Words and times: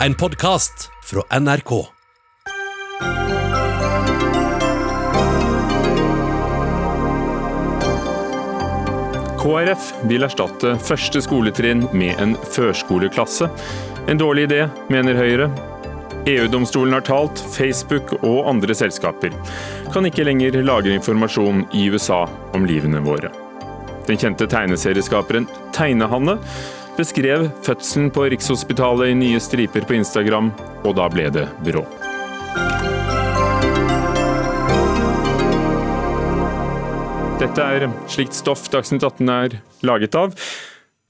En 0.00 0.14
podkast 0.14 0.90
fra 1.04 1.38
NRK. 1.40 1.70
KrF 9.40 9.94
vil 10.02 10.26
erstatte 10.26 10.74
første 10.84 11.22
skoletrinn 11.24 11.86
med 11.96 12.20
en 12.20 12.36
førskoleklasse. 12.36 13.48
En 14.12 14.20
dårlig 14.20 14.50
idé, 14.50 14.66
mener 14.92 15.16
Høyre. 15.16 15.48
EU-domstolen 16.28 16.92
har 16.92 17.08
talt, 17.08 17.40
Facebook 17.56 18.18
og 18.20 18.44
andre 18.52 18.76
selskaper 18.76 19.32
kan 19.94 20.04
ikke 20.04 20.28
lenger 20.28 20.60
lagre 20.60 20.92
informasjon 20.98 21.64
i 21.72 21.88
USA 21.88 22.26
om 22.52 22.68
livene 22.68 23.00
våre. 23.00 23.32
Den 24.06 24.20
kjente 24.20 24.44
tegneserieskaperen 24.50 25.48
Tegnehanne 25.74 26.36
beskrev 26.96 27.48
fødselen 27.64 28.10
på 28.14 28.24
Rikshospitalet 28.32 29.12
i 29.12 29.16
nye 29.18 29.40
striper 29.42 29.84
på 29.86 29.98
Instagram, 29.98 30.50
og 30.84 30.96
da 30.98 31.08
ble 31.12 31.28
det 31.34 31.46
bråk. 31.66 31.96
Dette 37.36 37.66
er 37.76 37.84
slikt 38.08 38.32
stoff 38.32 38.64
Dagsnytt 38.72 39.04
18 39.04 39.28
er 39.28 39.58
laget 39.84 40.16
av. 40.16 40.32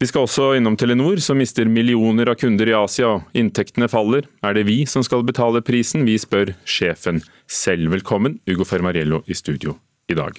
Vi 0.02 0.08
skal 0.10 0.26
også 0.26 0.50
innom 0.58 0.74
Telenor, 0.76 1.22
som 1.24 1.38
mister 1.40 1.70
millioner 1.70 2.28
av 2.28 2.36
kunder 2.40 2.68
i 2.68 2.74
Asia, 2.76 3.14
og 3.14 3.38
inntektene 3.38 3.88
faller. 3.88 4.26
Er 4.44 4.58
det 4.58 4.66
vi 4.68 4.82
som 4.90 5.06
skal 5.06 5.24
betale 5.24 5.62
prisen? 5.64 6.04
Vi 6.04 6.18
spør 6.20 6.52
sjefen 6.68 7.22
selv. 7.48 7.94
Velkommen, 7.94 8.40
Ugo 8.50 8.66
Fermariello 8.68 9.22
i 9.24 9.38
studio 9.38 9.78
i 10.10 10.18
dag. 10.18 10.36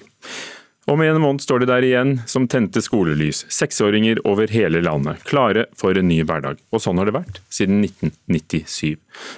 Om 0.88 1.00
en 1.00 1.20
måned 1.20 1.42
står 1.44 1.60
de 1.60 1.66
der 1.68 1.84
igjen 1.84 2.14
som 2.24 2.46
tente 2.48 2.80
skolelys, 2.80 3.42
seksåringer 3.52 4.22
over 4.24 4.48
hele 4.48 4.80
landet, 4.80 5.20
klare 5.28 5.66
for 5.76 5.98
en 6.00 6.06
ny 6.08 6.22
hverdag. 6.24 6.62
Og 6.72 6.80
sånn 6.80 6.96
har 6.96 7.10
det 7.10 7.12
vært 7.12 7.40
siden 7.52 7.82
1997. 7.84 8.94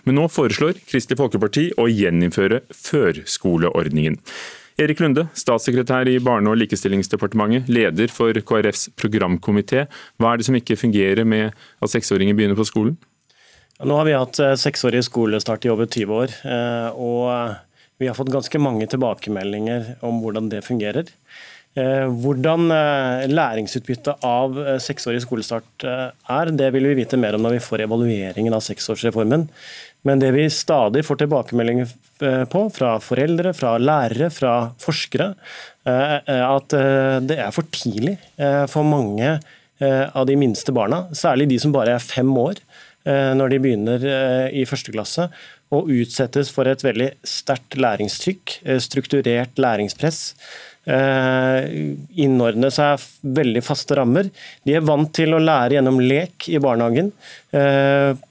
Men 0.07 0.15
nå 0.21 0.29
foreslår 0.31 0.79
Kristelig 0.87 1.19
Folkeparti 1.19 1.65
å 1.75 1.89
gjeninnføre 1.91 2.61
førskoleordningen. 2.71 4.21
Erik 4.79 5.03
Lunde, 5.03 5.25
statssekretær 5.35 6.07
i 6.09 6.21
Barne- 6.23 6.53
og 6.53 6.61
likestillingsdepartementet, 6.61 7.67
leder 7.67 8.15
for 8.15 8.31
KrFs 8.47 8.93
programkomité. 8.95 9.89
Hva 10.23 10.31
er 10.31 10.39
det 10.39 10.47
som 10.47 10.59
ikke 10.61 10.79
fungerer 10.79 11.27
med 11.27 11.51
at 11.51 11.91
seksåringer 11.91 12.39
begynner 12.39 12.61
på 12.61 12.69
skolen? 12.71 12.95
Nå 13.83 13.99
har 13.99 14.07
vi 14.07 14.15
hatt 14.15 14.39
eh, 14.39 14.55
seksårig 14.61 15.03
skolestart 15.09 15.67
i 15.67 15.75
over 15.75 15.91
20 15.91 16.15
år, 16.15 16.39
eh, 16.47 16.95
og 16.95 17.59
vi 18.01 18.09
har 18.09 18.17
fått 18.17 18.33
ganske 18.33 18.59
mange 18.63 18.87
tilbakemeldinger 18.89 19.97
om 20.09 20.23
hvordan 20.23 20.47
det 20.49 20.63
fungerer. 20.65 21.11
Eh, 21.79 22.07
hvordan 22.23 22.67
læringsutbyttet 23.31 24.25
av 24.27 24.57
seksårig 24.83 25.21
skolestart 25.23 25.85
er, 25.87 26.51
det 26.51 26.73
vil 26.75 26.89
vi 26.91 26.97
vite 27.03 27.21
mer 27.21 27.37
om 27.39 27.45
når 27.47 27.59
vi 27.59 27.63
får 27.63 27.85
evalueringen 27.87 28.57
av 28.57 28.65
seksårsreformen. 28.67 29.47
Men 30.07 30.21
det 30.21 30.31
vi 30.33 30.47
stadig 30.53 31.03
får 31.05 31.21
tilbakemeldinger 31.23 31.89
eh, 32.25 32.45
på 32.49 32.65
fra 32.73 32.95
foreldre, 33.05 33.53
fra 33.57 33.75
lærere, 33.81 34.31
fra 34.33 34.55
forskere, 34.81 35.33
er 35.89 36.21
eh, 36.25 36.45
at 36.47 36.77
eh, 36.77 37.17
det 37.27 37.41
er 37.45 37.53
for 37.55 37.69
tidlig 37.73 38.17
for 38.71 38.87
mange 38.87 39.39
av 39.81 40.27
de 40.29 40.35
minste 40.37 40.75
barna, 40.77 41.07
særlig 41.17 41.47
de 41.49 41.57
som 41.63 41.73
bare 41.73 41.95
er 41.97 42.03
fem 42.05 42.29
år 42.37 42.59
når 43.09 43.49
de 43.49 43.59
begynner 43.65 44.03
i 44.53 44.67
første 44.69 44.93
klasse, 44.93 45.25
og 45.73 45.89
utsettes 45.89 46.51
for 46.53 46.69
et 46.69 46.85
veldig 46.85 47.07
sterkt 47.25 47.79
læringstrykk, 47.81 48.59
strukturert 48.85 49.57
læringspress. 49.57 50.21
Innordne 50.91 52.71
seg 52.75 53.03
veldig 53.23 53.63
faste 53.63 53.99
rammer. 53.99 54.31
De 54.67 54.75
er 54.75 54.87
vant 54.87 55.11
til 55.15 55.37
å 55.37 55.43
lære 55.43 55.77
gjennom 55.77 56.01
lek 56.03 56.49
i 56.51 56.59
barnehagen 56.63 57.13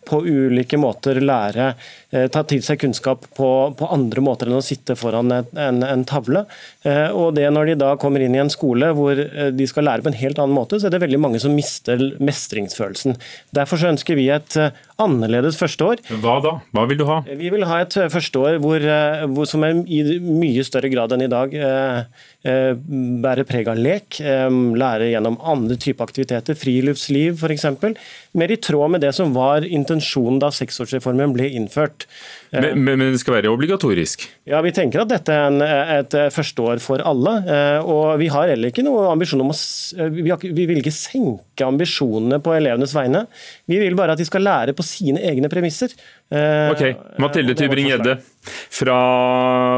på 0.10 0.20
ulike 0.26 0.78
måter 0.80 1.20
lære, 1.22 1.74
eh, 2.12 2.28
ta 2.34 2.44
til 2.48 2.62
seg 2.66 2.80
kunnskap 2.82 3.28
på, 3.38 3.50
på 3.78 3.90
andre 3.94 4.24
måter 4.26 4.50
enn 4.50 4.58
å 4.58 4.66
sitte 4.66 4.96
foran 5.00 5.32
en, 5.36 5.84
en, 5.86 6.06
tavle. 6.10 6.46
Eh, 6.88 7.10
og 7.14 7.36
det 7.38 7.48
Når 7.54 7.72
de 7.72 7.78
da 7.84 7.94
kommer 8.02 8.24
inn 8.24 8.36
i 8.38 8.42
en 8.42 8.52
skole 8.54 8.92
hvor 8.98 9.20
eh, 9.20 9.52
de 9.56 9.68
skal 9.70 9.88
lære 9.90 10.06
på 10.06 10.14
en 10.14 10.20
helt 10.22 10.42
annen 10.42 10.58
måte, 10.58 10.80
så 10.80 10.90
er 10.90 10.96
det 10.96 11.04
veldig 11.06 11.22
mange 11.22 11.42
som 11.42 11.56
mister 11.56 12.02
mestringsfølelsen. 12.18 13.18
Derfor 13.56 13.82
så 13.82 13.92
ønsker 13.94 14.18
vi 14.18 14.30
et 14.34 14.58
annerledes 15.00 15.60
førsteår. 15.60 16.04
Hva 16.24 16.40
da? 16.44 16.56
Hva 16.76 16.88
vil 16.90 17.00
du 17.00 17.06
ha? 17.10 17.22
Vi 17.28 17.52
vil 17.54 17.68
ha 17.70 17.82
et 17.84 17.96
førsteår 18.12 18.60
hvor, 18.64 18.84
hvor, 19.36 19.50
som 19.50 19.64
er 19.68 19.84
i 19.86 20.20
mye 20.20 20.66
større 20.68 20.92
grad 20.92 21.14
enn 21.16 21.28
i 21.28 21.32
dag 21.32 21.54
bærer 23.24 23.48
preg 23.48 23.70
av 23.72 23.80
lek, 23.80 24.20
lære 24.20 25.12
gjennom 25.12 25.40
andre 25.42 25.78
typer 25.80 26.08
aktiviteter, 26.10 26.58
friluftsliv 26.58 27.40
f.eks. 27.40 27.66
Mer 28.40 28.54
i 28.54 28.60
tråd 28.62 28.96
med 28.96 29.06
det 29.06 29.14
som 29.18 29.34
var 29.36 29.68
intensjonen 29.68 30.42
da 30.42 30.52
seksårsreformen 30.54 31.36
ble 31.36 31.50
innført. 31.60 32.08
Men, 32.52 32.82
men, 32.82 33.04
det 33.14 33.20
skal 33.22 33.36
være 33.38 33.52
obligatorisk? 33.54 34.26
Ja, 34.50 34.62
Vi 34.66 34.72
tenker 34.74 35.04
at 35.04 35.12
dette 35.12 35.36
er 35.36 35.50
en, 35.52 35.62
et 35.62 36.16
førsteår 36.34 36.82
for 36.82 37.04
alle. 37.06 37.36
Eh, 37.46 37.80
og 37.86 38.18
Vi 38.22 38.30
har 38.34 38.50
heller 38.50 38.74
ikke 38.74 38.86
noe 38.86 39.06
ambisjon 39.12 39.44
om 39.44 39.54
å 39.54 39.58
vi, 40.16 40.30
har, 40.32 40.42
vi, 40.42 40.66
vil 40.70 40.82
ikke 40.82 40.96
senke 40.96 41.68
ambisjonene 41.68 42.42
på 42.44 42.56
elevenes 42.58 42.96
vegne. 42.98 43.26
Vi 43.70 43.78
vil 43.82 43.98
bare 44.00 44.16
at 44.16 44.22
de 44.22 44.28
skal 44.28 44.46
lære 44.46 44.74
på 44.78 44.86
sine 44.86 45.22
egne 45.30 45.52
premisser. 45.52 45.94
Eh, 46.30 46.70
ok, 46.74 46.84
Mathilde 47.22 47.56
Tybring-Gjedde 47.58 48.20
fra, 48.70 48.98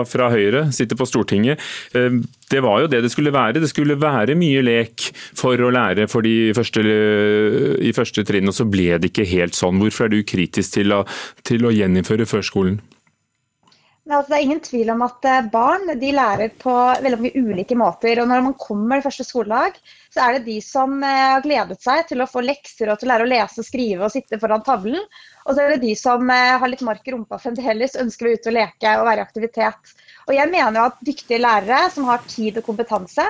fra, 0.08 0.30
Høyre 0.32 0.66
sitter 0.76 1.00
på 1.00 1.08
Stortinget. 1.08 1.60
Eh, 1.96 2.22
det 2.52 2.60
var 2.64 2.82
jo 2.84 2.90
det 2.92 3.00
det 3.06 3.12
skulle 3.14 3.32
være. 3.32 3.62
Det 3.64 3.70
skulle 3.72 3.96
være 4.00 4.36
mye 4.40 4.64
lek 4.64 5.08
for 5.40 5.60
å 5.60 5.72
lære 5.72 6.08
for 6.12 6.24
de 6.28 6.52
første, 6.56 6.84
i 7.80 7.94
første 7.96 8.26
trinn, 8.28 8.52
og 8.52 8.56
så 8.56 8.68
ble 8.68 9.00
det 9.00 9.12
ikke 9.12 9.28
helt 9.32 9.56
sånn. 9.56 9.80
Hvorfor 9.82 10.08
er 10.08 10.16
du 10.16 10.20
kritisk 10.28 10.76
til 10.76 10.96
å, 10.96 11.04
til 11.48 11.68
å 11.68 11.72
gjeninnføre 11.76 12.28
førskolen? 12.28 12.61
Skolen? 12.62 12.82
Altså, 14.10 14.32
det 14.32 14.38
er 14.40 14.44
ingen 14.48 14.62
tvil 14.66 14.90
om 14.92 15.04
at 15.06 15.26
eh, 15.30 15.44
barn 15.54 15.92
de 16.02 16.10
lærer 16.12 16.50
på 16.60 16.72
veldig 16.74 17.20
mange 17.22 17.32
ulike 17.38 17.76
måter. 17.78 18.20
og 18.20 18.28
Når 18.28 18.42
man 18.48 18.56
kommer 18.60 18.98
til 18.98 19.06
første 19.06 19.26
skoledag, 19.28 19.78
så 20.12 20.24
er 20.24 20.36
det 20.36 20.48
de 20.48 20.58
som 20.66 20.98
eh, 21.06 21.20
har 21.36 21.44
gledet 21.46 21.78
seg 21.84 22.08
til 22.10 22.24
å 22.24 22.28
få 22.28 22.42
lekser 22.44 22.90
og 22.90 22.98
til 23.00 23.08
å 23.08 23.12
lære 23.14 23.28
å 23.28 23.30
lese 23.30 23.64
skrive 23.64 24.08
og 24.08 24.12
sitte 24.12 24.42
foran 24.42 24.66
tavlen. 24.66 25.00
Og 25.46 25.54
så 25.54 25.64
er 25.64 25.76
det 25.76 25.84
de 25.86 25.94
som 26.00 26.34
eh, 26.34 26.58
har 26.58 26.74
litt 26.74 26.84
mark 26.88 27.06
i 27.08 27.14
rumpa 27.14 27.40
fremdeles, 27.40 27.96
ønsker 28.02 28.28
å 28.28 28.34
ut 28.34 28.50
og 28.50 28.58
leke 28.58 28.96
og 28.98 29.08
være 29.08 29.22
i 29.22 29.28
aktivitet. 29.30 29.94
Og 30.26 30.34
jeg 30.36 30.50
mener 30.58 30.82
jo 30.82 30.88
at 30.90 31.06
dyktige 31.06 31.44
lærere 31.46 31.86
som 31.94 32.10
har 32.10 32.26
tid 32.26 32.58
og 32.58 32.68
kompetanse, 32.68 33.30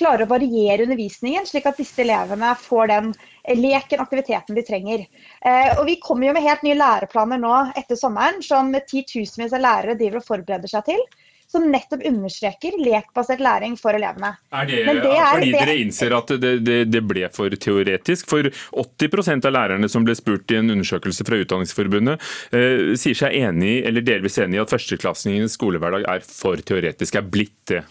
klarer 0.00 0.26
å 0.26 0.30
variere 0.30 0.86
undervisningen, 0.86 1.46
slik 1.48 1.68
at 1.68 1.80
disse 1.80 2.02
elevene 2.04 2.54
får 2.58 2.90
den 2.90 3.14
leken, 3.60 4.02
aktiviteten 4.02 4.58
de 4.58 4.66
trenger. 4.66 5.06
Eh, 5.44 5.78
og 5.78 5.86
Vi 5.86 6.00
kommer 6.02 6.30
jo 6.30 6.36
med 6.36 6.46
helt 6.46 6.66
nye 6.66 6.78
læreplaner 6.78 7.40
nå 7.40 7.56
etter 7.76 7.98
sommeren, 7.98 8.42
som 8.44 8.72
titusenvis 8.74 9.56
av 9.56 9.64
lærere 9.64 9.98
driver 9.98 10.20
og 10.20 10.28
forbereder 10.28 10.70
seg 10.70 10.86
til. 10.92 11.02
Som 11.50 11.64
nettopp 11.66 12.04
understreker 12.06 12.76
lekbasert 12.78 13.40
læring 13.42 13.72
for 13.74 13.96
elevene. 13.98 14.36
Er 14.54 14.68
det, 14.68 14.84
det 14.86 15.16
er, 15.16 15.32
fordi 15.32 15.48
det, 15.50 15.56
dere 15.58 15.74
innser 15.82 16.14
at 16.14 16.30
det, 16.38 16.76
det, 16.86 17.00
ble 17.02 17.26
for 17.34 17.50
teoretisk? 17.50 18.28
For 18.30 18.46
80% 18.46 19.48
av 19.50 19.56
lærerne 19.56 19.90
som 19.90 20.06
ble 20.06 20.14
spurt 20.14 20.54
i 20.54 20.60
en 20.60 20.70
undersøkelse 20.76 21.26
fra 21.26 21.40
Utdanningsforbundet, 21.42 22.22
eh, 22.54 22.92
sier 22.94 23.18
seg 23.24 23.34
enig 23.42 23.80
eller 23.82 24.06
delvis 24.06 24.38
enig 24.38 24.60
i 24.60 24.62
at 24.62 24.70
førsteklassingens 24.70 25.58
skolehverdag 25.58 26.06
er 26.14 26.22
for 26.22 26.62
teoretisk, 26.62 27.18
er 27.18 27.26
blitt 27.34 27.58
det? 27.72 27.82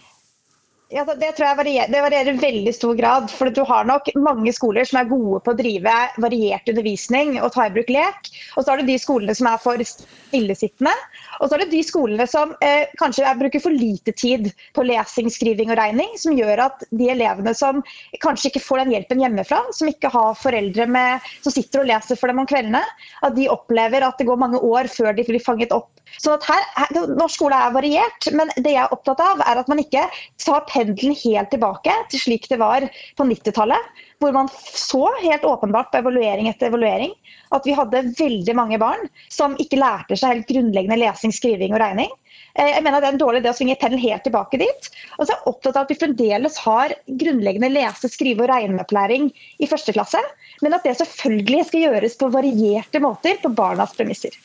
Ja, 0.90 1.04
det 1.06 1.28
tror 1.38 1.46
jeg 1.46 1.56
varierer, 1.60 1.90
det 1.92 2.00
varierer 2.02 2.34
i 2.34 2.40
veldig 2.42 2.72
stor 2.74 2.96
grad. 2.98 3.28
For 3.30 3.46
du 3.54 3.60
har 3.62 3.84
nok 3.86 4.08
mange 4.18 4.50
skoler 4.50 4.88
som 4.88 4.98
er 4.98 5.10
gode 5.10 5.38
på 5.46 5.52
å 5.52 5.58
drive 5.58 5.92
variert 6.18 6.66
undervisning 6.72 7.36
og 7.38 7.52
ta 7.54 7.68
i 7.68 7.74
bruk 7.76 7.92
lek. 7.94 8.30
Og 8.58 8.64
så 8.64 8.72
har 8.72 8.80
du 8.80 8.88
de 8.88 8.96
skolene 8.98 9.36
som 9.38 9.46
er 9.46 9.60
for 9.62 9.84
stillesittende. 9.86 10.90
Og 11.38 11.46
så 11.46 11.54
er 11.54 11.62
det 11.62 11.68
de 11.76 11.84
skolene 11.86 12.26
som 12.26 12.56
eh, 12.66 12.90
kanskje 12.98 13.36
bruker 13.38 13.62
for 13.62 13.70
lite 13.70 14.16
tid 14.18 14.50
på 14.74 14.82
lesing, 14.88 15.30
skriving 15.30 15.70
og 15.70 15.78
regning, 15.78 16.10
som 16.18 16.34
gjør 16.34 16.64
at 16.66 16.82
de 16.90 17.12
elevene 17.14 17.54
som 17.54 17.84
kanskje 18.26 18.50
ikke 18.50 18.64
får 18.66 18.82
den 18.82 18.96
hjelpen 18.96 19.22
hjemmefra, 19.22 19.62
som 19.76 19.94
ikke 19.94 20.10
har 20.10 20.34
foreldre 20.42 20.90
med, 20.90 21.30
som 21.46 21.54
sitter 21.54 21.84
og 21.84 21.92
leser 21.92 22.18
for 22.18 22.34
dem 22.34 22.42
om 22.42 22.50
kveldene, 22.50 22.82
at 23.22 23.38
de 23.38 23.46
opplever 23.52 24.02
at 24.02 24.18
det 24.18 24.26
går 24.26 24.42
mange 24.42 24.58
år 24.58 24.90
før 24.90 25.14
de 25.14 25.30
blir 25.30 25.46
fanget 25.46 25.70
opp. 25.76 25.99
Så 26.20 26.34
at 26.34 26.46
her, 26.48 26.64
Norsk 27.08 27.38
skole 27.38 27.56
er 27.56 27.74
variert, 27.74 28.28
men 28.36 28.50
det 28.56 28.74
jeg 28.74 28.82
er 28.82 28.94
opptatt 28.94 29.22
av, 29.24 29.42
er 29.46 29.60
at 29.62 29.70
man 29.70 29.80
ikke 29.82 30.04
tar 30.42 30.66
pendelen 30.68 31.16
helt 31.22 31.52
tilbake 31.54 31.94
til 32.12 32.24
slik 32.24 32.48
det 32.50 32.60
var 32.60 32.86
på 33.16 33.26
90-tallet 33.28 34.06
hvor 34.20 34.34
man 34.36 34.50
så 34.52 35.06
helt 35.22 35.44
åpenbart 35.48 35.88
på 35.92 36.02
evaluering 36.02 36.50
etter 36.50 36.68
evaluering 36.68 37.14
at 37.56 37.64
vi 37.64 37.72
hadde 37.76 38.02
veldig 38.18 38.54
mange 38.56 38.78
barn 38.80 39.06
som 39.32 39.56
ikke 39.62 39.78
lærte 39.80 40.18
seg 40.18 40.34
helt 40.34 40.50
grunnleggende 40.50 40.98
lesing, 41.00 41.32
skriving 41.32 41.72
og 41.72 41.80
regning. 41.80 42.10
Eh, 42.54 42.68
jeg 42.74 42.84
mener 42.84 43.00
Det 43.00 43.08
er 43.08 43.16
en 43.16 43.22
dårlig 43.22 43.40
idé 43.40 43.50
å 43.50 43.56
svinge 43.56 43.78
pendelen 43.80 44.04
helt 44.04 44.26
tilbake 44.26 44.60
dit. 44.60 44.90
Og 45.16 45.24
så 45.24 45.32
er 45.32 45.38
jeg 45.38 45.54
opptatt 45.54 45.78
av 45.78 45.86
at 45.86 45.94
vi 45.94 45.98
fremdeles 46.02 46.60
har 46.66 46.94
grunnleggende 47.22 47.72
lese-, 47.72 48.12
skrive- 48.12 48.44
og 48.44 48.52
regneopplæring 48.52 49.30
i 49.58 49.70
første 49.70 49.96
klasse, 49.96 50.20
men 50.60 50.76
at 50.76 50.84
det 50.84 50.98
selvfølgelig 51.00 51.66
skal 51.70 51.86
gjøres 51.88 52.20
på 52.20 52.30
varierte 52.34 53.00
måter 53.00 53.40
på 53.40 53.54
barnas 53.56 53.96
premisser. 53.96 54.36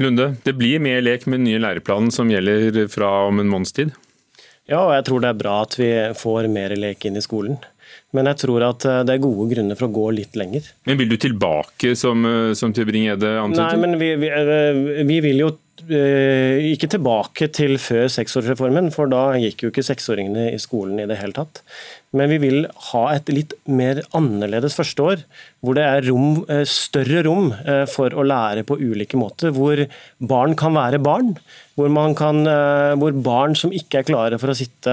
Lunde, 0.00 0.32
det 0.42 0.54
blir 0.56 0.80
mer 0.82 1.02
lek 1.04 1.26
med 1.26 1.42
den 1.42 1.50
nye 1.50 1.60
læreplanen 1.60 2.10
som 2.14 2.30
gjelder 2.32 2.86
fra 2.92 3.10
om 3.28 3.42
en 3.42 3.50
måneds 3.50 3.74
tid? 3.76 3.92
Ja, 4.70 4.86
og 4.86 4.94
jeg 4.94 5.04
tror 5.08 5.22
det 5.22 5.30
er 5.32 5.40
bra 5.42 5.58
at 5.66 5.76
vi 5.76 5.90
får 6.16 6.48
mer 6.52 6.74
lek 6.78 7.04
inn 7.08 7.18
i 7.18 7.24
skolen. 7.24 7.58
Men 8.16 8.28
jeg 8.30 8.42
tror 8.44 8.64
at 8.66 8.84
eh, 8.88 9.00
det 9.08 9.16
er 9.16 9.24
gode 9.24 9.48
grunner 9.52 9.78
for 9.78 9.88
å 9.88 9.94
gå 9.94 10.06
litt 10.18 10.36
lenger. 10.38 10.68
Men 10.88 11.00
Vil 11.00 11.12
du 11.12 11.18
tilbake, 11.20 11.94
som, 11.98 12.24
eh, 12.28 12.52
som 12.58 12.72
Tybring-Gjedde 12.76 13.34
antydet? 13.40 13.68
Nei, 13.68 13.80
men 13.80 13.98
vi, 14.00 14.10
vi, 14.20 14.30
eh, 14.32 15.04
vi 15.08 15.18
vil 15.24 15.44
jo 15.44 15.50
ikke 15.82 16.86
tilbake 16.92 17.48
til 17.56 17.78
før 17.80 18.04
seksårsreformen, 18.12 18.90
for 18.94 19.10
da 19.10 19.32
gikk 19.40 19.64
jo 19.64 19.70
ikke 19.72 19.84
seksåringene 19.86 20.50
i 20.52 20.60
skolen 20.60 21.00
i 21.00 21.06
det 21.10 21.16
hele 21.18 21.34
tatt. 21.34 21.62
Men 22.12 22.28
vi 22.28 22.38
vil 22.42 22.66
ha 22.92 23.02
et 23.14 23.32
litt 23.32 23.54
mer 23.66 24.02
annerledes 24.14 24.76
første 24.76 25.02
år, 25.02 25.24
hvor 25.64 25.78
det 25.78 25.86
er 25.88 26.06
rom, 26.10 26.42
større 26.68 27.24
rom 27.24 27.50
for 27.88 28.12
å 28.12 28.26
lære 28.28 28.66
på 28.68 28.76
ulike 28.78 29.18
måter. 29.18 29.50
Hvor 29.56 29.80
barn 30.20 30.54
kan 30.60 30.76
være 30.76 31.00
barn, 31.02 31.32
hvor, 31.78 31.88
kan, 32.14 32.46
eh, 32.46 32.94
hvor, 33.00 33.14
barn 33.24 33.54
som 33.56 33.72
ikke 33.72 34.02
er 34.02 34.08
klare 34.08 34.38
for 34.40 34.52
å 34.52 34.56
sitte 34.56 34.92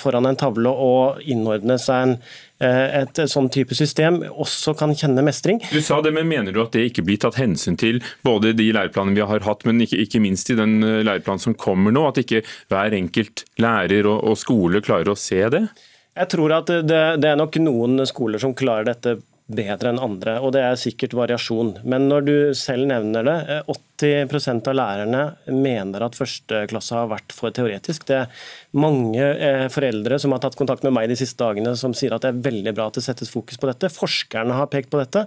foran 0.00 0.30
en 0.30 0.38
tavle 0.40 0.72
og 0.72 1.20
innordne 1.20 1.76
seg 1.80 2.02
en, 2.02 2.14
eh, 2.16 2.53
et 2.62 3.18
sånn 3.28 3.48
type 3.52 3.74
system, 3.74 4.20
også 4.30 4.76
kan 4.78 4.92
kjenne 4.94 5.24
mestring. 5.26 5.58
Du 5.72 5.80
sa 5.82 5.98
det, 6.04 6.12
men 6.14 6.28
Mener 6.30 6.54
du 6.54 6.60
at 6.62 6.72
det 6.72 6.86
ikke 6.88 7.02
blir 7.06 7.18
tatt 7.20 7.36
hensyn 7.38 7.76
til 7.78 7.98
både 8.24 8.54
de 8.56 8.68
læreplanene 8.74 9.18
vi 9.18 9.26
har 9.26 9.42
hatt, 9.44 9.66
men 9.68 9.82
ikke, 9.84 9.98
ikke 10.06 10.22
minst 10.22 10.50
i 10.50 10.56
den 10.58 10.78
eh, 10.82 11.02
læreplanen 11.06 11.42
som 11.42 11.56
kommer 11.58 11.94
nå? 11.94 12.06
At 12.08 12.22
ikke 12.22 12.44
hver 12.72 12.94
enkelt 12.96 13.44
lærer 13.60 14.08
og, 14.08 14.22
og 14.30 14.38
skole 14.40 14.82
klarer 14.84 15.12
å 15.12 15.18
se 15.18 15.42
det? 15.52 15.66
Jeg 16.14 16.30
tror 16.30 16.54
at 16.60 16.70
det, 16.70 17.02
det, 17.20 17.30
er 17.30 17.38
nok 17.38 17.58
noen 17.62 18.04
skoler 18.06 18.42
som 18.42 18.54
klarer 18.56 18.92
dette 18.92 19.16
bedre 19.44 19.90
enn 19.92 20.00
andre, 20.00 20.38
og 20.40 20.54
det 20.54 20.62
er 20.64 20.78
sikkert 20.80 21.12
variasjon. 21.18 21.74
Men 21.84 22.06
når 22.08 22.24
du 22.24 22.36
selv 22.56 22.86
nevner 22.88 23.26
det, 23.26 23.58
80 23.68 24.06
eh, 24.08 24.60
av 24.70 24.76
lærerne 24.78 25.24
mener 25.52 26.06
at 26.06 26.16
førsteklasse 26.16 26.96
har 26.96 27.10
vært 27.10 27.34
for 27.36 27.52
teoretisk. 27.52 28.06
Det 28.08 28.22
er 28.22 28.46
mange 28.80 29.20
eh, 29.20 29.66
foreldre 29.72 30.16
som 30.22 30.32
har 30.32 30.40
tatt 30.40 30.56
kontakt 30.56 30.86
med 30.86 30.94
meg 30.96 31.10
de 31.12 31.18
siste 31.20 31.40
dagene 31.42 31.74
som 31.76 31.92
sier 31.96 32.16
at 32.16 32.24
det 32.24 32.32
er 32.32 32.46
veldig 32.46 32.72
bra 32.76 32.88
at 32.88 32.96
det 32.96 33.04
settes 33.04 33.32
fokus 33.32 33.60
på 33.60 33.68
dette. 33.68 33.92
Forskerne 33.92 34.56
har 34.56 34.70
pekt 34.72 34.88
på 34.94 35.02
dette, 35.02 35.26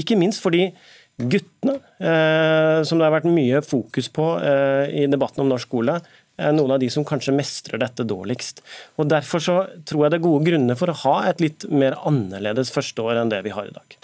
ikke 0.00 0.16
minst 0.16 0.40
fordi 0.44 0.70
guttene, 1.18 1.76
eh, 2.00 2.80
som 2.88 2.96
det 2.96 3.04
har 3.04 3.18
vært 3.18 3.28
mye 3.28 3.60
fokus 3.66 4.08
på 4.14 4.30
i 4.88 5.04
debatten 5.10 5.44
om 5.44 5.52
norsk 5.52 5.68
skole, 5.68 5.98
noen 6.38 6.76
av 6.76 6.80
de 6.82 6.90
som 6.92 7.06
kanskje 7.06 7.34
mestrer 7.36 7.82
dette 7.82 8.06
dårligst. 8.08 8.62
Og 8.98 9.10
Derfor 9.10 9.42
så 9.42 9.58
tror 9.88 10.06
jeg 10.06 10.14
det 10.14 10.20
er 10.20 10.26
gode 10.26 10.46
grunner 10.46 10.78
for 10.78 10.92
å 10.92 10.98
ha 11.04 11.16
et 11.30 11.42
litt 11.42 11.68
mer 11.70 11.98
annerledes 12.08 12.72
første 12.74 13.04
år 13.04 13.22
enn 13.22 13.32
det 13.32 13.42
vi 13.46 13.54
har 13.54 13.70
i 13.70 13.74
dag. 13.74 13.98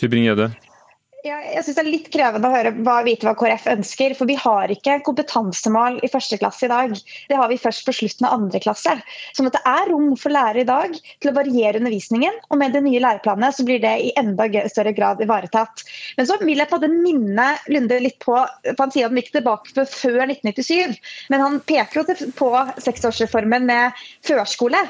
Ja, 1.24 1.38
jeg 1.40 1.64
synes 1.64 1.78
Det 1.78 1.80
er 1.80 1.88
litt 1.88 2.08
krevende 2.12 2.48
å 2.50 2.52
høre 2.52 2.70
hva, 2.84 2.98
vite 3.06 3.24
hva 3.24 3.32
KrF 3.40 3.64
ønsker. 3.72 4.12
For 4.18 4.28
vi 4.28 4.34
har 4.36 4.68
ikke 4.68 4.98
kompetansemål 5.06 5.96
i 6.04 6.10
første 6.12 6.36
klasse 6.36 6.66
i 6.66 6.68
dag. 6.68 6.92
Det 7.30 7.38
har 7.38 7.48
vi 7.48 7.56
først 7.62 7.86
på 7.86 7.94
slutten 7.96 8.28
av 8.28 8.34
andre 8.36 8.60
klasse. 8.60 8.92
Sånn 9.32 9.48
at 9.48 9.56
det 9.56 9.62
er 9.70 9.88
rom 9.88 10.10
for 10.20 10.34
lærere 10.34 10.60
i 10.60 10.68
dag 10.68 10.92
til 10.92 11.32
å 11.32 11.34
variere 11.38 11.80
undervisningen. 11.80 12.36
Og 12.50 12.60
med 12.60 12.76
det 12.76 12.84
nye 12.84 13.00
læreplanene 13.00 13.50
så 13.56 13.64
blir 13.64 13.80
det 13.80 13.94
i 14.04 14.12
enda 14.20 14.50
større 14.68 14.92
grad 14.92 15.24
ivaretatt. 15.24 15.86
Men 16.20 16.28
så 16.28 16.36
vil 16.44 16.60
jeg 16.60 16.72
på 16.74 16.82
den 16.84 17.00
minne 17.00 17.50
Lunde 17.72 18.02
litt 18.04 18.20
på 18.20 18.36
for 18.36 18.84
Han 18.84 18.92
sier 18.92 19.08
han 19.08 19.16
gikk 19.16 19.32
tilbake 19.32 19.72
på 19.72 19.88
før 19.88 20.26
1997, 20.26 20.96
men 21.32 21.40
han 21.40 21.60
peker 21.64 22.02
jo 22.02 22.32
på 22.36 22.50
seksårsreformen 22.84 23.64
med 23.68 24.04
førskole. 24.26 24.80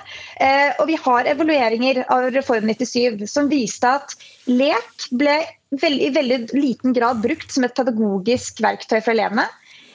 Eh, 0.42 0.72
og 0.80 0.88
vi 0.90 0.98
har 0.98 1.30
evalueringer 1.30 2.02
av 2.08 2.32
Reform 2.34 2.66
97 2.74 3.22
som 3.30 3.50
viste 3.52 3.98
at 4.00 4.16
lek 4.50 5.12
ble 5.14 5.38
i 5.82 6.10
veldig 6.14 6.38
liten 6.56 6.94
grad 6.96 7.22
brukt 7.24 7.52
som 7.52 7.66
et 7.66 7.74
pedagogisk 7.76 8.62
verktøy 8.64 9.00
for 9.00 9.14
elevene. 9.14 9.46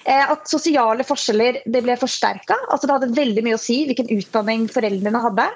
Eh, 0.10 0.31
at 0.31 0.48
sosiale 0.50 1.04
forskjeller 1.06 1.62
det 1.70 1.84
ble 1.86 1.96
forsterka. 2.00 2.58
Altså 2.72 2.88
det 2.88 2.96
hadde 2.96 3.18
veldig 3.18 3.44
mye 3.46 3.58
å 3.58 3.62
si 3.62 3.81
hvilken 3.90 4.10
utdanning 4.16 4.68
foreldrene 4.72 5.22
hadde. 5.26 5.48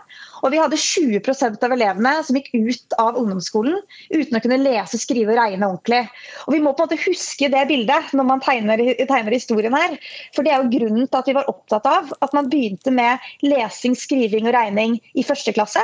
Og 0.44 0.52
vi 0.52 0.60
hadde 0.60 0.80
20% 0.80 1.64
av 1.64 1.74
elevene 1.76 2.14
som 2.28 2.38
gikk 2.38 2.52
ut 2.54 2.96
av 3.00 3.16
ungdomsskolen 3.20 3.78
uten 4.12 4.38
å 4.38 4.42
kunne 4.44 4.60
lese, 4.60 5.00
skrive 5.00 5.32
og 5.32 5.40
regne 5.40 5.70
ordentlig. 5.70 6.02
Og 6.46 6.56
Vi 6.56 6.62
må 6.64 6.74
på 6.76 6.84
en 6.84 6.90
måte 6.90 7.00
huske 7.06 7.50
det 7.54 7.64
bildet 7.70 8.12
når 8.18 8.28
man 8.28 8.44
tegner, 8.44 8.84
tegner 9.08 9.36
historien 9.36 9.76
her. 9.78 9.96
For 10.36 10.44
det 10.44 10.54
er 10.54 10.64
jo 10.64 10.74
grunnen 10.76 11.08
til 11.08 11.22
at 11.22 11.30
vi 11.32 11.38
var 11.38 11.50
opptatt 11.52 11.88
av 11.90 12.12
at 12.20 12.36
man 12.36 12.50
begynte 12.52 12.92
med 12.92 13.24
lesing, 13.46 13.96
skriving 13.98 14.50
og 14.50 14.58
regning 14.58 15.00
i 15.16 15.24
første 15.26 15.56
klasse. 15.56 15.84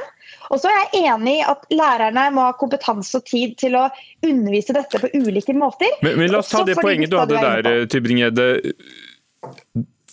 Og 0.52 0.60
så 0.62 0.70
er 0.70 0.80
jeg 0.82 1.08
enig 1.14 1.38
i 1.40 1.46
at 1.48 1.64
lærerne 1.74 2.28
må 2.36 2.50
ha 2.50 2.58
kompetanse 2.60 3.18
og 3.18 3.26
tid 3.30 3.56
til 3.62 3.78
å 3.80 3.88
undervise 4.26 4.76
dette 4.76 5.02
på 5.02 5.12
ulike 5.16 5.56
måter. 5.56 5.96
Men, 6.04 6.20
men 6.20 6.34
la 6.34 6.44
oss 6.44 6.52
ta 6.52 6.66
det 6.68 6.78
poenget 6.82 7.14
du 7.14 7.18
hadde 7.22 7.40
der, 7.40 7.88
Tybring-Gjedde 7.90 8.50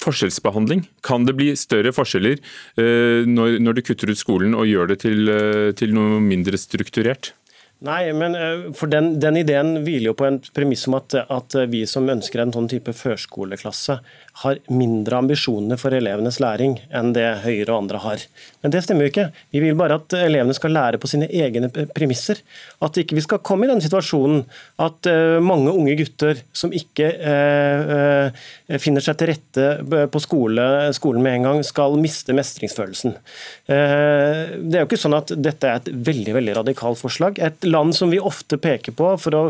forskjellsbehandling? 0.06 0.86
Kan 1.06 1.26
det 1.28 1.36
bli 1.38 1.50
større 1.58 1.92
forskjeller 1.94 2.38
eh, 2.38 3.26
når, 3.28 3.76
du 3.76 3.82
kutter 3.86 4.12
ut 4.12 4.20
skolen 4.20 4.56
og 4.56 4.68
gjør 4.70 4.92
det 4.92 5.00
til, 5.04 5.26
eh, 5.32 5.72
til 5.78 5.94
noe 5.96 6.22
mindre 6.24 6.60
strukturert? 6.60 7.34
Nei, 7.84 8.08
men 8.16 8.32
eh, 8.32 8.70
for 8.72 8.88
den, 8.88 9.18
den, 9.20 9.36
ideen 9.36 9.82
hviler 9.84 10.08
jo 10.08 10.14
på 10.16 10.24
en 10.24 10.38
premiss 10.56 10.86
om 10.88 10.96
at, 10.96 11.12
at, 11.12 11.56
vi 11.68 11.82
som 11.84 12.08
ønsker 12.08 12.40
en 12.40 12.54
sånn 12.54 12.70
type 12.72 12.94
førskoleklasse, 12.96 13.98
har 14.42 14.60
mindre 14.72 15.18
ambisjoner 15.20 15.76
for 15.80 15.92
elevenes 15.96 16.38
læring 16.40 16.78
enn 16.92 17.12
det 17.16 17.24
Høyre 17.44 17.70
og 17.70 17.78
andre 17.78 18.00
har. 18.00 18.24
Men 18.64 18.72
det 18.72 18.82
stemmer 18.84 19.06
jo 19.06 19.12
ikke. 19.12 19.26
Vi 19.52 19.62
vil 19.64 19.76
bare 19.76 19.96
at 20.00 20.16
elevene 20.18 20.56
skal 20.56 20.74
lære 20.76 21.00
på 21.00 21.08
sine 21.08 21.28
egne 21.28 21.70
premisser. 21.96 22.42
At 22.84 22.96
ikke 23.00 23.16
vi 23.16 23.24
skal 23.24 23.40
komme 23.44 23.64
i 23.64 23.70
den 23.70 23.80
situasjonen 23.80 24.42
at 24.82 25.08
uh, 25.08 25.38
mange 25.40 25.72
unge 25.72 25.94
gutter 25.96 26.42
som 26.56 26.74
ikke 26.76 27.08
uh, 27.16 28.28
uh, 28.28 28.76
finner 28.82 29.04
seg 29.04 29.16
til 29.16 29.32
rette 29.32 30.04
på 30.12 30.20
skole, 30.20 30.66
skolen 30.96 31.24
med 31.24 31.38
en 31.38 31.48
gang, 31.48 31.62
skal 31.64 31.96
miste 32.00 32.36
mestringsfølelsen. 32.36 33.14
det 33.66 34.74
er 34.76 34.82
jo 34.82 34.86
ikke 34.88 34.98
sånn 35.00 35.16
at 35.16 35.30
dette 35.38 35.68
er 35.68 35.80
et 35.80 35.88
veldig 36.08 36.34
veldig 36.36 36.56
radikalt 36.58 37.00
forslag. 37.00 37.40
Et 37.42 37.65
land 37.66 37.96
som 37.96 38.12
vi 38.12 38.20
ofte 38.22 38.58
peker 38.60 38.94
på 38.96 39.12
for 39.20 39.36
å, 39.36 39.42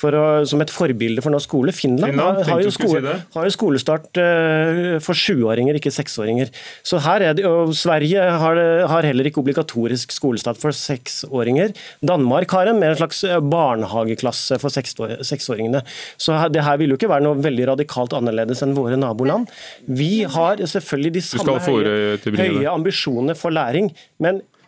for 0.00 0.16
å, 0.16 0.24
som 0.48 0.60
et 0.62 0.72
forbilde 0.72 1.22
for 1.24 1.34
norsk 1.34 1.48
skole. 1.48 1.74
Finland, 1.74 2.12
Finland 2.12 2.42
har, 2.48 2.62
jo 2.64 2.72
skole, 2.74 3.00
si 3.00 3.36
har, 3.36 3.48
jo 3.48 3.54
skolestart 3.54 4.20
uh, 4.20 4.98
for 5.04 5.18
sjuåringer, 5.18 5.78
ikke 5.78 5.92
seksåringer. 5.94 6.52
Så 6.86 7.00
her 7.04 7.24
er 7.28 7.38
det, 7.38 7.46
og 7.48 7.74
Sverige 7.78 8.26
har, 8.42 8.60
har, 8.90 9.08
heller 9.08 9.30
ikke 9.30 9.42
obligatorisk 9.42 10.14
skolestart 10.14 10.60
for 10.60 10.76
seksåringer. 10.76 11.74
Danmark 12.06 12.52
har 12.56 12.70
en 12.70 12.80
mer 12.80 12.96
slags 12.98 13.22
eh, 13.26 13.40
barnehageklasse 13.40 14.60
for 14.62 14.72
seksåringene. 14.74 15.82
Så 16.20 16.36
det 16.52 16.64
her 16.66 16.78
vil 16.80 16.94
jo 16.94 17.00
ikke 17.00 17.10
være 17.10 17.26
noe 17.26 17.40
veldig 17.40 17.70
radikalt 17.72 18.14
annerledes 18.16 18.62
enn 18.64 18.76
våre 18.76 18.98
naboland. 19.00 19.50
Vi 19.88 20.22
har 20.28 20.62
selvfølgelig 20.62 21.16
de 21.18 21.26
samme 21.26 21.58
høye, 21.66 22.16
høye 22.20 22.70
ambisjonene 22.70 23.36
for 23.38 23.54
læring. 23.54 23.90
men 24.22 24.40
Eh, 24.40 24.59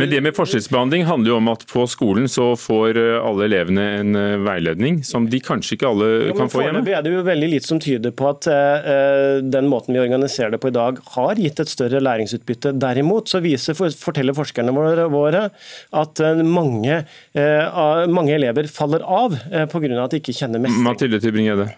Men 0.00 0.08
det 0.08 0.22
med 0.24 0.32
forskjellsbehandling 0.36 1.04
handler 1.04 1.34
jo 1.34 1.36
om 1.36 1.50
at 1.52 1.66
på 1.68 1.82
skolen 1.92 2.24
så 2.30 2.54
får 2.56 2.96
eh, 2.96 3.16
alle 3.20 3.44
elevene 3.50 3.84
en 3.98 4.16
eh, 4.16 4.36
veiledning 4.40 5.02
som 5.04 5.26
de 5.28 5.40
kanskje 5.44 5.76
ikke 5.76 5.90
alle 5.90 6.08
ja, 6.30 6.36
kan 6.38 6.48
få 6.52 6.64
hjemme? 6.64 6.80
er 6.88 7.04
det 7.04 7.12
jo 7.12 7.24
veldig 7.26 7.50
litt 7.52 7.68
som 7.68 7.80
tyder 7.82 8.14
på 8.16 8.30
at 8.30 8.48
uh, 8.48 9.42
den 9.44 9.68
måten 9.68 9.92
vi 9.92 10.00
organiserer 10.00 10.54
det 10.54 10.60
på 10.62 10.70
i 10.72 10.76
dag 10.76 11.00
har 11.18 11.40
gitt 11.42 11.60
et 11.60 11.68
større 11.72 12.00
læringsutbytte. 12.00 12.72
Derimot 12.80 13.28
så 13.28 13.42
viser, 13.44 13.76
forteller 13.76 14.36
forskerne 14.36 14.72
våre, 14.76 15.08
våre 15.12 15.48
at 15.92 16.22
mange, 16.40 17.02
uh, 17.36 18.06
mange 18.08 18.36
elever 18.38 18.70
faller 18.72 19.04
av 19.04 19.36
uh, 19.36 19.66
pga. 19.68 19.92
at 20.00 20.16
de 20.16 20.22
ikke 20.22 20.36
kjenner 20.36 20.64
mestring. 20.64 20.86
Mathilde 20.86 21.20
Tybring-Gjedde. 21.20 21.74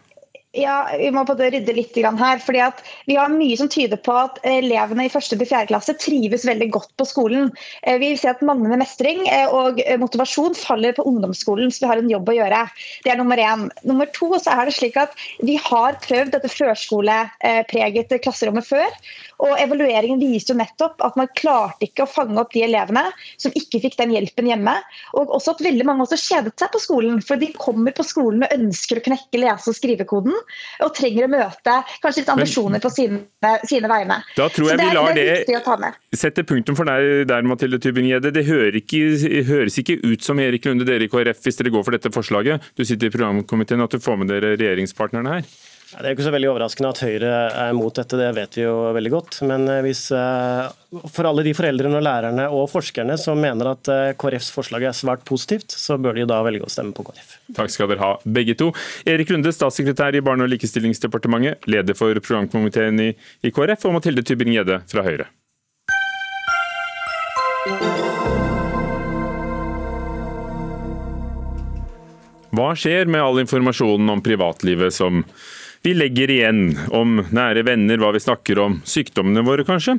Ja, 0.56 0.88
Vi 0.96 1.10
må 1.12 1.26
både 1.28 1.50
rydde 1.52 1.74
litt 1.76 1.96
her. 1.96 2.38
fordi 2.40 2.62
Vi 3.06 3.16
har 3.16 3.28
mye 3.28 3.56
som 3.56 3.68
tyder 3.68 3.98
på 4.00 4.12
at 4.16 4.38
elevene 4.44 5.04
i 5.04 5.10
første 5.12 5.36
til 5.36 5.46
fjerde 5.46 5.68
klasse 5.68 5.92
trives 6.00 6.46
veldig 6.48 6.70
godt 6.72 6.96
på 6.96 7.04
skolen. 7.04 7.52
Eh, 7.82 7.98
vi 7.98 8.16
ser 8.16 8.30
at 8.30 8.40
manglende 8.40 8.78
mestring 8.80 9.28
eh, 9.28 9.46
og 9.46 9.82
motivasjon 10.00 10.54
faller 10.56 10.96
på 10.96 11.04
ungdomsskolen, 11.04 11.70
så 11.70 11.84
vi 11.84 11.90
har 11.92 11.98
en 11.98 12.10
jobb 12.10 12.28
å 12.32 12.38
gjøre. 12.38 12.64
Det 13.04 13.12
er 13.12 13.20
nummer 13.20 13.36
én. 13.36 13.68
Nummer 13.84 14.06
to 14.06 14.32
så 14.38 14.56
er 14.56 14.64
det 14.64 14.76
slik 14.78 14.96
at 14.96 15.12
vi 15.44 15.58
har 15.60 16.00
prøvd 16.00 16.32
dette 16.32 16.48
førskolepregete 16.48 18.18
klasserommet 18.24 18.64
før. 18.64 18.88
Og 19.44 19.54
Evalueringen 19.62 20.20
viste 20.20 20.52
jo 20.52 20.58
nettopp 20.58 21.02
at 21.06 21.16
man 21.18 21.30
klarte 21.38 21.86
ikke 21.86 22.04
å 22.04 22.10
fange 22.10 22.38
opp 22.40 22.50
de 22.54 22.64
elevene 22.66 23.04
som 23.38 23.54
ikke 23.58 23.80
fikk 23.84 23.98
den 24.00 24.14
hjelpen 24.16 24.48
hjemme. 24.50 24.74
Og 25.18 25.30
også 25.36 25.54
at 25.54 25.62
veldig 25.64 25.86
mange 25.86 26.06
også 26.06 26.18
kjedet 26.18 26.54
seg 26.58 26.72
på 26.74 26.82
skolen. 26.82 27.20
For 27.24 27.40
de 27.40 27.52
kommer 27.54 27.94
på 27.94 28.06
skolen 28.06 28.42
med 28.42 28.54
ønsker 28.56 28.98
å 29.00 29.04
knekke 29.06 29.42
lese- 29.42 29.70
og 29.70 29.78
skrivekoden, 29.78 30.34
og 30.84 30.92
trenger 30.96 31.28
å 31.28 31.30
møte 31.32 31.76
kanskje 32.02 32.24
litt 32.24 32.32
ambisjoner 32.34 32.82
på 32.82 32.90
sine, 32.92 33.22
sine 33.68 33.90
vegne. 33.90 34.20
Da 34.38 34.48
tror 34.52 34.72
jeg 34.72 34.82
det, 34.82 34.90
vi 34.90 34.98
lar 34.98 35.14
det, 35.14 35.28
det 35.46 36.18
sette 36.18 36.44
punktum 36.48 36.78
for 36.78 36.88
deg 36.88 37.28
der, 37.30 37.46
Mathilde 37.48 37.80
Tybing-Gjedde. 37.82 38.34
Det 38.34 38.46
hører 38.48 38.80
ikke, 38.80 39.02
høres 39.48 39.78
ikke 39.80 40.00
ut 40.02 40.26
som 40.26 40.42
Erik 40.42 40.66
Lunde, 40.66 40.86
dere 40.88 41.06
i 41.06 41.12
KrF, 41.12 41.42
hvis 41.44 41.60
dere 41.60 41.74
går 41.74 41.86
for 41.86 41.94
dette 41.94 42.12
forslaget. 42.14 42.70
Du 42.74 42.84
sitter 42.84 43.10
i 43.10 43.14
programkomiteen, 43.14 43.82
at 43.84 43.94
du 43.94 44.02
får 44.02 44.22
med 44.22 44.32
dere 44.34 44.56
regjeringspartnerne 44.56 45.38
her? 45.38 45.50
Det 45.88 46.04
er 46.04 46.12
ikke 46.12 46.24
så 46.26 46.32
veldig 46.34 46.50
overraskende 46.50 46.88
at 46.92 46.98
Høyre 47.00 47.28
er 47.48 47.70
mot 47.72 47.94
dette, 47.96 48.18
det 48.20 48.26
vet 48.36 48.56
vi 48.58 48.64
jo 48.66 48.74
veldig 48.92 49.12
godt. 49.14 49.38
Men 49.48 49.62
eh, 49.72 49.80
hvis, 49.86 50.02
eh, 50.12 50.66
for 51.14 51.24
alle 51.30 51.46
de 51.46 51.54
foreldrene 51.56 51.96
og 51.96 52.04
lærerne 52.04 52.44
og 52.52 52.66
forskerne 52.68 53.16
som 53.16 53.40
mener 53.40 53.70
at 53.70 53.88
eh, 53.94 54.10
KrFs 54.20 54.50
forslag 54.52 54.84
er 54.84 54.96
svært 54.96 55.24
positivt, 55.28 55.72
så 55.72 55.96
bør 55.96 56.18
de 56.18 56.26
da 56.28 56.42
velge 56.44 56.68
å 56.68 56.72
stemme 56.72 56.92
på 56.92 57.06
KrF. 57.08 57.38
Takk 57.56 57.72
skal 57.72 57.88
dere 57.88 58.04
ha, 58.04 58.10
begge 58.20 58.58
to. 58.60 58.68
Erik 59.08 59.32
Runde, 59.32 59.48
statssekretær 59.56 60.18
i 60.18 60.20
Barne- 60.24 60.44
og 60.44 60.52
likestillingsdepartementet, 60.52 61.64
leder 61.72 61.96
for 61.96 62.20
programkomiteen 62.20 63.00
i, 63.06 63.10
i 63.40 63.54
KrF, 63.54 63.88
og 63.88 63.96
Mathilde 63.96 64.26
Tybring-Gjedde 64.28 64.82
fra 64.92 65.08
Høyre. 65.08 65.30
Hva 72.58 72.74
skjer 72.76 73.08
med 73.08 73.22
all 73.22 73.40
informasjonen 73.40 74.12
om 74.12 74.20
privatlivet 74.24 74.92
som 74.92 75.24
vi 75.86 75.94
legger 75.94 76.30
igjen, 76.32 76.62
om 76.94 77.20
nære 77.34 77.64
venner, 77.68 78.00
hva 78.00 78.10
vi 78.14 78.22
snakker 78.22 78.58
om, 78.62 78.80
sykdommene 78.88 79.44
våre 79.46 79.66
kanskje? 79.68 79.98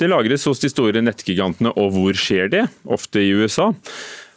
Det 0.00 0.10
lagres 0.10 0.46
hos 0.48 0.62
de 0.62 0.70
store 0.72 1.02
nettgigantene, 1.04 1.70
og 1.78 1.94
hvor 1.94 2.18
skjer 2.18 2.50
det? 2.50 2.64
Ofte 2.84 3.22
i 3.22 3.30
USA. 3.36 3.70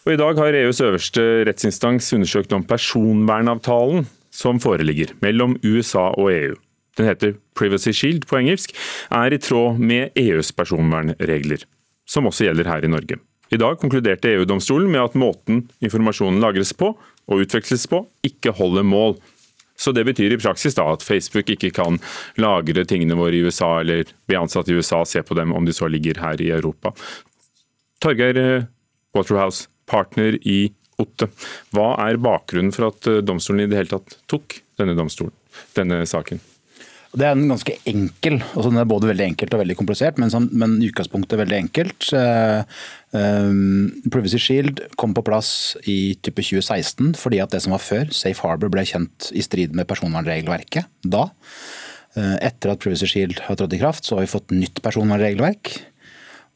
Og 0.06 0.14
I 0.14 0.20
dag 0.22 0.38
har 0.40 0.56
EUs 0.56 0.80
øverste 0.86 1.24
rettsinstans 1.50 2.14
undersøkt 2.16 2.54
om 2.56 2.64
personvernavtalen 2.64 4.06
som 4.32 4.62
foreligger 4.62 5.16
mellom 5.24 5.58
USA 5.66 6.12
og 6.14 6.30
EU. 6.32 6.54
Den 6.98 7.10
heter 7.10 7.34
Privacy 7.58 7.94
Shield 7.94 8.26
på 8.30 8.40
engelsk, 8.40 8.74
er 9.14 9.34
i 9.34 9.42
tråd 9.42 9.82
med 9.82 10.16
EUs 10.18 10.54
personvernregler, 10.56 11.66
som 12.10 12.30
også 12.30 12.48
gjelder 12.48 12.70
her 12.70 12.86
i 12.86 12.92
Norge. 12.94 13.20
I 13.54 13.60
dag 13.60 13.78
konkluderte 13.80 14.32
EU-domstolen 14.34 14.90
med 14.92 15.06
at 15.06 15.18
måten 15.20 15.66
informasjonen 15.84 16.42
lagres 16.44 16.74
på 16.76 16.94
og 16.98 17.44
utveksles 17.44 17.86
på, 17.92 18.02
ikke 18.28 18.56
holder 18.56 18.88
mål. 18.88 19.16
Så 19.78 19.92
Det 19.94 20.04
betyr 20.06 20.34
i 20.34 20.40
praksis 20.42 20.76
da 20.76 20.88
at 20.94 21.06
Facebook 21.06 21.50
ikke 21.54 21.70
kan 21.76 22.00
lagre 22.42 22.86
tingene 22.90 23.18
våre 23.18 23.38
i 23.38 23.44
USA, 23.46 23.80
eller 23.82 24.10
vi 24.26 24.36
ansatt 24.40 24.70
i 24.70 24.78
USA 24.78 25.04
og 25.04 25.10
se 25.10 25.22
på 25.22 25.38
dem 25.38 25.54
om 25.54 25.66
de 25.66 25.76
så 25.76 25.90
ligger 25.90 26.18
her 26.22 26.42
i 26.42 26.50
Europa. 26.56 26.94
Torgeir 28.02 28.38
eh, 28.42 28.68
Waterhouse, 29.14 29.70
partner 29.90 30.38
i 30.42 30.74
Otte. 30.98 31.30
Hva 31.78 31.92
er 32.08 32.18
bakgrunnen 32.18 32.74
for 32.74 32.90
at 32.90 33.10
eh, 33.10 33.22
domstolen 33.26 33.68
i 33.68 33.70
det 33.70 33.78
hele 33.78 33.94
tatt 33.94 34.18
tok 34.30 34.60
denne, 34.82 34.98
denne 35.78 36.06
saken? 36.10 36.42
Det 37.18 37.26
er 37.26 37.38
en 37.38 37.50
ganske 37.50 37.74
enkel, 37.88 38.42
altså 38.52 38.70
den 38.70 38.82
er 38.82 38.90
både 38.90 39.10
veldig 39.10 39.30
enkelt 39.32 39.54
og 39.56 39.62
veldig 39.62 39.78
komplisert, 39.80 40.18
men, 40.20 40.76
i 40.82 40.90
utgangspunktet 40.90 41.40
veldig 41.40 41.58
enkelt. 41.64 42.10
Uh, 43.16 43.48
um, 43.48 43.92
Privacy 44.12 44.38
Shield 44.38 44.82
kom 45.00 45.14
på 45.16 45.24
plass 45.24 45.78
i 45.88 46.18
type 46.20 46.44
2016 46.44 47.14
fordi 47.16 47.40
at 47.40 47.54
det 47.54 47.62
som 47.64 47.76
var 47.76 47.84
før, 47.84 48.10
Safe 48.12 48.44
Harbor, 48.44 48.72
ble 48.74 48.84
kjent 48.88 49.30
i 49.32 49.44
strid 49.46 49.76
med 49.78 49.88
personvernregelverket 49.88 50.90
da. 51.08 51.30
Uh, 52.18 52.36
etter 52.44 52.74
at 52.74 52.82
Privacy 52.84 53.08
Shield 53.08 53.40
har 53.46 53.60
trådt 53.60 53.78
i 53.78 53.82
kraft, 53.82 54.08
så 54.08 54.18
har 54.18 54.26
vi 54.26 54.34
fått 54.34 54.56
nytt 54.56 54.82
personvernregelverk. 54.84 55.78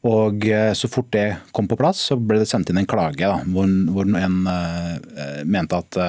Og 0.01 0.47
Så 0.73 0.87
fort 0.89 1.11
det 1.13 1.35
kom 1.53 1.67
på 1.69 1.77
plass, 1.77 1.99
så 2.09 2.15
ble 2.17 2.39
det 2.41 2.47
sendt 2.49 2.71
inn 2.71 2.79
en 2.81 2.87
klage 2.89 3.21
da, 3.21 3.35
hvor, 3.45 3.69
hvor 3.93 4.07
en 4.17 4.39
uh, 4.49 5.43
mente 5.45 5.77
at 5.77 5.99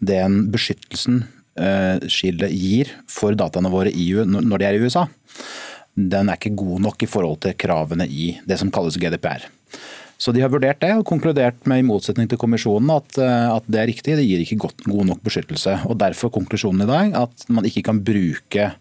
den 0.00 0.46
beskyttelsen 0.52 1.26
Shieldet 2.08 2.54
gir 2.54 2.92
for 3.10 3.34
dataene 3.34 3.68
våre 3.72 3.90
når 3.90 4.60
de 4.62 4.66
er 4.68 4.76
i 4.78 4.78
USA, 4.78 5.02
den 5.98 6.30
er 6.30 6.38
ikke 6.38 6.54
god 6.54 6.84
nok 6.86 7.02
i 7.02 7.10
forhold 7.10 7.40
til 7.42 7.56
kravene 7.58 8.06
i 8.06 8.36
det 8.46 8.60
som 8.62 8.70
kalles 8.70 8.96
GDPR. 8.96 9.48
Så 10.18 10.34
De 10.34 10.42
har 10.42 10.50
vurdert 10.50 10.80
det 10.82 10.90
og 10.98 11.06
konkludert 11.06 11.62
med 11.70 11.84
i 11.84 11.86
motsetning 11.86 12.26
til 12.30 12.40
kommisjonen 12.40 12.90
at, 12.90 13.20
eh, 13.22 13.48
at 13.54 13.68
det 13.70 13.80
er 13.80 13.90
riktig, 13.90 14.16
det 14.18 14.26
gir 14.26 14.42
ikke 14.42 14.58
godt, 14.66 14.82
god 14.84 15.06
nok 15.12 15.22
beskyttelse. 15.22 15.78
og 15.86 15.98
Derfor 16.00 16.34
konklusjonen 16.34 16.82
i 16.82 16.90
dag 16.90 17.14
at 17.22 17.46
man 17.54 17.68
ikke 17.68 17.84
kan 17.86 18.02
bruke 18.02 18.72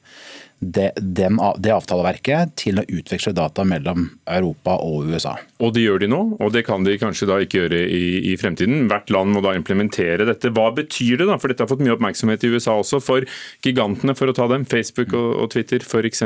det, 0.59 0.91
den, 0.97 1.37
det, 1.61 1.69
avtaleverket 1.69 2.55
til 2.57 2.81
å 2.81 2.85
utveksle 2.89 3.35
data 3.37 3.61
mellom 3.67 4.07
Europa 4.25 4.79
og 4.81 5.11
USA. 5.11 5.35
Og 5.61 5.75
det 5.75 5.83
gjør 5.85 6.01
de 6.01 6.09
nå, 6.09 6.21
og 6.41 6.53
det 6.55 6.63
kan 6.65 6.85
de 6.85 6.97
kanskje 6.97 7.29
da 7.29 7.37
ikke 7.43 7.61
gjøre 7.61 7.83
i, 7.85 8.03
i, 8.31 8.35
fremtiden. 8.41 8.87
Hvert 8.89 9.13
land 9.13 9.35
må 9.35 9.43
da 9.45 9.53
implementere 9.57 10.25
dette. 10.25 10.49
Hva 10.57 10.71
betyr 10.73 11.21
det, 11.21 11.29
da? 11.29 11.37
For 11.37 11.53
dette 11.53 11.65
har 11.65 11.69
fått 11.69 11.83
mye 11.85 11.93
oppmerksomhet 11.93 12.47
i 12.47 12.53
USA 12.55 12.79
også, 12.81 13.01
for 13.03 13.27
gigantene, 13.65 14.17
for 14.17 14.31
å 14.31 14.37
ta 14.37 14.49
dem. 14.49 14.65
Facebook 14.65 15.13
og, 15.13 15.29
og 15.43 15.53
Twitter 15.53 15.85
f.eks. 15.85 16.25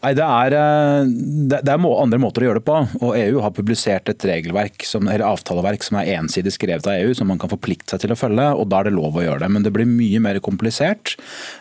Nei, 0.00 0.14
det 0.16 0.24
er, 0.24 0.54
eh, 0.56 1.08
det 1.52 1.60
er, 1.60 1.76
andre 1.76 2.18
måter 2.22 2.40
å 2.40 2.46
gjøre 2.48 2.60
det 2.62 2.64
på. 2.64 2.76
og 3.04 3.16
EU 3.18 3.42
har 3.44 3.52
publisert 3.52 4.08
et 4.08 4.24
regelverk, 4.24 4.80
som, 4.88 5.04
eller 5.04 5.26
avtaleverk 5.28 5.84
som 5.84 5.98
er 6.00 6.14
ensidig 6.16 6.54
skrevet 6.54 6.88
av 6.88 6.96
EU, 6.96 7.12
som 7.14 7.28
man 7.28 7.40
kan 7.40 7.52
forplikte 7.52 7.92
seg 7.92 8.06
til 8.06 8.14
å 8.14 8.18
følge. 8.18 8.46
og 8.56 8.70
Da 8.70 8.80
er 8.80 8.88
det 8.88 8.96
lov 8.96 9.18
å 9.18 9.24
gjøre 9.26 9.44
det. 9.44 9.50
Men 9.52 9.66
det 9.66 9.74
blir 9.76 9.88
mye 9.88 10.22
mer 10.24 10.40
komplisert. 10.40 11.18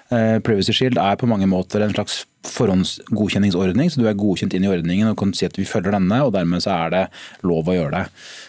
Eh, 0.09 0.39
Privacy 0.39 0.71
Shield 0.71 0.97
er 0.97 1.19
på 1.19 1.27
mange 1.27 1.49
måter 1.51 1.83
en 1.83 1.91
slags 1.91 2.23
forhåndsgodkjenningsordning. 2.47 3.91
så 3.91 3.99
Du 3.99 4.07
er 4.07 4.15
godkjent 4.15 4.55
inn 4.55 4.63
i 4.63 4.71
ordningen 4.71 5.11
og 5.11 5.17
kan 5.17 5.33
si 5.33 5.45
at 5.45 5.59
vi 5.59 5.67
følger 5.67 5.91
denne, 5.91 6.23
og 6.23 6.31
dermed 6.31 6.63
så 6.63 6.87
er 6.87 6.89
det 6.95 7.05
lov 7.43 7.67
å 7.67 7.75
gjøre 7.75 7.91
det. 7.91 8.05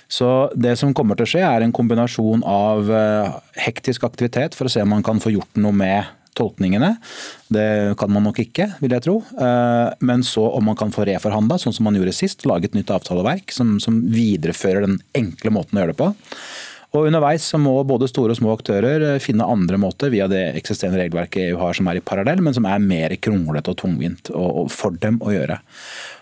Så 0.08 0.54
Det 0.54 0.78
som 0.78 0.94
kommer 0.94 1.16
til 1.16 1.26
å 1.26 1.32
skje, 1.34 1.42
er 1.42 1.62
en 1.62 1.72
kombinasjon 1.72 2.46
av 2.46 2.86
eh, 2.88 3.34
hektisk 3.66 4.04
aktivitet 4.04 4.54
for 4.54 4.66
å 4.66 4.70
se 4.70 4.82
om 4.82 4.94
man 4.94 5.02
kan 5.02 5.18
få 5.18 5.34
gjort 5.34 5.58
noe 5.58 5.72
med 5.74 6.04
tolkningene. 6.38 6.94
Det 7.52 7.96
kan 8.00 8.12
man 8.12 8.26
nok 8.28 8.40
ikke, 8.42 8.68
vil 8.82 8.94
jeg 8.96 9.06
tro. 9.06 9.18
Eh, 9.34 9.92
men 10.06 10.24
så 10.26 10.46
om 10.54 10.66
man 10.70 10.78
kan 10.78 10.94
få 10.94 11.06
reforhandla, 11.08 11.58
sånn 11.60 11.76
som 11.76 11.88
man 11.88 11.98
gjorde 11.98 12.16
sist, 12.16 12.46
lage 12.48 12.70
et 12.70 12.78
nytt 12.78 12.92
avtaleverk 12.94 13.54
som, 13.54 13.78
som 13.82 14.02
viderefører 14.12 14.86
den 14.86 15.00
enkle 15.18 15.54
måten 15.54 15.78
å 15.78 15.84
gjøre 15.84 15.94
det 15.94 16.00
på. 16.00 16.10
Og 16.90 17.06
Underveis 17.06 17.44
så 17.46 17.58
må 17.62 17.76
både 17.86 18.08
store 18.10 18.34
og 18.34 18.40
små 18.40 18.54
aktører 18.56 19.04
eh, 19.12 19.20
finne 19.22 19.46
andre 19.46 19.78
måter 19.78 20.10
via 20.14 20.26
det 20.30 20.42
eksisterende 20.58 21.02
regelverket 21.02 21.50
EU 21.50 21.60
har 21.60 21.76
som 21.78 21.90
er 21.90 22.00
i 22.00 22.04
parallell, 22.04 22.42
men 22.42 22.56
som 22.56 22.66
er 22.66 22.82
mer 22.82 23.14
kronglete 23.22 23.74
og 23.74 23.82
tungvint 23.82 24.32
for 24.74 24.98
dem 25.02 25.20
å 25.22 25.34
gjøre. 25.34 25.60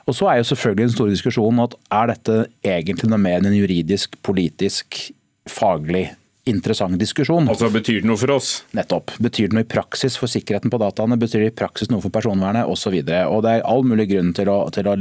Og 0.08 0.16
Så 0.16 0.28
er 0.28 0.40
jo 0.40 0.48
selvfølgelig 0.48 0.86
den 0.86 0.94
store 0.94 1.12
diskusjonen 1.12 1.64
at 1.66 1.76
er 1.92 2.12
dette 2.12 2.36
egentlig 2.64 3.10
noe 3.12 3.20
mer 3.20 3.40
enn 3.40 3.50
en 3.50 3.56
juridisk, 3.56 4.16
politisk, 4.24 5.00
faglig 5.48 6.08
interessant 6.50 6.98
diskusjon. 7.00 7.48
Altså 7.50 7.70
Betyr 7.72 8.02
det 8.02 8.08
noe 8.10 8.20
for 8.20 8.34
oss? 8.38 8.50
Nettopp. 8.76 9.14
Betyr 9.22 9.50
det 9.50 9.58
noe 9.58 9.66
i 9.66 9.70
praksis 9.70 10.18
for 10.20 10.30
sikkerheten 10.30 10.72
på 10.72 10.80
dataene? 10.82 11.18
Betyr 11.20 11.44
det 11.44 11.52
i 11.52 11.58
praksis 11.62 11.92
noe 11.92 12.04
for 12.04 12.14
personvernet 12.14 12.68
osv.? 12.68 12.98
Det 13.04 13.20
er 13.20 13.66
all 13.68 13.86
mulig 13.86 14.08
grunn 14.12 14.34
til 14.36 14.50
å, 14.52 14.60
til 14.74 14.90
å 14.90 14.96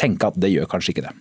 tenke 0.00 0.30
at 0.30 0.40
det 0.40 0.52
gjør 0.54 0.70
kanskje 0.74 0.94
ikke 0.94 1.06
det. 1.06 1.14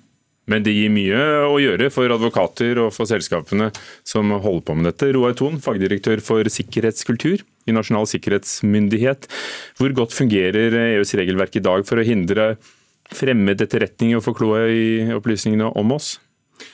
Men 0.51 0.63
det 0.65 0.73
gir 0.75 0.91
mye 0.91 1.19
å 1.47 1.55
gjøre 1.61 1.87
for 1.93 2.11
advokater 2.11 2.81
og 2.83 2.89
for 2.91 3.07
selskapene 3.07 3.69
som 4.07 4.31
holder 4.33 4.65
på 4.67 4.75
med 4.75 4.89
dette. 4.89 5.11
Roar 5.15 5.35
Thon, 5.39 5.61
fagdirektør 5.63 6.19
for 6.23 6.49
sikkerhetskultur 6.51 7.45
i 7.63 7.75
Nasjonal 7.75 8.09
sikkerhetsmyndighet. 8.11 9.29
Hvor 9.79 9.95
godt 9.95 10.15
fungerer 10.15 10.75
EUs 10.97 11.15
regelverk 11.15 11.55
i 11.55 11.63
dag 11.63 11.87
for 11.87 12.01
å 12.01 12.07
hindre 12.07 12.57
fremmed 13.13 13.61
etterretning 13.63 14.17
og 14.17 14.27
kloa 14.35 14.65
i 14.67 15.13
opplysningene 15.15 15.71
om 15.79 15.95
oss? 15.95 16.17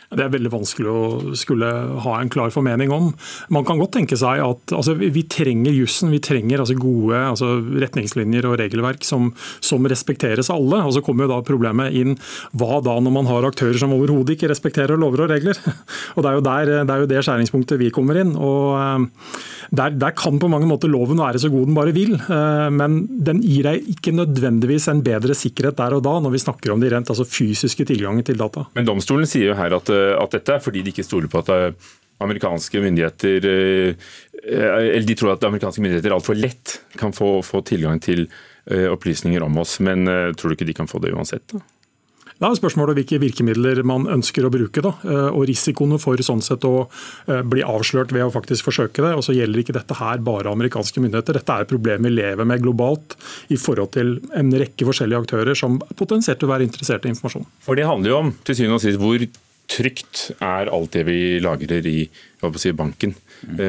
Det 0.09 0.23
er 0.25 0.31
veldig 0.33 0.49
vanskelig 0.49 0.89
å 0.89 1.33
skulle 1.37 1.67
ha 2.03 2.15
en 2.17 2.31
klar 2.33 2.49
formening 2.53 2.89
om. 2.93 3.11
Man 3.53 3.65
kan 3.67 3.77
godt 3.77 3.93
tenke 3.93 4.17
seg 4.17 4.41
at 4.41 4.73
altså, 4.73 4.95
vi 4.97 5.21
trenger 5.29 5.75
jussen, 5.75 6.09
vi 6.09 6.21
trenger 6.23 6.63
altså, 6.63 6.77
gode 6.81 7.19
altså, 7.29 7.51
retningslinjer 7.83 8.47
og 8.49 8.57
regelverk 8.61 9.05
som, 9.05 9.29
som, 9.61 9.85
respekteres 9.89 10.49
av 10.49 10.57
alle. 10.57 10.81
Og 10.87 10.95
Så 10.97 11.03
kommer 11.05 11.27
jo 11.27 11.33
da 11.35 11.39
problemet 11.45 11.93
inn 11.93 12.17
hva 12.57 12.81
da 12.85 12.97
når 12.97 13.15
man 13.19 13.29
har 13.29 13.45
aktører 13.51 13.77
som 13.81 13.93
overhodet 13.93 14.35
ikke 14.35 14.49
respekterer 14.49 14.97
lover 14.97 15.27
og 15.27 15.33
regler. 15.35 15.61
Og 16.15 16.25
Det 16.25 16.29
er 16.31 16.39
jo 16.39 16.45
der, 16.49 16.73
det, 16.89 16.95
er 16.95 17.03
jo 17.03 17.11
det 17.13 17.23
skjæringspunktet 17.25 17.79
vi 17.79 17.93
kommer 17.93 18.17
inn. 18.17 18.33
og 18.33 18.75
eh, 18.81 19.37
der, 19.75 19.93
der, 19.99 20.15
kan 20.17 20.39
på 20.41 20.49
mange 20.49 20.67
måter 20.69 20.89
loven 20.89 21.19
være 21.21 21.41
så 21.41 21.51
god 21.51 21.67
den 21.69 21.77
bare 21.77 21.93
vil, 21.93 22.15
eh, 22.15 22.69
men 22.73 23.01
den 23.27 23.43
gir 23.43 23.67
deg 23.67 23.91
ikke 23.93 24.15
nødvendigvis 24.15 24.89
en 24.89 25.03
bedre 25.05 25.35
sikkerhet 25.37 25.77
der 25.77 25.97
og 25.97 26.03
da, 26.07 26.15
når 26.23 26.33
vi 26.33 26.43
snakker 26.45 26.73
om 26.73 26.81
de 26.81 26.89
rent 26.89 27.11
altså, 27.11 27.27
fysiske 27.27 27.85
tilgangen 27.91 28.25
til 28.25 28.39
data. 28.39 28.65
Men 28.79 28.87
domstolen 28.87 29.29
sier 29.29 29.51
jo 29.51 29.59
her 29.59 29.75
at 29.77 29.89
Eh, 29.89 30.13
at 30.19 30.35
dette 30.37 30.55
er 30.55 30.63
fordi 30.63 30.83
de 30.83 30.93
ikke 30.93 31.05
stoler 31.07 31.31
på 31.31 31.41
at 31.41 31.51
eh, 31.55 31.89
amerikanske 32.19 32.81
myndigheter 32.83 33.45
eller 34.39 35.05
De 35.07 35.15
tror 35.15 35.33
at 35.33 35.43
amerikanske 35.47 35.81
myndigheter 35.83 36.13
altfor 36.15 36.35
lett 36.35 36.79
kan 36.99 37.13
få, 37.15 37.39
få, 37.43 37.61
tilgang 37.63 37.99
til 38.03 38.25
opplysninger 38.67 39.43
om 39.43 39.57
oss. 39.59 39.77
Men 39.79 40.03
tror 40.35 40.51
du 40.51 40.55
ikke 40.57 40.67
de 40.67 40.75
kan 40.75 40.87
få 40.87 40.99
det 41.03 41.13
uansett? 41.15 41.45
da? 41.51 41.61
Det 42.39 42.47
er 42.47 42.55
spørsmålet 42.55 42.95
hvilke 43.01 43.19
virkemidler 43.19 43.81
man 43.87 44.05
ønsker 44.07 44.45
å 44.47 44.51
bruke. 44.53 44.83
Da. 44.83 44.93
Og 45.33 45.43
Risikoene 45.49 45.99
for 45.99 46.21
sånn 46.23 46.43
sett 46.43 46.63
å 46.63 46.87
bli 47.27 47.65
avslørt 47.67 48.13
ved 48.15 48.23
å 48.23 48.31
faktisk 48.31 48.69
forsøke 48.69 49.03
det. 49.03 49.11
Og 49.17 49.25
så 49.27 49.35
gjelder 49.35 49.59
ikke 49.59 49.75
dette 49.75 49.97
her 49.99 50.23
bare 50.23 50.53
amerikanske 50.53 51.03
myndigheter. 51.03 51.35
Dette 51.41 51.57
er 51.57 51.67
et 51.67 51.71
problem 51.71 52.07
vi 52.07 52.13
lever 52.15 52.47
med 52.47 52.63
globalt 52.63 53.17
i 53.51 53.59
forhold 53.59 53.91
til 53.97 54.15
en 54.39 54.55
rekke 54.55 54.87
forskjellige 54.87 55.25
aktører 55.25 55.59
som 55.59 55.81
potensielt 55.99 56.39
vil 56.45 56.53
være 56.53 56.67
interessert 56.69 57.03
i 57.03 57.11
informasjon. 57.11 57.47
For 57.65 57.75
Det 57.75 57.87
handler 57.89 58.13
jo 58.13 58.23
om 58.23 58.33
til 58.47 58.55
syvende 58.61 58.79
og 58.79 58.85
sist 58.87 59.03
hvor 59.03 59.27
trygt 59.69 60.29
er 60.41 60.71
alt 60.73 60.95
det 60.95 61.05
vi 61.07 61.19
lagrer 61.43 61.85
i 61.85 61.99
si, 62.09 62.71
banken. 62.73 63.13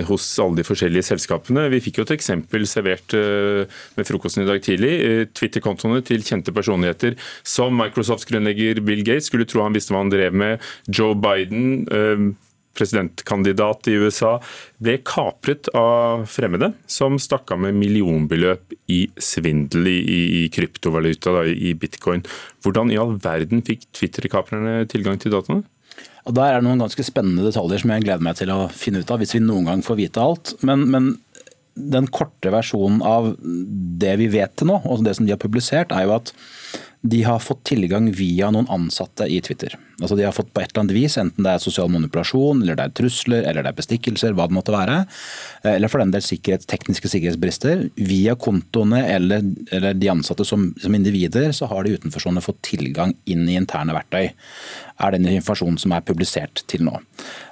Hos 0.08 0.26
alle 0.42 0.60
de 0.60 0.66
forskjellige 0.66 1.06
selskapene. 1.10 1.68
Vi 1.72 1.82
fikk 1.84 2.00
jo 2.00 2.06
et 2.06 2.14
eksempel 2.16 2.66
servert 2.68 3.14
eh, 3.16 3.64
med 3.96 4.08
frokosten 4.08 4.44
i 4.44 4.50
dag 4.50 4.62
tidlig. 4.64 4.92
Eh, 5.06 5.24
Twitter-kontoene 5.36 6.02
til 6.06 6.24
kjente 6.26 6.54
personligheter 6.56 7.16
som 7.46 7.74
Microsofts 7.78 8.28
grunnlegger 8.30 8.82
Bill 8.84 9.04
Gates 9.06 9.30
skulle 9.30 9.48
tro 9.48 9.64
han 9.64 9.76
visste 9.76 9.94
hva 9.94 10.04
han 10.04 10.12
drev 10.12 10.36
med. 10.36 10.70
Joe 10.90 11.18
Biden 11.18 11.84
presidentkandidat 12.76 13.88
i 13.90 13.96
USA, 14.00 14.36
ble 14.80 14.98
kapret 15.06 15.68
av 15.76 16.24
fremmede 16.30 16.72
som 16.90 17.18
stakk 17.20 17.52
av 17.54 17.62
med 17.64 17.76
millionbeløp 17.78 18.76
i 18.92 19.02
svindel 19.20 19.90
i, 19.90 20.20
i 20.40 20.44
kryptovaluta, 20.54 21.34
da, 21.34 21.44
i 21.50 21.74
bitcoin. 21.78 22.24
Hvordan 22.64 22.92
i 22.92 22.98
all 23.00 23.16
verden 23.20 23.64
fikk 23.66 23.88
Twitter-kaprerne 23.96 24.84
tilgang 24.90 25.20
til 25.20 25.34
dataene? 25.34 25.66
Og 26.28 26.36
Der 26.36 26.52
er 26.52 26.60
det 26.60 26.68
noen 26.68 26.82
ganske 26.82 27.04
spennende 27.06 27.46
detaljer 27.46 27.82
som 27.82 27.94
jeg 27.94 28.04
gleder 28.04 28.24
meg 28.24 28.36
til 28.40 28.52
å 28.52 28.68
finne 28.74 29.00
ut 29.00 29.10
av, 29.10 29.22
hvis 29.22 29.34
vi 29.36 29.42
noen 29.44 29.70
gang 29.70 29.84
får 29.84 30.00
vite 30.00 30.22
alt. 30.22 30.54
Men, 30.66 30.84
men 30.92 31.10
den 31.74 32.10
korte 32.12 32.52
versjonen 32.52 33.00
av 33.06 33.32
det 33.40 34.16
vi 34.20 34.28
vet 34.32 34.56
til 34.58 34.70
nå, 34.72 34.80
og 34.84 35.04
det 35.06 35.16
som 35.16 35.26
de 35.26 35.34
har 35.34 35.40
publisert, 35.40 35.94
er 35.94 36.08
jo 36.08 36.16
at 36.18 36.34
de 37.00 37.22
har 37.24 37.40
fått 37.40 37.62
tilgang 37.64 38.10
via 38.12 38.50
noen 38.52 38.68
ansatte 38.68 39.24
i 39.24 39.38
Twitter. 39.40 39.72
Altså 40.02 40.16
De 40.16 40.24
har 40.26 40.34
fått 40.36 40.50
på 40.52 40.60
et 40.60 40.68
eller 40.68 40.82
annet 40.82 40.96
vis, 40.96 41.16
enten 41.20 41.46
det 41.46 41.54
er 41.54 41.62
sosial 41.62 41.88
manipulasjon, 41.92 42.60
eller 42.60 42.76
det 42.76 42.84
er 42.84 42.94
trusler, 42.98 43.46
eller 43.48 43.64
det 43.64 43.72
er 43.72 43.78
bestikkelser, 43.78 44.34
hva 44.36 44.46
det 44.48 44.56
måtte 44.56 44.74
være, 44.74 44.98
eh, 45.62 45.78
eller 45.78 45.92
for 45.92 46.02
den 46.02 46.12
del 46.12 46.24
sikkerhet, 46.24 46.66
tekniske 46.68 47.08
sikkerhetsbrister. 47.08 47.86
Via 47.96 48.36
kontoene 48.36 49.00
eller, 49.14 49.48
eller 49.72 49.96
de 49.96 50.12
ansatte 50.12 50.44
som, 50.44 50.70
som, 50.80 50.96
individer, 50.96 51.54
så 51.56 51.70
har 51.72 51.84
de 51.84 51.96
utenforstående 51.96 52.44
fått 52.44 52.60
tilgang 52.68 53.16
inn 53.24 53.48
i 53.48 53.56
interne 53.56 53.96
verktøy. 53.96 54.28
Er 55.00 55.16
den 55.16 55.28
informasjonen 55.30 55.78
som 55.80 55.94
er 55.96 56.04
publisert 56.06 56.62
til 56.70 56.84
nå. 56.86 56.98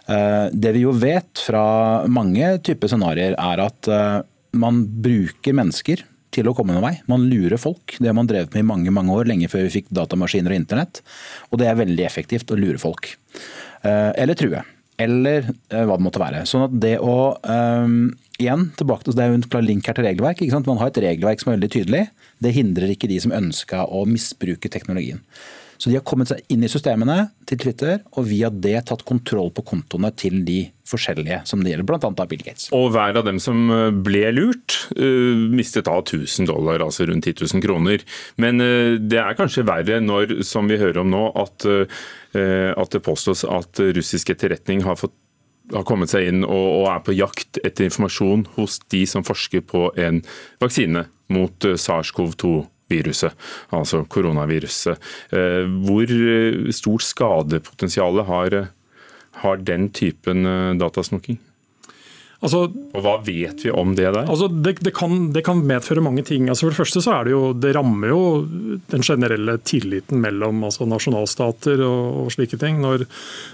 Eh, 0.09 0.47
det 0.53 0.75
vi 0.77 0.85
jo 0.85 0.95
vet 0.97 1.41
fra 1.41 2.05
mange 2.11 2.55
typer 2.65 2.93
scenarioer, 2.93 3.37
er 3.39 3.65
at 3.65 3.91
eh, 3.93 4.21
man 4.59 4.83
bruker 5.05 5.57
mennesker 5.57 6.05
til 6.35 6.49
å 6.51 6.55
komme 6.57 6.75
noen 6.77 6.85
vei. 6.85 6.95
Man 7.09 7.25
lurer 7.31 7.61
folk. 7.61 7.97
Det 7.97 8.11
har 8.11 8.17
man 8.17 8.29
drevet 8.29 8.53
med 8.53 8.65
i 8.65 8.69
mange 8.69 8.93
mange 8.95 9.15
år, 9.17 9.29
lenge 9.31 9.49
før 9.49 9.65
vi 9.67 9.79
fikk 9.79 9.93
datamaskiner 9.97 10.53
og 10.53 10.61
internett. 10.61 11.03
Og 11.49 11.61
det 11.63 11.71
er 11.71 11.81
veldig 11.81 12.05
effektivt 12.05 12.53
å 12.53 12.59
lure 12.61 12.81
folk. 12.81 13.15
Eh, 13.81 14.13
eller 14.13 14.37
true. 14.39 14.65
Eller 14.99 15.47
hva 15.71 15.95
det 15.95 16.03
måtte 16.03 16.21
være. 16.21 16.43
Sånn 16.51 16.65
at 16.67 16.73
det 16.83 16.97
å 16.99 17.15
Igjen, 18.39 18.69
tilbake 18.79 19.03
til, 19.03 19.17
det 19.19 19.23
er 19.25 19.33
jo 19.33 19.37
en 19.41 19.49
klar 19.51 19.65
link 19.67 19.89
her 19.91 19.97
til 19.99 20.05
regelverk. 20.07 20.45
Man 20.63 20.79
har 20.79 20.93
et 20.93 21.01
regelverk 21.03 21.41
som 21.43 21.51
er 21.51 21.57
veldig 21.57 21.71
tydelig. 21.75 22.03
Det 22.39 22.53
hindrer 22.55 22.93
ikke 22.93 23.11
de 23.11 23.17
som 23.25 23.35
ønska 23.35 23.81
å 23.91 24.05
misbruke 24.07 24.71
teknologien. 24.71 25.25
Så 25.79 25.91
de 25.91 25.97
har 25.97 26.05
kommet 26.07 26.31
seg 26.31 26.43
inn 26.51 26.65
i 26.67 26.71
systemene 26.71 27.29
til 27.47 27.61
Twitter, 27.63 28.01
og 28.19 28.27
via 28.27 28.51
det 28.51 28.81
tatt 28.89 29.05
kontroll 29.07 29.53
på 29.55 29.63
kontoene 29.71 30.11
til 30.19 30.41
de 30.47 30.65
forskjellige 30.89 31.43
som 31.47 31.63
det 31.63 31.73
gjelder, 31.73 31.87
bl.a. 31.87 32.27
Bill 32.31 32.43
Gates. 32.43 32.67
Og 32.75 32.91
hver 32.95 33.21
av 33.21 33.27
dem 33.29 33.39
som 33.43 33.69
eh, 33.71 33.91
ble 33.95 34.25
lurt, 34.35 34.75
uh, 34.99 35.47
mistet 35.55 35.87
da 35.87 35.99
1000 36.01 36.49
dollar, 36.51 36.83
altså 36.83 37.07
rundt 37.09 37.29
10 37.31 37.47
000 37.47 37.65
kroner. 37.65 38.03
Men 38.43 38.59
uh, 38.63 38.99
det 38.99 39.21
er 39.23 39.39
kanskje 39.39 39.67
verre 39.69 40.01
når, 40.03 40.41
som 40.47 40.71
vi 40.71 40.81
hører 40.81 41.03
om 41.05 41.13
nå, 41.13 41.25
at, 41.39 41.65
at 42.35 42.93
det 42.93 43.05
påstås 43.05 43.45
at 43.49 43.81
russisk 43.97 44.35
etterretning 44.35 44.83
har 44.87 44.99
fått 44.99 45.15
har 45.69 45.85
kommet 45.85 46.09
seg 46.09 46.31
inn 46.31 46.47
og, 46.47 46.87
er 46.89 47.03
på 47.05 47.13
jakt 47.13 47.59
etter 47.61 47.89
informasjon 47.89 48.47
hos 48.55 48.79
de 48.93 49.03
som 49.09 49.25
forsker 49.27 49.61
på 49.69 49.91
en 50.01 50.23
vaksine 50.63 51.05
mot 51.35 51.67
SARS-CoV-2 51.69 52.53
viruset, 52.91 53.35
altså 53.75 54.05
koronaviruset. 54.09 54.99
Eh, 55.33 55.65
hvor 55.87 56.09
eh, 56.09 56.73
stort 56.75 57.05
skadepotensial 57.07 58.23
har, 58.29 58.61
har 59.45 59.57
den 59.65 59.91
typen 59.95 60.47
eh, 60.47 60.75
datasnokking? 60.81 61.41
Altså, 62.39 62.69
og 62.71 63.03
Hva 63.03 63.17
vet 63.27 63.65
vi 63.67 63.71
om 63.75 63.97
det 63.99 64.07
der? 64.15 64.29
Altså 64.31 64.47
det, 64.47 64.77
det, 64.87 64.93
kan, 64.95 65.33
det, 65.35 65.43
kan, 65.47 65.59
medføre 65.67 66.03
mange 66.05 66.23
ting. 66.23 66.47
Altså 66.47 66.69
for 66.69 66.71
Det 66.75 66.79
første 66.79 67.01
så 67.03 67.17
er 67.17 67.27
det 67.27 67.33
jo, 67.33 67.41
det 67.51 67.73
rammer 67.75 68.13
jo 68.13 68.21
den 68.93 69.03
generelle 69.03 69.57
tilliten 69.67 70.21
mellom 70.23 70.63
altså 70.69 70.87
nasjonalstater 70.87 71.83
og, 71.83 72.05
og, 72.23 72.29
slike 72.31 72.61
ting 72.61 72.79
når, 72.85 73.03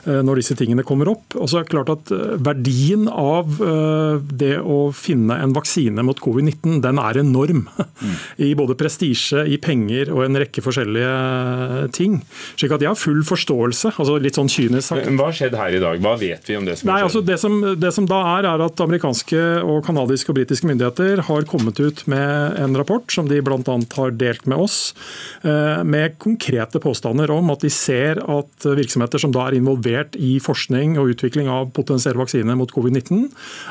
eh, 0.04 0.20
når, 0.20 0.42
disse 0.42 0.56
tingene 0.60 0.84
kommer 0.84 1.08
opp. 1.14 1.32
Og 1.38 1.48
så 1.48 1.62
er 1.62 1.64
det 1.64 1.72
klart 1.72 1.94
at 1.94 2.12
eh, 2.12 2.34
Verdien 2.44 3.06
av 3.08 3.56
uh, 3.62 4.20
det 4.20 4.58
å 4.60 4.90
finne 4.92 5.38
en 5.40 5.54
vaksine 5.56 6.04
mot 6.04 6.20
covid-19 6.20 6.82
den 6.84 7.00
er 7.00 7.22
enorm. 7.22 7.64
Mm. 7.64 8.14
I 8.50 8.52
både 8.58 8.76
prestisje, 8.76 9.46
i 9.48 9.56
penger 9.64 10.12
og 10.12 10.26
en 10.26 10.42
rekke 10.44 10.60
forskjellige 10.64 11.88
ting. 11.96 12.20
Slik 12.52 12.76
at 12.76 12.84
jeg 12.84 12.92
har 12.92 13.00
full 13.00 13.24
forståelse. 13.24 13.94
altså 13.96 14.20
litt 14.20 14.36
sånn 14.36 14.52
kynisk 14.52 14.90
sagt. 14.90 15.08
Hva 15.08 15.30
har 15.30 15.40
skjedd 15.40 15.56
her 15.56 15.80
i 15.80 15.82
dag? 15.88 16.04
Hva 16.04 16.16
vet 16.20 16.52
vi 16.52 16.60
om 16.60 16.68
det 16.68 16.76
som 16.76 16.92
har 16.92 16.92
skjedd? 16.92 16.92
Nei, 16.92 17.00
altså 17.08 17.24
det, 17.24 17.40
som, 17.40 17.58
det 17.80 17.96
som 17.96 18.12
da 18.12 18.20
er, 18.36 18.52
er 18.52 18.68
at 18.68 18.73
at 18.74 18.82
amerikanske, 18.82 19.40
og 19.62 19.84
kanadiske 19.86 20.32
og 20.32 20.38
britiske 20.38 20.68
myndigheter 20.68 21.22
har 21.28 21.46
kommet 21.48 21.78
ut 21.78 22.02
med 22.10 22.58
en 22.60 22.74
rapport 22.78 23.06
som 23.12 23.28
de 23.30 23.38
bl.a. 23.44 23.76
har 23.96 24.14
delt 24.18 24.48
med 24.50 24.64
oss, 24.66 24.94
eh, 25.46 25.82
med 25.86 26.18
konkrete 26.22 26.80
påstander 26.82 27.30
om 27.30 27.52
at 27.54 27.62
de 27.64 27.70
ser 27.70 28.18
at 28.18 28.66
virksomheter 28.66 29.22
som 29.22 29.32
da 29.34 29.46
er 29.46 29.58
involvert 29.58 30.18
i 30.18 30.36
forskning 30.42 30.98
og 30.98 31.14
utvikling 31.14 31.50
av 31.50 31.70
potensiell 31.76 32.18
vaksine 32.18 32.56
mot 32.58 32.70
covid-19, 32.74 33.28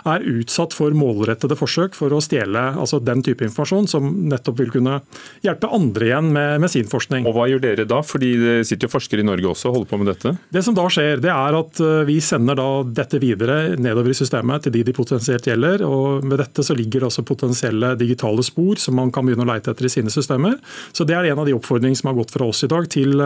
er 0.10 0.28
utsatt 0.34 0.76
for 0.76 0.96
målrettede 0.96 1.58
forsøk 1.60 1.98
for 1.98 2.14
å 2.14 2.22
stjele 2.24 2.70
altså 2.74 3.02
den 3.04 3.24
type 3.26 3.44
informasjon 3.46 3.90
som 3.92 4.08
nettopp 4.32 4.62
vil 4.62 4.74
kunne 4.74 5.00
hjelpe 5.44 5.72
andre 5.74 6.10
igjen 6.10 6.32
med, 6.34 6.63
med 6.63 6.72
sin 6.72 6.89
forskning. 6.89 7.28
Og 7.28 7.36
Hva 7.36 7.50
gjør 7.52 7.66
dere 7.66 7.88
da? 7.89 8.00
Fordi 8.06 8.32
det 8.39 8.56
sitter 8.70 8.88
jo 8.88 8.94
forskere 8.96 9.24
i 9.24 9.28
Norge 9.28 9.52
også 9.52 9.72
og 9.72 9.80
holder 9.80 9.92
på 9.92 10.02
med 10.02 10.12
dette? 10.13 10.36
Det 10.54 10.63
som 10.66 10.78
da 10.78 10.88
skjer, 10.92 11.20
det 11.24 11.34
er 11.34 11.60
at 11.60 11.84
eh, 11.84 12.00
vi 12.08 12.20
sender 12.24 12.60
da 12.60 12.70
dette 13.02 13.20
videre 13.24 13.76
nedover 13.82 14.13
i 14.13 14.18
systemet 14.18 14.66
til 14.66 14.76
de 14.78 14.84
de 14.88 14.92
potensielt 14.95 15.47
gjelder. 15.49 15.84
og 15.88 16.25
Med 16.25 16.39
dette 16.41 16.65
så 16.65 16.75
ligger 16.77 17.08
også 17.08 17.25
potensielle 17.27 17.93
digitale 17.99 18.43
spor 18.45 18.79
som 18.82 18.97
man 18.99 19.12
kan 19.12 19.25
begynne 19.25 19.45
å 19.45 19.49
leite 19.49 19.73
etter 19.73 19.89
i 19.89 19.91
sine 19.91 20.13
systemer. 20.13 20.60
Så 20.93 21.08
Det 21.08 21.15
er 21.17 21.32
en 21.32 21.41
av 21.43 21.49
de 21.49 21.58
oppfordringene 21.58 21.99
som 21.99 22.12
har 22.12 22.19
gått 22.21 22.32
fra 22.32 22.47
oss 22.47 22.63
i 22.63 22.71
dag 22.71 22.88
til, 22.89 23.19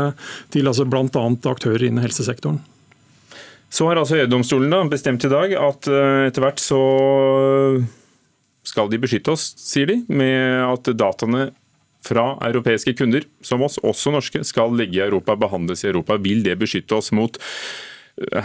til 0.53 0.67
altså 0.67 0.87
bl.a. 0.87 1.05
aktører 1.51 1.87
innen 1.87 2.03
helsesektoren. 2.03 2.59
Så 3.69 3.87
har 3.89 3.99
altså 3.99 4.15
EU-domstolen 4.15 4.89
bestemt 4.89 5.25
i 5.27 5.31
dag 5.31 5.53
at 5.59 5.87
eh, 5.91 6.27
etter 6.29 6.43
hvert 6.43 6.61
så 6.63 6.81
skal 8.67 8.91
de 8.91 8.99
beskytte 8.99 9.33
oss, 9.33 9.51
sier 9.59 9.89
de, 9.89 10.01
med 10.07 10.63
at 10.63 10.87
dataene 10.95 11.49
fra 12.07 12.37
europeiske 12.47 12.93
kunder, 12.99 13.25
som 13.43 13.63
oss, 13.65 13.77
også 13.83 14.13
norske, 14.13 14.43
skal 14.47 14.75
ligge 14.77 14.99
i 14.99 15.05
Europa, 15.05 15.35
behandles 15.39 15.83
i 15.83 15.91
Europa. 15.91 16.17
Vil 16.23 16.43
det 16.45 16.57
beskytte 16.59 16.99
oss 16.99 17.11
mot 17.15 17.39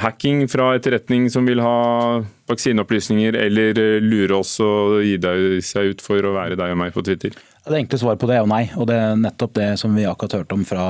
hacking 0.02 0.44
fra 0.52 0.74
etterretning 0.76 1.30
som 1.32 1.46
vil 1.48 1.62
ha 1.64 2.22
vaksineopplysninger, 2.50 3.38
eller 3.46 3.78
lure 4.04 4.42
oss 4.42 4.58
og 4.64 5.00
gi 5.06 5.16
seg 5.64 5.94
ut 5.94 6.04
for 6.04 6.28
å 6.28 6.34
være 6.36 6.58
deg 6.60 6.74
og 6.74 6.80
meg 6.82 6.92
på 6.96 7.04
Twitter? 7.06 7.36
Det 7.62 7.76
enkle 7.78 7.98
svaret 8.00 8.18
på 8.18 8.26
det 8.26 8.34
er 8.34 8.40
jo 8.42 8.50
nei. 8.50 8.64
og 8.74 8.88
det 8.90 8.96
er 8.98 9.18
Nettopp 9.22 9.52
det 9.54 9.68
som 9.78 9.92
vi 9.94 10.02
akkurat 10.08 10.40
hørte 10.40 10.56
om 10.56 10.64
fra 10.66 10.84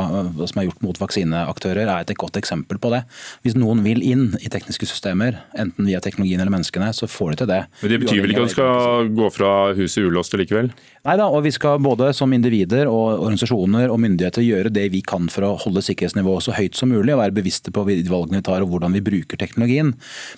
som 0.48 0.61
er 0.61 0.70
gjort 0.70 0.80
mot 0.80 0.96
vaksineaktører, 0.96 1.85
er 1.85 2.06
et 2.06 2.16
godt 2.16 2.38
eksempel 2.40 2.78
på 2.80 2.88
det. 2.94 3.02
Hvis 3.44 3.58
noen 3.61 3.82
vil 3.85 4.00
inn 4.00 4.30
i 4.40 4.48
tekniske 4.48 4.88
systemer, 4.88 5.42
enten 5.52 5.85
via 5.90 6.00
teknologien 6.00 6.40
eller 6.40 6.54
menneskene, 6.54 6.88
så 6.96 7.08
får 7.11 7.35
de 7.35 7.40
til 7.42 7.50
det. 7.50 7.58
Men 7.82 7.92
Det 7.92 7.98
betyr 8.06 8.22
vel 8.24 8.32
ikke 8.32 8.46
at 8.46 8.48
du 8.48 8.54
skal 8.56 9.12
gå 9.18 9.28
fra 9.35 9.50
huset 9.76 10.08
ulåst 10.08 10.38
likevel? 10.40 10.72
Nei 11.02 11.16
da, 11.18 11.26
og 11.26 11.44
vi 11.44 11.52
skal 11.52 11.82
både 11.82 12.08
som 12.16 12.32
individer 12.32 12.88
og 12.88 13.20
organisasjoner 13.26 13.92
og 13.92 14.00
myndigheter 14.00 14.46
gjøre 14.46 14.72
det 14.72 14.87
vi 14.94 15.02
kan 15.04 15.28
for 15.35 15.44
å 15.44 15.52
holde 15.61 15.85
sikkerhetsnivået 15.85 16.46
så 16.46 16.56
høyt 16.56 16.78
som 16.78 16.92
mulig 16.94 17.12
og 17.12 17.20
være 17.20 17.37
bevisste 17.37 17.74
på 17.74 17.85
valgene 17.85 18.40
vi 18.40 18.46
tar 18.46 18.64
og 18.64 18.72
hvordan 18.72 18.96
vi 18.96 19.04
bruker 19.04 19.40
teknologien. 19.40 19.92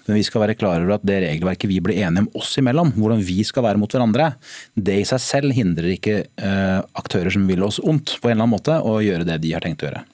Men 0.09 0.19
vi 0.19 0.27
skal 0.27 0.49
være 0.49 0.59
klar 0.59 0.83
over 0.83 0.97
at 0.99 1.07
det 1.07 1.21
regelverket 1.29 1.71
vi 1.71 1.79
blir 1.85 2.03
enige 2.03 2.27
om 2.27 2.43
oss 2.43 2.57
imellom, 2.59 2.91
hvordan 2.99 3.23
vi 3.23 3.45
skal 3.47 3.69
være 3.69 3.79
mot 3.79 3.93
hverandre, 3.93 4.33
det 4.75 4.99
i 5.05 5.07
seg 5.07 5.23
selv 5.23 5.55
hindrer 5.55 5.95
ikke 5.95 6.24
Eh, 6.24 6.24
aktører 6.37 7.33
som 7.35 7.47
vil 7.49 7.65
oss 7.67 7.81
ondt 7.83 8.17
på 8.21 8.29
en 8.29 8.37
eller 8.37 8.47
annen 8.47 8.55
måte, 8.57 8.79
og 8.83 9.05
gjøre 9.05 9.27
det 9.29 9.41
de 9.43 9.55
har 9.57 9.65
tenkt 9.65 9.85
å 9.85 9.89
gjøre. 9.89 10.05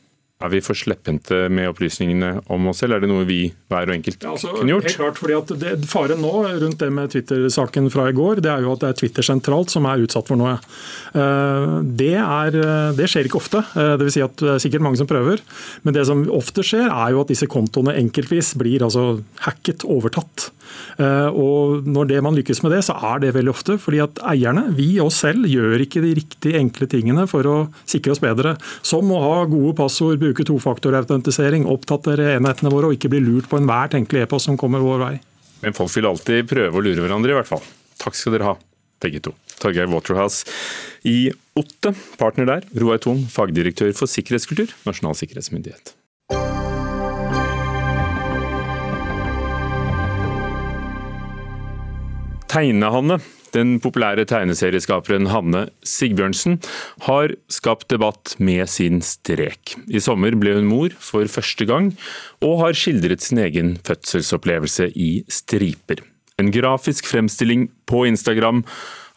Er 0.40 0.48
vi 0.54 0.62
for 0.64 0.78
slepphendte 0.78 1.42
med 1.52 1.68
opplysningene 1.68 2.30
om 2.48 2.70
oss 2.70 2.80
selv? 2.80 2.96
Er 2.96 3.04
det 3.04 3.10
noe 3.10 3.26
vi 3.28 3.42
hver 3.68 3.90
og 3.90 3.96
enkelt 3.98 4.24
ja, 4.24 4.32
altså, 4.32 4.54
kunne 4.54 4.72
gjort? 4.72 4.86
Helt 4.88 5.00
klart, 5.02 5.20
fordi 5.20 5.36
at 5.36 5.52
det, 5.60 5.72
Faren 5.90 6.22
nå 6.24 6.32
rundt 6.62 6.80
det 6.80 6.88
med 6.96 7.12
Twitter-saken 7.12 7.90
fra 7.92 8.06
i 8.08 8.16
går, 8.16 8.40
det 8.44 8.52
er 8.52 8.64
jo 8.64 8.72
at 8.72 8.84
det 8.84 8.88
er 8.88 8.98
Twitter 9.02 9.26
sentralt 9.26 9.72
som 9.74 9.88
er 9.90 10.00
utsatt 10.06 10.30
for 10.30 10.40
noe. 10.40 10.54
Eh, 11.12 11.74
det, 12.00 12.14
er, 12.22 12.56
det 12.96 13.10
skjer 13.12 13.28
ikke 13.28 13.40
ofte. 13.42 13.60
Eh, 13.74 13.92
det 14.00 14.08
vil 14.08 14.16
si 14.16 14.24
at 14.24 14.40
det 14.40 14.54
er 14.54 14.64
sikkert 14.64 14.86
mange 14.86 15.02
som 15.02 15.10
prøver. 15.10 15.44
Men 15.84 15.96
det 15.96 16.06
som 16.08 16.24
ofte 16.32 16.64
skjer, 16.64 16.88
er 16.88 17.12
jo 17.12 17.20
at 17.20 17.34
disse 17.34 17.50
kontoene 17.50 17.98
enkeltvis 18.00 18.54
blir 18.60 18.86
altså 18.86 19.10
hacket, 19.44 19.84
overtatt. 19.84 20.48
Eh, 21.00 21.28
og 21.28 21.86
Når 21.88 22.08
det 22.10 22.20
man 22.24 22.36
lykkes 22.36 22.62
med 22.64 22.74
det, 22.74 22.82
så 22.86 22.96
er 23.12 23.22
det 23.22 23.34
veldig 23.36 23.52
ofte 23.52 23.76
fordi 23.80 24.02
at 24.04 24.20
eierne, 24.32 24.68
vi 24.76 24.92
oss 25.02 25.20
selv, 25.24 25.48
gjør 25.48 25.84
ikke 25.84 26.02
de 26.04 26.14
riktig 26.18 26.54
enkle 26.58 26.88
tingene 26.90 27.26
for 27.30 27.46
å 27.48 27.56
sikre 27.88 28.14
oss 28.14 28.22
bedre. 28.22 28.56
Som 28.86 29.10
å 29.14 29.20
ha 29.22 29.36
gode 29.50 29.76
passord, 29.78 30.20
bruke 30.30 30.46
tofaktorautentisering, 30.46 31.66
oppdatere 31.66 32.36
enhetene 32.36 32.70
våre 32.70 32.90
og 32.90 32.96
ikke 32.96 33.10
bli 33.10 33.22
lurt 33.24 33.50
på 33.50 33.58
enhver 33.58 33.90
tenkelig 33.90 34.24
e-post 34.24 34.46
som 34.46 34.58
kommer 34.60 34.82
vår 34.84 35.02
vei. 35.02 35.14
Men 35.64 35.74
folk 35.76 35.92
vil 35.96 36.08
alltid 36.08 36.48
prøve 36.48 36.78
å 36.78 36.84
lure 36.84 37.02
hverandre, 37.02 37.34
i 37.34 37.38
hvert 37.40 37.50
fall. 37.50 37.64
Takk 38.00 38.16
skal 38.16 38.36
dere 38.36 38.52
ha, 38.52 38.54
begge 39.02 39.20
to. 39.26 39.34
Torgeir 39.60 39.90
Waterhouse 39.90 40.46
i 41.04 41.32
OTTE, 41.58 41.92
partner 42.20 42.46
der. 42.48 42.68
Roar 42.80 43.02
Thon, 43.02 43.26
fagdirektør 43.28 43.92
for 43.98 44.08
sikkerhetskultur, 44.08 44.72
Nasjonal 44.86 45.18
sikkerhetsmyndighet. 45.18 45.96
Tegnehanne, 52.50 53.20
den 53.54 53.78
populære 53.82 54.26
tegneserieskaperen 54.30 55.28
Hanne 55.32 55.66
Sigbjørnsen, 55.86 56.58
har 57.06 57.34
skapt 57.52 57.88
debatt 57.92 58.36
med 58.38 58.68
sin 58.70 59.00
strek. 59.04 59.74
I 59.88 60.02
sommer 60.02 60.36
ble 60.38 60.56
hun 60.58 60.70
mor 60.70 60.94
for 60.98 61.26
første 61.30 61.66
gang, 61.68 61.92
og 62.44 62.60
har 62.64 62.78
skildret 62.78 63.24
sin 63.24 63.42
egen 63.42 63.76
fødselsopplevelse 63.86 64.90
i 64.94 65.10
striper. 65.30 66.04
En 66.40 66.52
grafisk 66.54 67.10
fremstilling 67.10 67.68
på 67.90 68.06
Instagram 68.08 68.64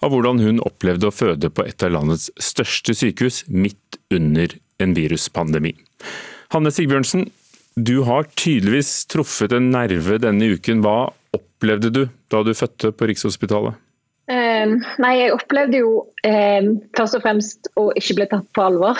av 0.04 0.12
hvordan 0.12 0.41
hun 0.43 0.60
opplevde 0.65 1.08
å 1.08 1.15
føde 1.15 1.50
på 1.54 1.63
et 1.67 1.86
av 1.86 1.93
landets 1.96 2.30
største 2.41 2.96
sykehus 2.98 3.43
midt 3.48 4.00
under 4.12 4.52
en 4.84 4.96
viruspandemi. 4.98 5.72
Hanne 6.54 6.74
Sigbjørnsen, 6.74 7.30
du 7.80 8.04
har 8.06 8.28
tydeligvis 8.38 9.08
truffet 9.10 9.56
en 9.56 9.72
nerve 9.74 10.19
denne 10.22 10.52
uken. 10.54 10.84
Hva 10.86 11.13
opplevde 11.34 11.89
du 11.93 12.04
da 12.30 12.43
du 12.46 12.52
fødte 12.58 12.91
på 12.93 13.08
Rikshospitalet? 13.10 13.80
Um, 14.32 14.78
nei, 15.04 15.18
jeg 15.20 15.34
opplevde 15.36 15.82
jo 15.82 15.90
um, 16.24 16.68
først 16.96 17.18
og 17.18 17.24
fremst 17.26 17.68
å 17.80 17.90
ikke 18.00 18.16
bli 18.22 18.28
tatt 18.32 18.46
på 18.56 18.64
alvor. 18.64 19.00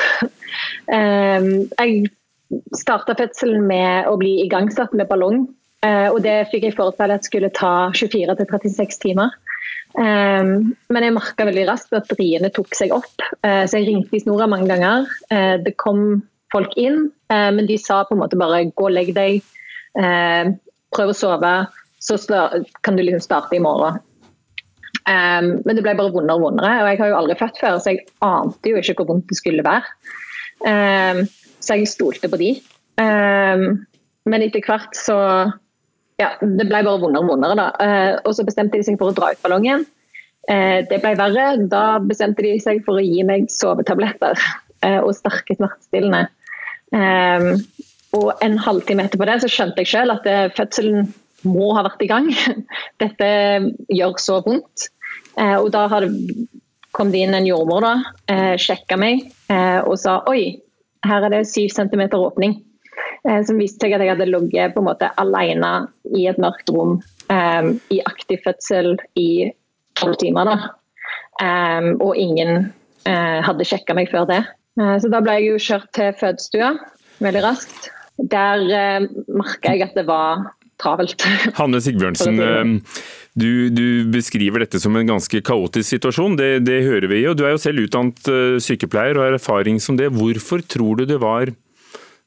um, 0.92 1.48
jeg 1.80 2.10
starta 2.76 3.16
fødselen 3.18 3.64
med 3.70 4.10
å 4.12 4.18
bli 4.20 4.42
igangsatt 4.44 4.96
med 4.98 5.08
ballong. 5.12 5.46
Uh, 5.84 6.12
og 6.12 6.22
det 6.26 6.50
fikk 6.52 6.68
jeg 6.68 6.76
forutsatt 6.76 7.12
at 7.16 7.28
skulle 7.28 7.52
ta 7.56 7.92
24-36 7.96 9.02
timer. 9.08 9.40
men 9.94 11.06
jeg 11.06 11.14
merka 11.14 11.46
veldig 11.46 11.68
raskt 11.70 11.94
at 11.94 12.10
riene 12.18 12.50
tok 12.50 12.72
seg 12.74 12.90
opp, 12.96 13.14
uh, 13.46 13.62
så 13.70 13.78
jeg 13.78 13.92
ringte 13.92 14.18
i 14.18 14.24
snora 14.24 14.48
mange 14.50 14.66
ganger. 14.72 15.06
Uh, 15.30 15.62
det 15.62 15.76
kom 15.78 16.24
folk 16.54 16.74
inn, 16.78 17.08
men 17.34 17.66
de 17.66 17.80
sa 17.82 18.04
på 18.06 18.14
en 18.14 18.20
måte 18.22 18.38
bare 18.38 18.60
'gå 18.70 18.86
og 18.86 18.94
legg 18.94 19.08
deg', 19.16 19.40
prøv 20.94 21.10
å 21.10 21.16
sove, 21.18 21.54
så 21.98 22.18
kan 22.86 22.94
du 22.94 23.02
liksom 23.02 23.24
starte 23.26 23.58
i 23.58 23.64
morgen. 23.64 23.98
Um, 25.04 25.58
men 25.66 25.76
det 25.76 25.84
ble 25.84 25.96
bare 26.00 26.14
vondere 26.14 26.38
og 26.38 26.46
vondere. 26.46 26.76
Og 26.84 26.92
jeg 26.92 27.00
har 27.02 27.12
jo 27.12 27.18
aldri 27.20 27.40
født 27.40 27.60
før, 27.60 27.80
så 27.82 27.94
jeg 27.94 28.06
ante 28.24 28.72
jo 28.72 28.80
ikke 28.80 28.96
hvor 29.00 29.10
vondt 29.12 29.32
det 29.32 29.40
skulle 29.40 29.66
være. 29.66 29.90
Um, 30.64 31.26
så 31.64 31.80
jeg 31.80 31.92
stolte 31.92 32.30
på 32.32 32.40
de. 32.40 32.54
Um, 33.02 33.84
men 34.30 34.46
etter 34.46 34.64
hvert 34.66 34.96
så 34.98 35.18
Ja, 36.22 36.36
det 36.40 36.68
ble 36.70 36.84
bare 36.86 37.02
vondere 37.02 37.24
og 37.24 37.32
vondere, 37.34 37.58
da. 37.58 37.68
Uh, 37.82 38.12
og 38.30 38.36
så 38.38 38.46
bestemte 38.48 38.78
de 38.78 38.86
seg 38.86 39.00
for 39.00 39.12
å 39.12 39.18
dra 39.18 39.32
ut 39.34 39.42
ballongen. 39.44 39.88
Uh, 40.46 40.86
det 40.88 41.02
ble 41.02 41.16
verre. 41.20 41.48
Da 41.72 41.98
bestemte 42.04 42.46
de 42.46 42.54
seg 42.64 42.84
for 42.86 43.02
å 43.02 43.04
gi 43.04 43.26
meg 43.28 43.50
sovetabletter 43.52 44.38
uh, 44.38 45.02
og 45.02 45.12
sterke 45.18 45.58
smertestillende. 45.58 46.28
og 48.14 48.44
en 48.46 48.56
halvtime 48.62 49.08
etterpå 49.08 49.26
det 49.26 49.40
så 49.42 49.48
skjønte 49.50 49.82
jeg 49.82 49.90
selv 49.90 50.14
at 50.14 50.28
fødselen 50.54 51.08
må 51.48 51.72
ha 51.78 51.86
vært 51.86 52.04
i 52.04 52.10
gang. 52.12 52.30
Dette 53.04 53.30
gjør 53.92 54.20
så 54.22 54.40
vondt. 54.46 54.90
Eh, 55.40 55.56
og 55.58 55.72
da 55.74 55.88
kom 56.94 57.14
det 57.14 57.24
inn 57.26 57.38
en 57.38 57.48
jordmor, 57.48 57.86
da, 57.86 57.94
eh, 58.30 58.54
sjekka 58.62 59.00
meg 59.02 59.24
eh, 59.50 59.80
og 59.82 59.98
sa 59.98 60.20
oi, 60.30 60.60
her 61.08 61.26
er 61.26 61.34
det 61.34 61.48
syv 61.50 61.74
centimeter 61.74 62.22
åpning. 62.22 62.60
Som 63.24 63.56
viste 63.56 63.86
seg 63.86 63.94
at 63.96 64.02
jeg 64.04 64.12
hadde 64.12 64.28
ligget 64.28 64.74
på 64.76 64.82
en 64.82 64.88
måte 64.90 65.08
alene 65.20 65.70
i 66.12 66.26
et 66.28 66.40
mørkt 66.44 66.68
rom 66.76 66.98
i 67.32 68.00
aktiv 68.04 68.42
fødsel 68.44 68.98
i 69.20 69.48
tolv 69.96 70.18
timer. 70.20 70.50
da. 70.50 71.94
Og 72.04 72.20
ingen 72.20 72.68
hadde 73.08 73.68
sjekka 73.68 73.96
meg 73.96 74.12
før 74.12 74.28
det. 74.28 74.42
Så 74.76 75.12
da 75.12 75.24
ble 75.24 75.38
jeg 75.40 75.48
jo 75.48 75.62
kjørt 75.70 75.88
til 75.96 76.12
fødestua 76.20 76.74
veldig 77.24 77.46
raskt. 77.48 77.90
Der 78.20 79.08
merka 79.32 79.72
jeg 79.72 79.88
at 79.88 79.96
det 79.96 80.06
var 80.12 80.44
travelt. 80.82 81.26
Hanne 81.60 81.82
Sigbjørnsen, 81.84 82.40
eh, 82.40 83.04
du, 83.34 83.70
du, 83.74 83.86
beskriver 84.14 84.66
dette 84.66 84.82
som 84.82 84.96
en 84.98 85.14
ganske 85.16 85.44
kaotisk 85.46 85.96
situasjon. 85.96 86.38
Det, 86.40 86.52
det 86.68 86.84
hører 86.86 87.10
vi 87.12 87.24
jo. 87.24 87.36
Du 87.38 87.46
er 87.48 87.56
jo 87.56 87.62
selv 87.62 87.86
utdannet 87.86 88.30
eh, 88.30 88.60
sykepleier 88.64 89.18
og 89.18 89.28
har 89.28 89.40
erfaring 89.40 89.82
som 89.84 89.98
det. 90.00 90.12
Hvorfor 90.14 90.66
tror 90.66 91.02
du 91.02 91.08
det 91.10 91.22
var 91.24 91.54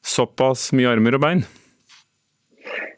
såpass 0.07 0.71
mye 0.75 0.91
armer 0.91 1.17
og 1.17 1.23
bein? 1.23 1.47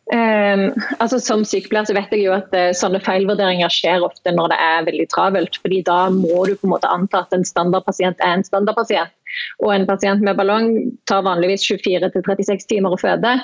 Um, 0.09 0.71
altså 0.97 1.19
Som 1.21 1.43
sykepleier 1.45 1.85
så 1.85 1.93
vet 1.93 2.09
jeg 2.15 2.23
jo 2.23 2.31
at 2.33 2.49
uh, 2.57 2.71
sånne 2.73 2.97
feilvurderinger 3.05 3.69
skjer 3.69 4.01
ofte 4.01 4.33
når 4.33 4.49
det 4.49 4.57
er 4.65 4.87
veldig 4.87 5.05
travelt. 5.13 5.59
fordi 5.61 5.83
Da 5.85 5.99
må 6.13 6.47
du 6.49 6.55
på 6.57 6.65
en 6.65 6.73
måte 6.73 6.89
anta 6.89 7.21
at 7.27 7.35
en 7.35 7.45
standardpasient 7.45 8.17
er 8.25 8.39
en 8.39 8.45
standardpasient. 8.47 9.13
Og 9.61 9.73
en 9.75 9.85
pasient 9.85 10.23
med 10.25 10.39
ballong 10.39 10.71
tar 11.09 11.21
vanligvis 11.27 11.67
24-36 11.69 12.65
timer 12.71 12.95
å 12.95 13.01
føde. 13.01 13.35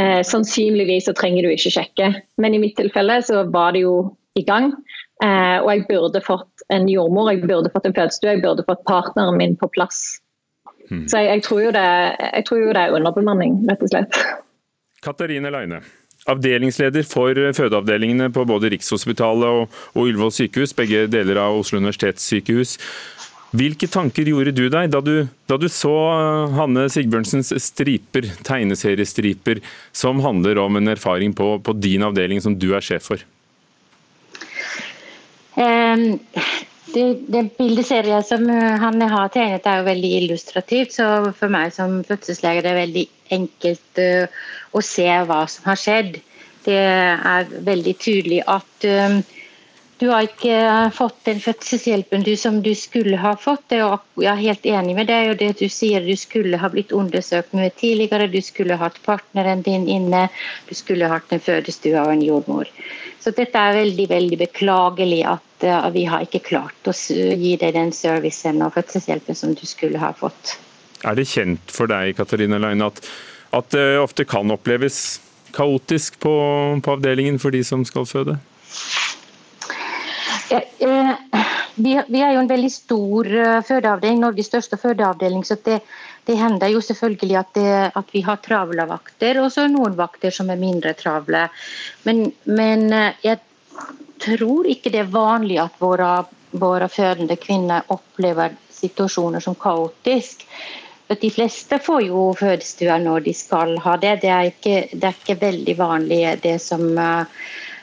Eh, 0.00 0.22
sannsynligvis 0.24 1.04
så 1.04 1.12
trenger 1.12 1.44
du 1.44 1.52
ikke 1.52 1.72
sjekke, 1.74 2.08
men 2.40 2.54
i 2.56 2.60
mitt 2.62 2.78
tilfelle 2.78 3.18
så 3.26 3.44
var 3.52 3.74
det 3.76 3.84
jo 3.84 3.96
i 4.40 4.44
gang. 4.46 4.72
Eh, 5.22 5.58
og 5.60 5.68
jeg 5.68 5.86
burde 5.90 6.22
fått 6.24 6.64
en 6.72 6.88
jordmor, 6.88 7.30
jeg 7.30 7.44
burde 7.44 7.70
fått 7.74 7.88
en 7.90 7.96
fødestue, 7.96 8.32
jeg 8.32 8.44
burde 8.44 8.64
fått 8.66 8.84
partneren 8.88 9.36
min 9.38 9.58
på 9.60 9.68
plass. 9.74 10.22
Hmm. 10.88 11.04
Så 11.08 11.20
jeg, 11.20 11.28
jeg, 11.28 11.44
tror 11.46 11.74
det, 11.76 11.88
jeg, 12.24 12.46
tror 12.48 12.62
jo 12.62 12.70
det, 12.72 12.86
er 12.86 12.96
underbemanning, 12.96 13.60
rett 13.68 13.84
og 13.84 13.92
slett. 13.92 14.22
Katarine 15.04 15.52
Leine, 15.52 15.82
avdelingsleder 16.30 17.04
for 17.06 17.36
fødeavdelingene 17.58 18.30
på 18.32 18.46
både 18.48 18.72
Rikshospitalet 18.72 19.60
og, 19.60 19.80
og 19.92 20.08
Ullevål 20.08 20.32
sykehus, 20.34 20.74
begge 20.78 21.04
deler 21.12 21.40
av 21.42 21.60
Oslo 21.60 21.82
universitetssykehus. 21.82 22.78
Hvilke 23.52 23.84
tanker 23.90 24.24
gjorde 24.24 24.54
du 24.56 24.64
deg 24.72 24.88
da 24.94 25.02
du, 25.04 25.26
da 25.50 25.58
du 25.60 25.68
så 25.68 25.92
eh, 25.92 26.54
Hanne 26.56 26.86
Sigbjørnsens 26.92 27.52
striper, 27.60 28.30
tegneseriestriper, 28.48 29.60
som 29.92 30.22
handler 30.24 30.60
om 30.62 30.80
en 30.80 30.88
erfaring 30.94 31.34
på, 31.36 31.58
på 31.60 31.74
din 31.76 32.04
avdeling 32.06 32.40
som 32.40 32.56
du 32.56 32.70
er 32.72 32.84
sjef 32.84 33.10
for? 33.10 33.24
Um, 35.52 36.16
det, 36.94 37.04
det 37.28 37.44
bildeserien 37.58 38.24
som 38.24 38.48
eh, 38.48 38.80
Hanne 38.80 39.10
har 39.12 39.28
tegnet 39.36 39.68
er 39.68 39.82
jo 39.82 39.88
veldig 39.90 40.14
illustrativt. 40.22 40.96
Så 40.96 41.10
for 41.36 41.52
meg 41.52 41.76
som 41.76 42.00
fødselslege 42.08 42.64
er 42.64 42.68
det 42.70 42.74
veldig 42.78 43.06
enkelt 43.36 44.00
uh, 44.00 44.42
å 44.72 44.80
se 44.80 45.10
hva 45.28 45.42
som 45.52 45.68
har 45.68 45.80
skjedd. 45.80 46.22
Det 46.64 46.80
er 46.80 47.52
veldig 47.68 47.94
tydelig 48.00 48.40
at 48.48 48.88
um, 48.88 49.20
du 50.02 50.08
har 50.10 50.24
ikke 50.26 50.54
fått 50.90 51.20
den 51.28 51.38
fødselshjelpen 51.38 52.24
du, 52.26 52.32
som 52.36 52.56
du 52.62 52.72
skulle 52.74 53.20
ha 53.22 53.36
fått. 53.38 53.70
Jeg 53.70 54.26
er 54.26 54.40
helt 54.40 54.64
enig 54.66 54.96
med 54.98 55.06
deg. 55.06 55.30
og 55.30 55.36
det 55.38 55.52
Du 55.60 55.68
sier 55.70 56.02
du 56.02 56.16
skulle 56.18 56.58
ha 56.58 56.70
blitt 56.72 56.90
undersøkt 56.90 57.54
mye 57.54 57.70
tidligere. 57.70 58.26
Du 58.26 58.40
skulle 58.42 58.80
hatt 58.80 58.98
partneren 59.06 59.62
din 59.62 59.86
inne. 59.86 60.24
Du 60.66 60.74
skulle 60.74 61.06
hatt 61.06 61.30
en 61.30 61.44
fødestue 61.44 61.94
og 62.02 62.10
en 62.16 62.26
jordmor. 62.26 62.66
Så 63.22 63.30
dette 63.30 63.54
er 63.54 63.78
veldig 63.78 64.08
veldig 64.10 64.40
beklagelig 64.42 65.22
at 65.36 65.68
uh, 65.70 65.86
vi 65.94 66.08
har 66.10 66.26
ikke 66.26 66.42
klart 66.50 66.90
å 66.90 66.98
gi 66.98 67.54
deg 67.62 67.78
den 67.78 67.94
servicen 67.94 68.58
og 68.66 68.74
fødselshjelpen 68.74 69.38
som 69.38 69.54
du 69.54 69.62
skulle 69.70 70.02
ha 70.02 70.10
fått. 70.18 70.56
Er 71.06 71.14
det 71.14 71.30
kjent 71.30 71.70
for 71.70 71.86
deg 71.86 72.16
Katarina 72.18 72.58
Leine, 72.58 72.90
at, 72.90 72.98
at 73.54 73.70
det 73.70 74.00
ofte 74.02 74.26
kan 74.26 74.50
oppleves 74.50 75.20
kaotisk 75.54 76.18
på, 76.18 76.34
på 76.82 76.98
avdelingen 76.98 77.38
for 77.38 77.54
de 77.54 77.62
som 77.62 77.86
skal 77.86 78.10
føde? 78.10 78.42
Eh, 80.52 81.14
vi, 81.74 82.20
er 82.20 82.34
jo 82.34 82.40
en 82.42 82.50
veldig 82.50 82.70
stor 82.72 83.28
eh, 83.32 83.60
fødeavdeling, 83.64 84.20
Norges 84.20 84.50
største 84.50 84.76
fødeavdeling. 84.76 85.44
så 85.44 85.56
det, 85.64 85.78
det 86.28 86.36
hender 86.36 86.68
jo 86.74 86.82
selvfølgelig 86.84 87.38
at, 87.40 87.54
det, 87.54 87.70
at, 87.96 88.12
vi 88.12 88.20
har 88.26 88.42
travle 88.44 88.86
vakter, 88.90 89.40
og 89.40 89.52
så 89.52 89.66
noen 89.70 89.96
vakter 89.96 90.34
som 90.34 90.52
er 90.52 90.60
mindre 90.60 90.92
travle. 90.98 91.46
Men, 92.04 92.26
men 92.44 92.92
eh, 92.92 93.24
jeg 93.24 93.40
tror 94.22 94.68
ikke 94.68 94.92
det 94.92 95.06
er 95.06 95.16
vanlig 95.16 95.58
at 95.62 95.80
våre, 95.80 96.12
våre 96.52 96.88
fødende 96.92 97.40
kvinner 97.40 97.88
opplever 97.88 98.58
situasjoner 98.82 99.40
som 99.40 99.56
kaotisk. 99.56 100.44
De 101.12 101.28
fleste 101.28 101.76
får 101.82 102.06
jo 102.06 102.30
fødestua 102.36 102.96
når 103.00 103.24
de 103.26 103.32
skal 103.36 103.74
ha 103.84 103.98
det. 104.00 104.14
Det 104.22 104.30
er 104.32 104.48
ikke, 104.48 104.76
det 104.92 105.08
er 105.08 105.18
ikke 105.18 105.42
veldig 105.42 105.74
vanlig 105.76 106.20
det 106.44 106.54
som 106.62 106.86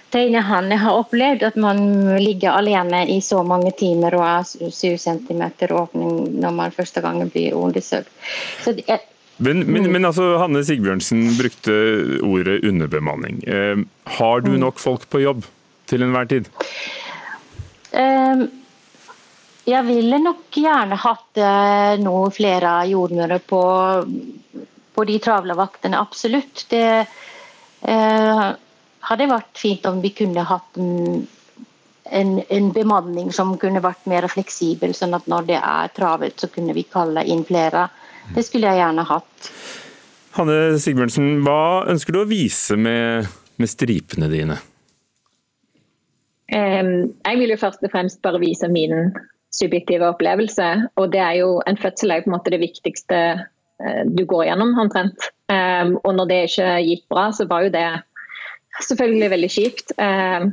Tegne 0.10 0.42
han 0.42 0.72
har 0.72 0.98
opplevd 0.98 1.44
at 1.46 1.58
man 1.62 1.80
ligger 2.18 2.58
alene 2.58 3.04
i 3.14 3.20
så 3.22 3.44
mange 3.46 3.72
timer 3.78 4.16
og 4.18 4.26
er 4.26 4.72
7 4.74 4.98
cm 4.98 5.44
åpning 5.70 6.40
når 6.42 6.56
man 6.56 6.74
første 6.74 7.04
gang 7.06 7.22
blir 7.30 7.58
undersøkt. 7.58 8.10
Er, 8.88 9.04
men, 9.38 9.62
men, 9.70 9.86
men, 9.92 10.08
altså, 10.10 10.34
Hanne 10.42 10.64
Sigbjørnsen 10.66 11.28
brukte 11.38 11.76
ordet 12.26 12.64
underbemanning. 12.68 13.44
Eh, 13.48 13.84
har 14.20 14.42
du 14.42 14.50
mm. 14.56 14.60
nok 14.66 14.82
folk 14.82 15.06
på 15.14 15.22
jobb 15.24 15.46
til 15.88 16.04
enhver 16.04 16.28
tid? 16.32 16.50
Eh, 17.94 18.44
jeg 19.70 19.86
ville 19.86 20.20
nok 20.24 20.58
gjerne 20.58 20.98
hatt 21.00 21.40
eh, 21.40 21.94
noe 22.02 22.32
flere 22.34 22.74
jordmødre 22.90 23.38
på, 23.46 23.62
på 24.96 25.06
de 25.08 25.20
travle 25.22 25.56
vaktene, 25.60 26.02
absolutt. 26.02 26.66
Det, 26.74 26.84
uh, 27.86 28.50
hadde 29.10 29.30
vært 29.32 29.58
fint 29.58 29.86
om 29.90 30.00
vi 30.04 30.14
kunne 30.16 30.46
hatt 30.46 30.80
en, 30.80 32.32
en, 32.42 32.72
bemanning 32.74 33.34
som 33.34 33.56
kunne 33.62 33.82
vært 33.84 34.06
mer 34.10 34.28
fleksibel, 34.32 34.94
sånn 34.98 35.18
at 35.18 35.28
når 35.30 35.50
det 35.50 35.60
er 35.60 35.92
travelt, 35.96 36.40
så 36.42 36.50
kunne 36.54 36.76
vi 36.78 36.86
kalle 36.90 37.26
inn 37.26 37.44
flere. 37.48 37.88
Det 38.36 38.46
skulle 38.46 38.70
jeg 38.70 38.82
gjerne 38.82 39.06
hatt. 39.10 39.52
Hanne 40.38 40.58
Sigbjørnsen, 40.82 41.40
hva 41.46 41.86
ønsker 41.90 42.16
du 42.16 42.22
å 42.22 42.30
vise 42.30 42.78
med, 42.78 43.30
med 43.58 43.72
stripene 43.72 44.30
dine? 44.32 44.60
Um, 46.50 47.12
jeg 47.26 47.38
vil 47.42 47.54
jo 47.54 47.60
først 47.62 47.84
og 47.86 47.94
fremst 47.94 48.22
bare 48.26 48.42
vise 48.42 48.70
min 48.72 49.12
subjektive 49.54 50.08
opplevelse. 50.10 50.68
Og 51.02 51.10
det 51.14 51.22
er 51.22 51.40
jo 51.42 51.58
en 51.70 51.78
fødsel 51.78 52.14
er 52.14 52.24
på 52.26 52.32
en 52.32 52.38
måte 52.38 52.54
det 52.54 52.62
viktigste 52.62 53.20
uh, 53.42 54.04
du 54.06 54.24
går 54.30 54.48
gjennom, 54.50 54.76
omtrent. 54.82 55.30
Um, 55.50 55.98
og 56.04 56.14
når 56.18 56.30
det 56.30 56.40
ikke 56.50 56.70
gikk 56.86 57.06
bra, 57.10 57.30
så 57.34 57.50
var 57.50 57.66
jo 57.66 57.74
det 57.74 57.88
selvfølgelig 58.88 59.30
veldig 59.36 59.52
kjipt. 59.54 59.94
Eh, 60.00 60.50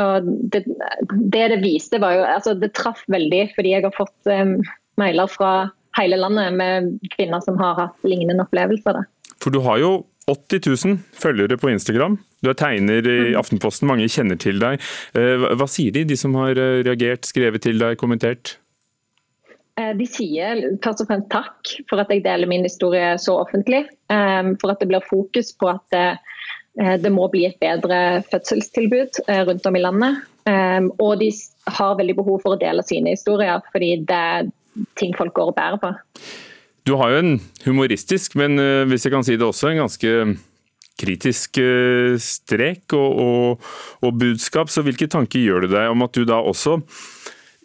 og 0.00 0.30
det, 0.50 0.64
det, 1.10 1.44
det 1.52 1.60
viste, 1.62 2.00
var 2.02 2.16
jo 2.16 2.24
altså 2.26 2.56
Det 2.58 2.72
traff 2.74 3.04
veldig, 3.10 3.44
fordi 3.54 3.76
jeg 3.76 3.84
har 3.84 3.94
fått 3.94 4.30
um, 4.30 4.56
mailer 4.98 5.30
fra 5.30 5.52
hele 5.98 6.18
landet 6.18 6.56
med 6.58 6.88
kvinner 7.14 7.42
som 7.44 7.58
har 7.60 7.76
hatt 7.78 8.08
lignende 8.08 8.42
opplevelser. 8.42 9.04
For 9.42 9.54
du 9.54 9.60
har 9.62 9.78
jo 9.78 9.92
80 10.30 10.64
000 10.66 10.98
følgere 11.20 11.58
på 11.60 11.70
Instagram. 11.70 12.16
Du 12.42 12.50
er 12.50 12.58
tegner 12.58 13.06
i 13.06 13.16
mm. 13.30 13.38
Aftenposten, 13.38 13.88
mange 13.88 14.08
kjenner 14.10 14.38
til 14.40 14.60
deg. 14.62 14.82
Eh, 15.14 15.46
hva 15.54 15.68
sier 15.70 15.94
de, 15.94 16.04
de 16.08 16.18
som 16.18 16.34
har 16.40 16.58
eh, 16.58 16.82
reagert, 16.86 17.28
skrevet 17.28 17.64
til 17.64 17.80
deg, 17.80 17.98
kommentert? 18.00 18.56
Eh, 19.78 19.92
de 19.98 20.06
sier 20.08 20.64
først 20.84 21.04
og 21.04 21.10
fremst 21.10 21.30
takk 21.34 21.74
for 21.90 22.00
at 22.00 22.10
jeg 22.12 22.24
deler 22.24 22.50
min 22.50 22.64
historie 22.66 23.14
så 23.20 23.36
offentlig. 23.44 23.84
For 24.08 24.72
at 24.72 24.80
det 24.80 24.88
blir 24.90 25.04
fokus 25.04 25.52
på 25.58 25.70
at 25.72 25.96
det, 26.78 26.96
det 27.04 27.12
må 27.14 27.28
bli 27.32 27.44
et 27.48 27.58
bedre 27.62 28.22
fødselstilbud 28.30 29.24
rundt 29.48 29.68
om 29.70 29.76
i 29.78 29.82
landet. 29.82 30.24
Og 31.00 31.12
de 31.20 31.30
har 31.78 31.94
veldig 31.96 32.16
behov 32.18 32.42
for 32.42 32.56
å 32.56 32.60
dele 32.60 32.82
sine 32.84 33.14
historier, 33.14 33.62
fordi 33.72 33.92
det 34.04 34.18
er 34.18 34.50
ting 34.98 35.14
folk 35.16 35.32
går 35.36 35.52
og 35.52 35.56
bærer 35.56 35.78
på. 35.80 35.92
Du 36.84 36.96
har 37.00 37.14
jo 37.14 37.22
en 37.22 37.36
humoristisk, 37.64 38.34
men 38.36 38.58
hvis 38.90 39.06
jeg 39.06 39.14
kan 39.14 39.24
si 39.24 39.38
det 39.40 39.46
også, 39.46 39.70
en 39.70 39.84
ganske 39.86 40.12
kritisk 41.00 41.58
eh, 41.62 42.14
strek 42.22 42.94
og, 42.96 43.18
og, 43.24 43.68
og, 44.02 44.16
budskap. 44.20 44.70
Så 44.70 44.84
hvilke 44.86 45.08
tanker 45.10 45.42
gjør 45.42 45.66
du 45.66 45.74
deg 45.74 45.90
om 45.92 46.06
at 46.06 46.14
du 46.14 46.24
da 46.28 46.40
også 46.42 46.78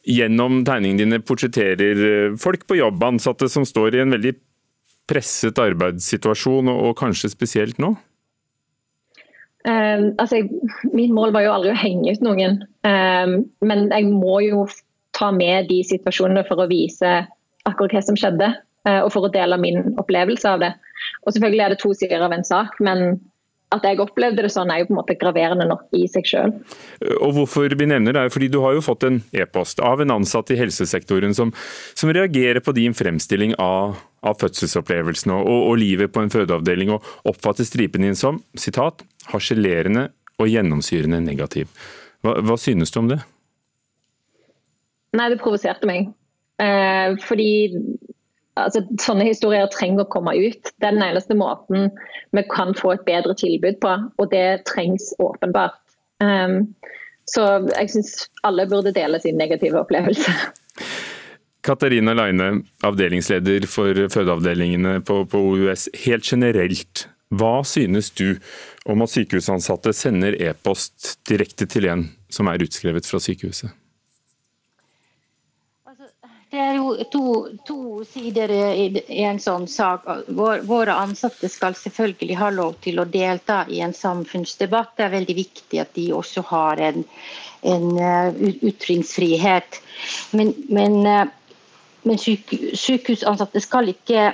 gjennom 0.09 0.63
tegningene 0.65 1.03
dine 1.03 1.23
portretterer 1.25 2.05
eh, 2.09 2.37
folk 2.41 2.65
på 2.69 2.79
jobb, 2.79 3.03
ansatte 3.11 3.49
som 3.51 3.67
står 3.67 3.97
i 3.97 4.03
en 4.05 4.15
veldig 4.17 4.35
presset 5.09 5.57
arbeidssituasjon, 5.61 6.69
og, 6.69 6.89
og 6.89 6.97
kanskje 6.99 7.31
spesielt 7.33 7.81
nå? 7.81 7.95
Um, 9.69 10.13
altså, 10.17 10.41
Mitt 10.95 11.12
mål 11.13 11.34
var 11.36 11.45
jo 11.45 11.53
aldri 11.53 11.73
å 11.73 11.77
henge 11.77 12.15
ut 12.15 12.23
noen, 12.25 12.62
um, 12.88 13.34
men 13.65 13.89
jeg 13.91 14.08
må 14.10 14.39
jo 14.45 14.63
ta 15.17 15.29
med 15.36 15.67
de 15.69 15.82
situasjonene 15.86 16.45
for 16.47 16.63
å 16.63 16.69
vise 16.69 17.19
akkurat 17.67 17.93
hva 17.93 18.03
som 18.05 18.17
skjedde, 18.17 18.53
uh, 18.88 19.01
og 19.03 19.12
for 19.13 19.27
å 19.27 19.34
dele 19.34 19.60
min 19.62 19.93
opplevelse 19.99 20.47
av 20.49 20.63
det. 20.63 20.71
Og 21.25 21.36
selvfølgelig 21.36 21.65
er 21.65 21.75
det 21.75 21.82
to 21.84 21.91
sider 21.97 22.23
av 22.25 22.34
en 22.36 22.47
sak, 22.47 22.79
men 22.84 23.19
at 23.75 23.86
jeg 23.86 23.99
opplevde 24.01 24.41
det 24.41 24.49
sånn 24.49 24.71
er 24.73 24.82
jo 24.82 24.89
på 24.89 24.95
en 24.95 24.99
måte 25.03 25.15
graverende 25.19 25.67
nok 25.69 25.91
i 25.97 26.08
seg 26.10 26.25
sjøl. 26.25 26.53
Og 27.19 27.36
hvorfor 27.36 27.75
vi 27.77 27.88
nevner 27.89 28.15
det 28.15 28.23
er 28.25 28.34
fordi 28.34 28.49
Du 28.49 28.63
har 28.63 28.73
jo 28.73 28.82
fått 28.82 29.05
en 29.05 29.19
e-post 29.29 29.82
av 29.86 30.01
en 30.01 30.15
ansatt 30.17 30.49
i 30.49 30.58
helsesektoren 30.58 31.36
som, 31.38 31.53
som 31.93 32.10
reagerer 32.10 32.63
på 32.65 32.73
din 32.73 32.97
fremstilling 32.97 33.53
av, 33.62 33.99
av 34.25 34.39
fødselsopplevelsen 34.41 35.34
og, 35.36 35.47
og, 35.47 35.75
livet 35.79 36.13
på 36.13 36.23
en 36.23 36.32
fødeavdeling, 36.34 36.93
og 36.95 37.29
oppfatter 37.29 37.67
stripen 37.67 38.05
din 38.05 38.17
som 38.19 38.41
sitat, 38.60 39.03
harselerende 39.32 40.10
og 40.39 40.49
gjennomsyrende 40.51 41.21
negativ. 41.23 41.71
Hva, 42.25 42.39
hva 42.43 42.58
synes 42.60 42.91
du 42.91 43.01
om 43.01 43.12
det? 43.12 43.19
Nei, 45.15 45.29
det 45.32 45.39
provoserte 45.41 45.89
meg. 45.89 46.12
Eh, 46.62 47.15
fordi 47.23 47.51
altså, 48.60 48.84
Sånne 49.01 49.27
historier 49.29 49.69
trenger 49.73 50.05
å 50.05 50.12
komme 50.12 50.36
ut. 50.38 50.73
Det 50.77 50.89
er 50.89 50.97
den 50.97 51.05
eneste 51.05 51.38
måten 51.39 51.89
vi 52.36 52.43
kan 52.51 52.75
få 52.77 52.93
et 52.97 53.05
bedre 53.08 53.36
tilbud 53.39 53.79
på, 53.84 53.95
og 54.19 54.34
det 54.34 54.63
trengs 54.69 55.12
åpenbart. 55.23 55.79
Eh, 56.23 56.60
så 57.29 57.45
jeg 57.69 57.93
syns 57.93 58.13
alle 58.47 58.65
burde 58.69 58.93
dele 58.95 59.21
sin 59.21 59.39
negative 59.39 59.82
opplevelse. 59.84 60.34
Katarina 61.69 62.15
Leine, 62.17 62.63
avdelingsleder 62.82 63.67
for 63.69 63.93
fødeavdelingene 64.10 65.03
på, 65.05 65.21
på 65.29 65.41
OUS. 65.51 65.86
Helt 66.05 66.25
generelt, 66.25 67.03
hva 67.29 67.60
synes 67.62 68.10
du 68.17 68.39
om 68.89 69.05
at 69.05 69.13
sykehusansatte 69.13 69.93
sender 69.93 70.34
e-post 70.41 71.19
direkte 71.29 71.69
til 71.69 71.86
en 71.91 72.08
som 72.34 72.49
er 72.49 72.65
utskrevet 72.65 73.05
fra 73.05 73.21
sykehuset? 73.21 73.69
Det 76.49 76.58
er 76.58 76.79
jo 76.79 76.95
to, 77.13 77.23
to 77.62 77.79
sider 78.10 78.49
i, 78.49 78.88
en 79.21 79.38
sånn 79.38 79.67
sak. 79.69 80.08
Våre 80.34 80.95
ansatte 80.97 81.45
skal 81.53 81.77
selvfølgelig 81.77 82.39
ha 82.39 82.49
lov 82.49 82.79
til 82.82 82.97
å 82.97 83.05
delta 83.05 83.62
i 83.69 83.84
en 83.86 83.93
samfunnsdebatt. 83.93 84.95
Det 84.97 85.05
er 85.05 85.17
veldig 85.19 85.36
viktig 85.38 85.84
at 85.86 85.93
de 85.93 86.08
også 86.17 86.41
har 86.49 86.82
en, 86.82 87.05
en 87.62 87.86
uh, 88.01 88.41
ytringsfrihet. 88.65 89.77
Men, 90.34 90.55
men, 90.73 90.97
uh, 91.05 91.27
men 92.09 92.17
sykehusansatte 92.17 93.61
skal 93.61 93.93
ikke 93.93 94.31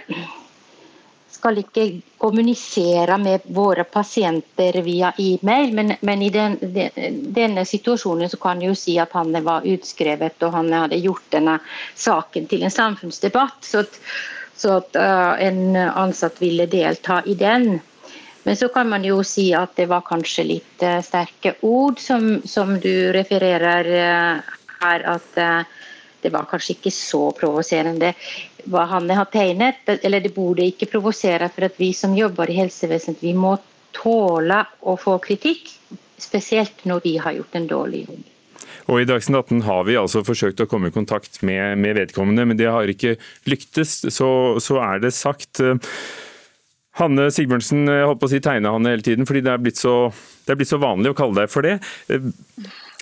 skal 1.45 1.59
ikke 1.61 1.83
kommunisere 2.17 3.17
med 3.21 3.43
våre 3.53 3.83
pasienter 3.85 4.79
via 4.85 5.11
e-mail, 5.21 5.73
men, 5.77 5.93
men, 6.01 6.21
i 6.25 6.29
den, 6.33 6.55
den, 6.73 7.19
denne 7.35 7.65
situasjonen 7.69 8.31
så 8.31 8.39
kan 8.41 8.63
jeg 8.63 8.71
jo 8.71 8.77
si 8.79 8.95
at 9.01 9.13
han 9.13 9.35
var 9.45 9.67
utskrevet 9.69 10.41
og 10.47 10.55
han 10.55 10.71
hadde 10.73 11.01
gjort 11.03 11.27
denne 11.35 11.59
saken 11.93 12.47
til 12.49 12.65
en 12.65 12.73
samfunnsdebatt. 12.73 13.59
Så 13.61 13.83
at, 13.83 13.99
så 14.57 14.79
at 14.79 14.97
uh, 14.97 15.35
en 15.43 15.75
ansatt 15.75 16.41
ville 16.41 16.65
delta 16.71 17.19
i 17.29 17.35
den. 17.37 17.75
Men 18.45 18.57
så 18.57 18.71
kan 18.73 18.89
man 18.89 19.05
jo 19.05 19.19
si 19.25 19.51
at 19.57 19.75
det 19.77 19.89
var 19.91 20.05
kanskje 20.07 20.47
litt 20.49 20.85
uh, 20.85 20.97
sterke 21.05 21.57
ord, 21.61 22.01
som, 22.01 22.39
som 22.47 22.77
du 22.81 23.11
refererer 23.13 23.91
uh, 23.93 24.55
her. 24.81 25.09
at 25.17 25.41
det 26.25 26.33
var 26.33 26.49
kanskje 26.49 26.75
ikke 26.75 26.93
så 26.93 27.29
provoserende 27.37 28.11
hva 28.71 28.87
han 28.89 29.09
har 29.13 29.29
tegnet. 29.33 29.85
Eller 30.01 30.23
det 30.25 30.33
burde 30.35 30.65
ikke 30.65 30.89
provosere, 30.95 31.49
for 31.53 31.69
at 31.69 31.79
vi 31.81 31.91
som 31.93 32.17
jobber 32.17 32.49
i 32.49 32.59
helsevesenet, 32.59 33.21
vi 33.21 33.35
må 33.37 33.55
tåle 33.95 34.63
å 34.81 34.97
få 34.99 35.19
kritikk. 35.23 35.69
Spesielt 36.19 36.85
når 36.87 37.03
vi 37.03 37.17
har 37.21 37.35
gjort 37.37 37.59
en 37.59 37.69
dårlig 37.69 38.05
jobb. 38.07 38.23
Og 38.85 39.01
I 39.01 39.07
Dagsnytt 39.09 39.39
18 39.39 39.63
har 39.65 39.81
vi 39.87 39.97
altså 39.97 40.21
forsøkt 40.25 40.61
å 40.61 40.67
komme 40.69 40.91
i 40.91 40.93
kontakt 40.93 41.41
med, 41.45 41.79
med 41.81 41.97
vedkommende, 41.97 42.45
men 42.45 42.59
det 42.59 42.69
har 42.69 42.89
ikke 42.89 43.15
lyktes. 43.49 43.97
Så, 44.13 44.29
så, 44.61 44.77
er 44.83 45.01
det 45.01 45.15
sagt. 45.17 45.61
Hanne 46.95 47.27
Sigbjørnsen, 47.33 47.89
jeg 47.91 48.05
holdt 48.07 48.21
på 48.21 48.29
å 48.29 48.31
si 48.31 48.39
tegne-Hanne 48.45 48.93
hele 48.93 49.03
tiden, 49.03 49.27
fordi 49.27 49.41
det 49.43 49.51
er, 49.51 49.63
blitt 49.63 49.81
så, 49.81 49.95
det 50.45 50.53
er 50.53 50.59
blitt 50.61 50.71
så 50.71 50.79
vanlig 50.79 51.11
å 51.11 51.17
kalle 51.17 51.41
deg 51.41 51.51
for 51.51 51.65
det. 51.65 51.79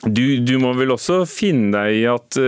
Du, 0.04 0.24
du 0.42 0.56
må 0.64 0.72
vel 0.80 0.96
også 0.96 1.22
finne 1.30 1.76
deg 1.76 2.00
i 2.00 2.08
at 2.10 2.40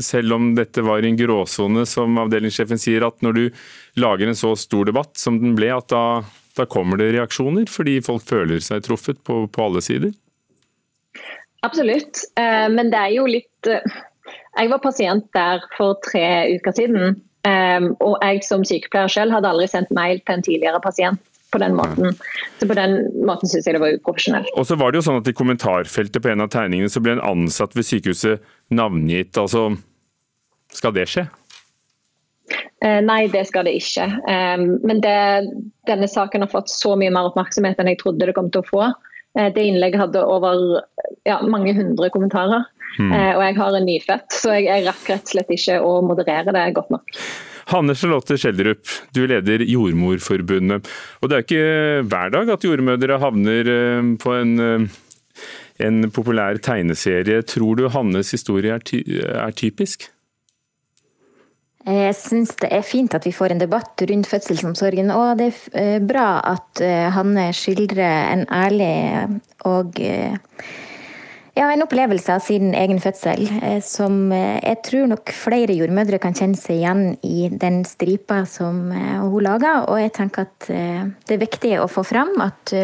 selv 0.00 0.36
om 0.36 0.50
dette 0.54 0.82
var 0.84 1.02
i 1.02 1.08
en 1.08 1.16
gråsone, 1.16 1.84
som 1.88 2.18
avdelingssjefen 2.20 2.80
sier, 2.80 3.06
at 3.06 3.22
når 3.24 3.36
du 3.38 3.44
lager 4.00 4.28
en 4.28 4.38
så 4.38 4.54
stor 4.58 4.88
debatt 4.90 5.16
som 5.18 5.38
den 5.40 5.56
ble, 5.58 5.70
at 5.74 5.88
da, 5.92 6.22
da 6.58 6.66
kommer 6.70 7.00
det 7.00 7.12
reaksjoner 7.16 7.70
fordi 7.72 7.98
folk 8.04 8.26
føler 8.28 8.62
seg 8.64 8.84
truffet 8.86 9.22
på, 9.26 9.46
på 9.52 9.64
alle 9.64 9.82
sider? 9.84 10.12
Absolutt, 11.66 12.22
eh, 12.38 12.68
men 12.70 12.92
det 12.92 13.00
er 13.00 13.14
jo 13.16 13.24
litt 13.26 13.66
eh, 13.66 13.96
Jeg 14.58 14.70
var 14.70 14.82
pasient 14.82 15.26
der 15.34 15.64
for 15.74 15.98
tre 16.04 16.54
uker 16.54 16.76
siden. 16.76 17.16
Eh, 17.48 17.88
og 18.04 18.20
jeg 18.22 18.44
som 18.46 18.66
sykepleier 18.66 19.10
selv 19.10 19.34
hadde 19.34 19.50
aldri 19.50 19.66
sendt 19.70 19.90
mail 19.94 20.22
til 20.22 20.38
en 20.38 20.46
tidligere 20.46 20.82
pasient 20.84 21.22
på 21.52 21.58
den 21.62 21.74
måten. 21.78 22.16
Så 22.60 22.68
på 22.68 22.76
den 22.76 22.98
måten 23.26 23.48
syns 23.50 23.66
jeg 23.66 23.76
det 23.76 23.82
var 23.82 23.96
uprofesjonelt. 23.96 24.50
Og 24.58 24.66
så 24.68 24.76
var 24.78 24.92
det 24.92 25.00
jo 25.00 25.06
sånn 25.08 25.20
at 25.22 25.30
I 25.30 25.36
kommentarfeltet 25.36 26.22
på 26.24 26.32
en 26.32 26.44
av 26.44 26.52
tegningene 26.52 26.92
så 26.92 27.02
ble 27.04 27.16
en 27.16 27.24
ansatt 27.24 27.76
ved 27.76 27.88
sykehuset 27.88 28.44
navngitt. 28.74 29.36
altså 29.40 29.70
Skal 30.74 30.96
det 30.96 31.08
skje? 31.08 31.28
Eh, 32.84 33.00
nei, 33.04 33.26
det 33.32 33.44
skal 33.48 33.66
det 33.66 33.74
ikke. 33.80 34.06
Um, 34.28 34.78
men 34.86 35.02
det, 35.04 35.18
denne 35.88 36.08
saken 36.08 36.44
har 36.44 36.52
fått 36.52 36.70
så 36.72 36.94
mye 37.00 37.12
mer 37.12 37.30
oppmerksomhet 37.30 37.80
enn 37.80 37.92
jeg 37.92 38.00
trodde 38.02 38.28
det 38.28 38.36
kom 38.36 38.52
til 38.54 38.62
å 38.62 38.68
få. 38.68 38.88
Uh, 39.36 39.48
det 39.54 39.66
innlegget 39.66 40.04
hadde 40.04 40.24
over 40.24 40.82
ja, 41.28 41.40
mange 41.44 41.74
hundre 41.76 42.10
kommentarer. 42.14 42.68
Mm. 42.98 43.12
Og 43.12 43.42
jeg 43.44 43.54
har 43.54 43.74
en 43.76 43.84
nyfødt, 43.86 44.32
så 44.34 44.54
jeg, 44.56 44.64
jeg 44.66 44.84
rakk 44.88 45.10
rett 45.12 45.26
og 45.28 45.30
slett 45.30 45.50
ikke 45.54 45.74
å 45.86 45.90
moderere 46.02 46.54
det 46.56 46.62
godt 46.74 46.88
nok. 46.90 47.12
Hanne 47.68 47.94
Charlotte 47.94 48.38
Schjelderup, 48.40 48.86
du 49.12 49.26
leder 49.28 49.60
Jordmorforbundet. 49.68 50.88
Og 51.20 51.28
det 51.28 51.36
er 51.36 51.44
ikke 51.44 52.06
hver 52.08 52.32
dag 52.32 52.52
at 52.54 52.64
jordmødre 52.64 53.18
havner 53.20 53.72
eh, 53.72 54.12
på 54.22 54.36
en, 54.38 54.54
eh, 54.64 54.86
en 55.84 56.06
populær 56.14 56.60
tegneserie. 56.64 57.42
Tror 57.44 57.76
du 57.76 57.90
Hannes 57.92 58.32
historie 58.32 58.72
er, 58.72 58.80
ty 58.80 59.02
er 59.20 59.52
typisk? 59.52 60.08
Jeg 61.88 62.16
syns 62.16 62.56
det 62.60 62.68
er 62.72 62.84
fint 62.84 63.14
at 63.16 63.24
vi 63.24 63.32
får 63.32 63.52
en 63.52 63.60
debatt 63.60 64.00
rundt 64.08 64.28
fødselsomsorgen. 64.28 65.12
Og 65.12 65.36
det 65.40 65.52
er 65.52 65.84
eh, 65.84 66.02
bra 66.04 66.28
at 66.48 66.84
Hanne 67.12 67.50
skildrer 67.56 68.32
en 68.32 68.48
ærlig 68.48 68.92
og 69.68 70.00
ja, 71.58 71.72
en 71.72 71.82
opplevelse 71.82 72.36
av 72.36 72.44
sin 72.44 72.70
egen 72.76 73.00
fødsel 73.02 73.48
eh, 73.58 73.80
som 73.84 74.30
eh, 74.34 74.60
jeg 74.62 74.78
tror 74.86 75.10
nok 75.10 75.32
flere 75.34 75.74
jordmødre 75.74 76.20
kan 76.22 76.36
kjenne 76.36 76.58
seg 76.58 76.78
igjen 76.78 77.02
i 77.26 77.48
den 77.50 77.82
stripa 77.88 78.44
som 78.48 78.92
eh, 78.94 79.18
hun 79.18 79.42
lager. 79.46 79.88
Og 79.90 79.98
jeg 79.98 80.14
tenker 80.20 80.46
at 80.46 80.68
det 80.68 81.34
er 81.34 81.42
viktig 81.42 81.74
å 81.82 81.90
få 81.90 82.04
fram 82.06 82.36
at 82.44 82.74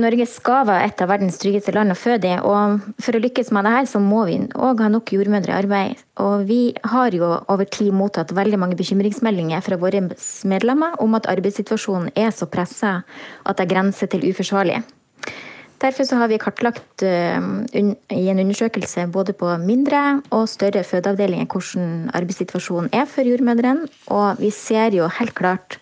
Norge 0.00 0.22
skal 0.30 0.68
være 0.68 0.86
et 0.86 1.00
av 1.02 1.08
verdens 1.10 1.40
tryggeste 1.42 1.72
land 1.74 1.90
å 1.90 1.98
føde 1.98 2.28
i. 2.28 2.36
Og 2.46 2.84
for 3.02 3.16
å 3.16 3.22
lykkes 3.24 3.50
med 3.54 3.66
det 3.66 3.72
her, 3.74 3.88
så 3.90 4.02
må 4.02 4.22
vi 4.28 4.36
òg 4.54 4.84
ha 4.84 4.90
nok 4.92 5.10
jordmødre 5.16 5.50
i 5.50 5.58
arbeid. 5.64 6.04
Og 6.22 6.44
vi 6.46 6.60
har 6.92 7.16
jo 7.16 7.32
over 7.40 7.66
tid 7.66 7.90
mottatt 7.96 8.34
veldig 8.36 8.60
mange 8.60 8.78
bekymringsmeldinger 8.78 9.64
fra 9.66 9.80
våre 9.80 10.04
medlemmer 10.52 11.00
om 11.02 11.18
at 11.18 11.26
arbeidssituasjonen 11.32 12.12
er 12.14 12.30
så 12.34 12.46
pressa 12.50 13.00
at 13.42 13.56
det 13.56 13.66
er 13.66 13.72
grenser 13.74 14.12
til 14.12 14.28
uforsvarlig. 14.30 14.82
Derfor 15.80 16.04
har 16.20 16.28
vi 16.28 16.36
kartlagt 16.40 17.02
eh, 17.06 17.40
i 17.40 18.24
en 18.28 18.42
undersøkelse 18.42 19.06
både 19.12 19.32
på 19.32 19.48
mindre 19.62 20.20
og 20.28 20.48
større 20.52 20.84
fødeavdelinger 20.84 21.48
hvordan 21.48 22.10
arbeidssituasjonen 22.12 22.90
er 22.92 23.06
for 23.08 23.24
jordmødrene. 23.24 23.88
Og 24.12 24.42
vi 24.42 24.50
ser 24.52 24.92
jo 24.92 25.08
helt 25.20 25.34
klart 25.38 25.78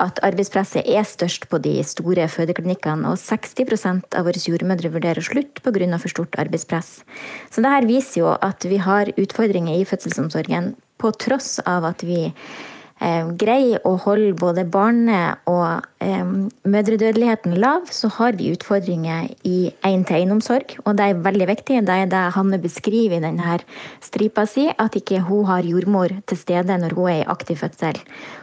at 0.00 0.20
arbeidspresset 0.24 0.86
er 0.88 1.04
størst 1.06 1.48
på 1.50 1.58
de 1.62 1.74
store 1.86 2.28
fødeklinikkene, 2.30 3.10
og 3.10 3.18
60% 3.20 4.16
av 4.18 4.26
våre 4.26 4.40
jordmødre 4.40 4.90
vurderer 4.94 5.22
slutt 5.22 5.60
pga. 5.62 5.98
for 5.98 6.08
stort 6.08 6.38
arbeidspress. 6.38 7.02
Så 7.50 7.62
dette 7.62 7.86
viser 7.86 8.20
jo 8.20 8.36
at 8.40 8.64
vi 8.64 8.76
har 8.76 9.12
utfordringer 9.18 9.74
i 9.74 9.84
fødselsomsorgen, 9.84 10.74
på 10.98 11.10
tross 11.18 11.58
av 11.66 11.84
at 11.84 12.02
vi 12.06 12.32
eh, 13.02 13.26
greier 13.34 13.82
å 13.84 13.96
holde 13.98 14.34
både 14.38 14.64
barne- 14.64 15.36
og 15.46 15.82
mødredødeligheten 16.68 17.54
lav, 17.60 17.86
så 17.90 18.10
har 18.16 18.36
vi 18.38 18.52
utfordringer 18.54 19.30
i 19.48 19.72
én-til-én-omsorg. 19.86 20.76
Og 20.84 20.96
det 20.98 21.08
er 21.08 21.22
veldig 21.24 21.48
viktig. 21.50 21.80
Det 21.86 21.96
er 22.04 22.10
det 22.10 22.22
Hanne 22.36 22.58
beskriver 22.62 23.18
i 23.18 23.22
denne 23.24 23.58
stripa 24.02 24.44
si, 24.48 24.68
at 24.70 24.96
ikke 24.98 25.22
hun 25.26 25.46
har 25.48 25.66
jordmor 25.66 26.14
til 26.26 26.38
stede 26.38 26.78
når 26.82 26.96
hun 26.96 27.10
er 27.10 27.20
i 27.22 27.28
aktiv 27.30 27.60
fødsel. 27.60 27.98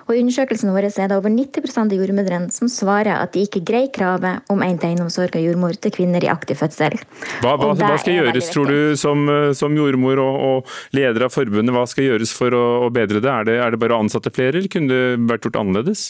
Og 0.08 0.16
I 0.16 0.24
undersøkelsen 0.24 0.72
vår 0.74 0.90
er 0.90 1.10
det 1.12 1.18
over 1.18 1.30
90% 1.30 1.94
av 1.94 2.00
jordmødrene 2.00 2.54
som 2.54 2.70
svarer 2.72 3.20
at 3.20 3.36
de 3.36 3.44
ikke 3.46 3.62
greier 3.66 3.92
kravet 3.94 4.50
om 4.50 4.64
én-til-én-omsorg 4.66 5.38
av 5.38 5.46
jordmor 5.46 5.78
til 5.78 5.94
kvinner 5.94 6.26
i 6.26 6.32
aktiv 6.32 6.58
fødsel. 6.62 6.98
Hva, 7.44 7.54
hva, 7.60 7.76
hva 7.78 7.92
skal 8.02 8.18
gjøres, 8.18 8.50
tror 8.54 8.72
du, 8.74 8.80
som, 8.98 9.28
som 9.58 9.78
jordmor 9.78 10.22
og, 10.24 10.40
og, 10.50 10.80
leder 10.98 11.28
av 11.28 11.36
forbundet, 11.36 11.76
hva 11.76 11.86
skal 11.90 12.10
gjøres 12.10 12.34
for 12.34 12.56
å, 12.58 12.66
å 12.88 12.90
bedre 12.94 13.22
det? 13.22 13.30
Er, 13.30 13.46
det? 13.46 13.60
er 13.62 13.76
det 13.76 13.82
bare 13.84 13.98
å 13.98 14.02
ansette 14.06 14.34
flere, 14.34 14.58
eller 14.58 14.74
kunne 14.74 14.90
det 14.90 15.30
vært 15.30 15.46
gjort 15.46 15.62
annerledes? 15.62 16.10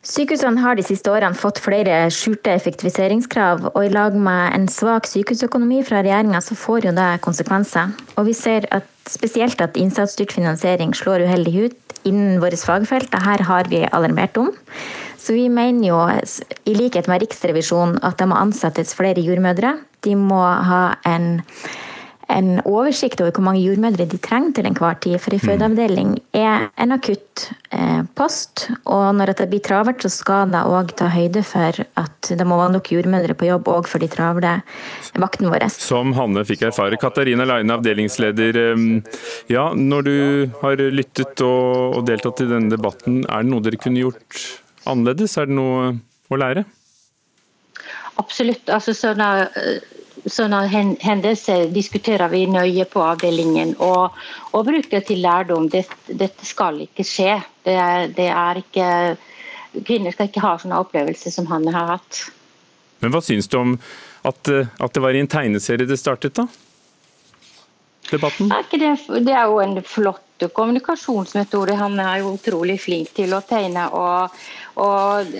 Sykehusene 0.00 0.62
har 0.64 0.78
de 0.78 0.84
siste 0.84 1.10
årene 1.12 1.36
fått 1.36 1.58
flere 1.60 2.06
skjulte 2.14 2.54
effektiviseringskrav, 2.56 3.66
og 3.74 3.82
i 3.84 3.90
lag 3.92 4.14
med 4.16 4.54
en 4.56 4.64
svak 4.72 5.04
sykehusøkonomi 5.04 5.82
fra 5.84 6.00
regjeringa, 6.00 6.40
så 6.40 6.56
får 6.56 6.86
jo 6.88 6.94
det 6.96 7.08
konsekvenser. 7.26 7.92
Og 8.16 8.30
vi 8.30 8.32
ser 8.36 8.64
at 8.72 8.88
spesielt 9.10 9.60
at 9.60 9.76
innsatsstyrt 9.76 10.32
finansiering 10.32 10.94
slår 10.96 11.26
uheldig 11.28 11.66
ut 11.66 11.96
innen 12.08 12.40
våre 12.40 12.56
fagfelt. 12.56 13.12
Dette 13.12 13.44
har 13.44 13.68
vi 13.68 13.84
alarmert 13.92 14.40
om. 14.40 14.48
Så 15.20 15.36
vi 15.36 15.50
mener 15.52 15.90
jo, 15.90 16.00
i 16.64 16.78
likhet 16.78 17.10
med 17.10 17.20
Riksrevisjonen, 17.20 18.00
at 18.00 18.16
det 18.16 18.30
må 18.30 18.40
ansettes 18.40 18.96
flere 18.96 19.20
jordmødre. 19.20 19.76
De 20.00 20.16
må 20.16 20.40
ha 20.40 20.94
en 21.04 21.34
en 22.30 22.60
oversikt 22.68 23.20
over 23.22 23.34
hvor 23.34 23.44
mange 23.46 23.62
jordmødre 23.62 24.06
de 24.08 24.18
trenger 24.22 24.54
til 24.56 24.68
enhver 24.68 24.98
tid. 25.02 25.18
For 25.22 25.34
en 25.34 25.40
mm. 25.40 25.46
fødeavdeling 25.48 26.12
er 26.36 26.68
en 26.80 26.94
akutt 26.94 27.46
eh, 27.74 28.02
post, 28.18 28.68
og 28.84 29.16
når 29.18 29.34
det 29.38 29.48
blir 29.50 29.62
travelt, 29.66 30.02
så 30.04 30.10
skal 30.12 30.52
det 30.52 30.62
òg 30.68 30.94
ta 30.98 31.10
høyde 31.12 31.42
for 31.46 31.82
at 32.00 32.30
det 32.30 32.46
må 32.46 32.58
være 32.60 32.76
nok 32.76 32.90
jordmødre 32.94 33.36
på 33.38 33.50
jobb 33.50 33.70
òg 33.72 33.90
for 33.90 34.02
de 34.02 34.10
travle 34.12 34.56
vaktene 35.20 35.52
våre. 35.52 35.70
Som 35.74 36.14
Hanne 36.18 36.44
fikk 36.48 36.66
erfare. 36.70 36.98
Katarina 37.00 37.46
Leine, 37.48 37.78
avdelingsleder. 37.78 38.60
Ja, 39.50 39.70
når 39.74 40.06
du 40.06 40.16
har 40.62 40.82
lyttet 40.90 41.44
og 41.46 42.02
deltatt 42.08 42.44
i 42.44 42.50
denne 42.50 42.72
debatten, 42.72 43.22
er 43.28 43.44
det 43.44 43.52
noe 43.52 43.64
dere 43.64 43.80
kunne 43.80 44.02
gjort 44.02 44.44
annerledes? 44.88 45.36
Er 45.40 45.50
det 45.50 45.56
noe 45.58 45.94
å 46.30 46.38
lære? 46.40 46.66
Absolutt. 48.20 48.68
Altså, 48.72 48.94
sånn 48.96 49.22
sånne 50.28 50.64
hendelser 51.00 51.68
diskuterer 51.74 52.28
vi 52.32 52.44
nøye 52.50 52.84
på 52.90 53.02
avdelingen 53.04 53.74
og, 53.78 54.16
og 54.52 54.66
bruker 54.68 55.04
til 55.06 55.22
lærdom. 55.24 55.68
Dette, 55.72 55.96
dette 56.08 56.46
skal 56.46 56.82
ikke 56.84 57.06
skje. 57.06 57.38
Det 57.66 57.76
er, 57.76 58.08
det 58.16 58.28
er 58.32 58.60
ikke, 58.62 58.88
kvinner 59.86 60.14
skal 60.14 60.30
ikke 60.30 60.44
ha 60.44 60.56
sånne 60.60 60.80
opplevelser 60.82 61.34
som 61.34 61.48
han 61.50 61.68
har 61.72 61.96
hatt. 61.96 62.24
Men 63.00 63.14
Hva 63.14 63.22
syns 63.24 63.48
du 63.48 63.56
om 63.60 63.76
at, 64.28 64.50
at 64.50 64.92
det 64.94 65.02
var 65.02 65.16
i 65.16 65.22
en 65.22 65.30
tegneserie 65.30 65.88
det 65.88 66.00
startet, 66.00 66.36
da? 66.36 66.48
Debatten? 68.10 68.50
Det, 68.72 68.90
det 69.26 69.34
er 69.36 69.46
jo 69.50 69.60
en 69.62 69.78
flott 69.86 70.46
kommunikasjonsmetode. 70.56 71.76
Han 71.78 71.98
er 72.00 72.22
jo 72.22 72.34
utrolig 72.36 72.78
flink 72.80 73.12
til 73.16 73.34
å 73.36 73.42
tegne. 73.44 73.86
og, 73.92 74.36
og 74.80 75.34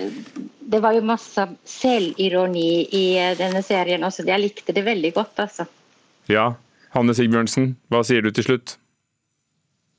det 0.70 0.80
var 0.82 0.94
jo 0.94 1.06
masse 1.06 1.46
selvironi 1.66 2.86
i 2.94 3.06
denne 3.38 3.62
serien 3.66 4.04
også. 4.06 4.26
Jeg 4.28 4.42
likte 4.42 4.74
det 4.76 4.84
veldig 4.86 5.14
godt, 5.16 5.46
altså. 5.46 5.66
Ja. 6.30 6.52
Hanne 6.94 7.14
Sigbjørnsen, 7.14 7.74
hva 7.90 8.02
sier 8.06 8.22
du 8.22 8.32
til 8.34 8.46
slutt? 8.46 8.76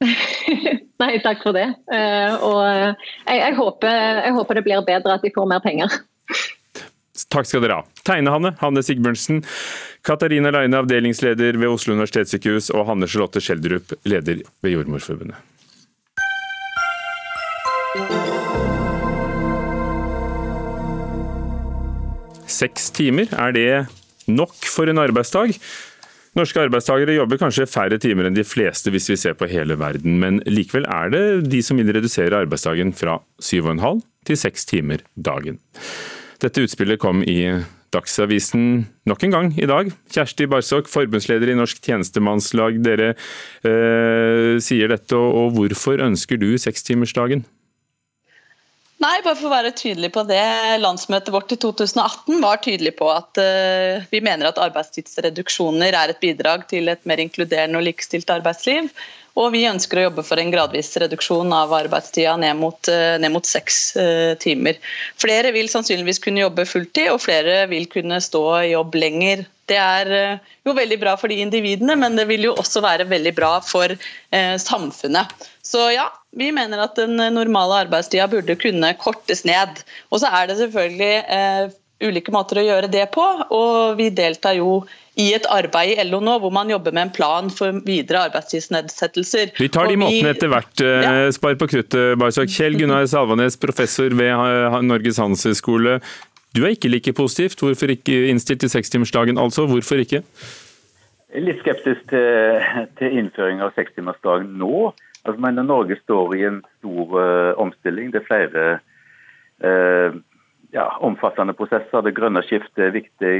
Nei, 1.01 1.11
takk 1.23 1.43
for 1.43 1.55
det. 1.55 1.67
Uh, 1.91 2.33
og 2.43 2.61
jeg, 2.67 3.37
jeg, 3.37 3.53
håper, 3.57 3.99
jeg, 4.25 4.33
håper, 4.35 4.59
det 4.59 4.65
blir 4.65 4.83
bedre, 4.87 5.15
at 5.15 5.23
de 5.23 5.31
får 5.35 5.47
mer 5.49 5.63
penger. 5.63 6.01
Takk 7.31 7.47
skal 7.49 7.63
dere 7.65 7.81
ha. 7.81 7.85
Tegne-Hanne, 8.07 8.53
Hanne 8.61 8.83
Sigbjørnsen, 8.85 9.41
Katarina 10.07 10.51
Leine, 10.55 10.79
avdelingsleder 10.79 11.59
ved 11.59 11.73
Oslo 11.73 11.97
universitetssykehus, 11.97 12.71
og 12.71 12.87
Hanne 12.87 13.09
Charlotte 13.11 13.43
Schjelderup, 13.43 13.91
leder 14.07 14.43
ved 14.63 14.77
Jordmorforbundet. 14.77 15.35
Seks 22.51 22.91
timer, 22.95 23.31
er 23.35 23.55
det 23.55 23.69
nok 24.31 24.55
for 24.67 24.87
en 24.91 25.01
arbeidsdag? 25.01 25.57
Norske 26.37 26.61
arbeidstakere 26.63 27.17
jobber 27.17 27.41
kanskje 27.41 27.67
færre 27.67 27.97
timer 27.99 28.29
enn 28.29 28.37
de 28.37 28.45
fleste 28.47 28.91
hvis 28.93 29.09
vi 29.11 29.17
ser 29.19 29.35
på 29.35 29.49
hele 29.51 29.75
verden, 29.79 30.15
men 30.21 30.39
likevel 30.47 30.87
er 30.87 31.11
det 31.11 31.23
de 31.51 31.59
som 31.65 31.79
vil 31.79 31.91
redusere 31.91 32.39
arbeidsdagen 32.45 32.95
fra 32.95 33.17
7,5 33.43 33.99
til 34.29 34.39
6 34.39 34.69
timer 34.69 35.03
dagen. 35.19 35.59
Dette 36.41 36.63
utspillet 36.65 36.99
kom 37.01 37.21
i 37.21 37.37
Dagsavisen 37.91 38.85
nok 39.09 39.23
en 39.27 39.33
gang 39.35 39.49
i 39.59 39.67
dag. 39.69 39.89
Kjersti 40.13 40.47
Barsok, 40.49 40.87
forbundsleder 40.89 41.51
i 41.51 41.57
Norsk 41.59 41.81
tjenestemannslag. 41.83 42.79
Dere 42.85 43.13
eh, 43.13 44.57
sier 44.63 44.93
dette, 44.93 45.17
og 45.17 45.57
hvorfor 45.57 46.01
ønsker 46.07 46.39
du 46.41 46.53
sekstimersdagen? 46.61 47.43
Nei, 49.01 49.15
bare 49.25 49.33
for 49.33 49.49
å 49.49 49.53
være 49.53 49.73
tydelig 49.73 50.11
på 50.13 50.23
det. 50.29 50.41
Landsmøtet 50.81 51.33
vårt 51.33 51.53
i 51.55 51.57
2018 51.61 52.37
var 52.43 52.61
tydelig 52.61 52.93
på 52.99 53.07
at 53.09 53.39
eh, 53.41 54.05
vi 54.13 54.21
mener 54.23 54.51
at 54.51 54.61
arbeidstidsreduksjoner 54.61 55.97
er 55.97 56.13
et 56.13 56.21
bidrag 56.21 56.67
til 56.69 56.91
et 56.93 57.01
mer 57.09 57.21
inkluderende 57.23 57.81
og 57.81 57.87
likestilt 57.89 58.29
arbeidsliv. 58.33 58.91
Og 59.39 59.53
vi 59.53 59.63
ønsker 59.69 59.99
å 59.99 60.05
jobbe 60.09 60.25
for 60.27 60.41
en 60.41 60.51
gradvis 60.51 60.91
reduksjon 60.99 61.53
av 61.55 61.71
arbeidstida 61.77 62.33
ned 62.41 62.59
mot, 62.59 62.79
uh, 62.91 63.15
ned 63.21 63.31
mot 63.33 63.47
seks 63.47 63.79
uh, 63.95 64.33
timer. 64.41 64.79
Flere 65.21 65.53
vil 65.55 65.71
sannsynligvis 65.71 66.21
kunne 66.23 66.43
jobbe 66.43 66.67
fulltid, 66.67 67.11
og 67.13 67.23
flere 67.23 67.63
vil 67.71 67.87
kunne 67.91 68.19
stå 68.23 68.43
i 68.61 68.73
jobb 68.73 68.97
lenger. 68.99 69.45
Det 69.71 69.77
er 69.79 70.09
jo 70.67 70.73
veldig 70.75 70.97
bra 70.99 71.13
for 71.15 71.31
de 71.31 71.37
individene, 71.39 71.95
men 71.95 72.17
det 72.19 72.25
vil 72.27 72.49
jo 72.49 72.57
også 72.59 72.81
være 72.83 73.05
veldig 73.07 73.31
bra 73.37 73.53
for 73.63 73.93
samfunnet. 74.59 75.31
Så 75.63 75.85
ja, 75.93 76.09
vi 76.35 76.49
mener 76.51 76.81
at 76.83 76.97
den 76.99 77.15
normale 77.35 77.81
arbeidstida 77.85 78.27
burde 78.31 78.55
kunne 78.59 78.91
kortes 78.99 79.45
ned. 79.47 79.79
Og 80.11 80.19
så 80.23 80.31
er 80.31 80.49
det 80.49 80.57
selvfølgelig 80.59 81.15
eh, 81.37 81.71
ulike 82.01 82.33
måter 82.33 82.61
å 82.61 82.65
gjøre 82.65 82.89
det 82.91 83.05
på. 83.13 83.25
Og 83.53 83.97
vi 83.99 84.09
deltar 84.15 84.57
jo 84.57 84.81
i 85.19 85.31
et 85.35 85.45
arbeid 85.51 85.99
i 85.99 86.05
LO 86.07 86.21
nå 86.23 86.37
hvor 86.39 86.53
man 86.55 86.71
jobber 86.71 86.95
med 86.95 87.09
en 87.09 87.13
plan 87.13 87.51
for 87.51 87.81
videre 87.85 88.25
arbeidstidsnedsettelser. 88.29 89.53
Vi 89.59 89.69
tar 89.73 89.91
de 89.91 89.99
måtene 89.99 90.33
etter 90.35 90.51
hvert. 90.51 90.73
Eh, 90.81 91.05
ja. 91.05 91.29
Spar 91.35 91.59
på 91.59 91.69
kruttet, 91.73 92.17
Barsak. 92.21 92.51
Kjell 92.51 92.79
Gunnar 92.79 93.05
Salvanes, 93.11 93.59
professor 93.59 94.13
ved 94.17 94.81
Norges 94.87 95.21
handelshøyskole. 95.21 95.99
Du 96.55 96.65
er 96.65 96.75
ikke 96.75 96.91
like 96.91 97.13
positivt. 97.15 97.61
Hvorfor 97.63 97.93
ikke 97.93 98.25
innstilt 98.31 98.63
til 98.63 98.71
sekstimersdagen, 98.71 99.39
altså? 99.39 99.67
Hvorfor 99.69 100.03
ikke? 100.03 100.23
Jeg 101.31 101.39
er 101.39 101.47
litt 101.47 101.61
skeptisk 101.63 102.09
til, 102.11 102.87
til 102.99 103.21
innføring 103.21 103.61
av 103.63 103.71
sekstimersdagen 103.77 104.51
nå. 104.59 104.89
Altså, 105.23 105.51
Norge 105.63 105.95
står 106.01 106.35
i 106.35 106.43
en 106.49 106.59
stor 106.79 107.15
uh, 107.15 107.53
omstilling. 107.61 108.11
Det 108.11 108.19
er 108.19 108.27
flere 108.27 108.65
uh, 109.63 110.17
ja, 110.75 110.87
omfattende 111.03 111.55
prosesser. 111.57 112.03
Det 112.05 112.15
grønne 112.17 112.43
skiftet 112.45 112.85
er 112.87 112.95
viktig. 112.95 113.35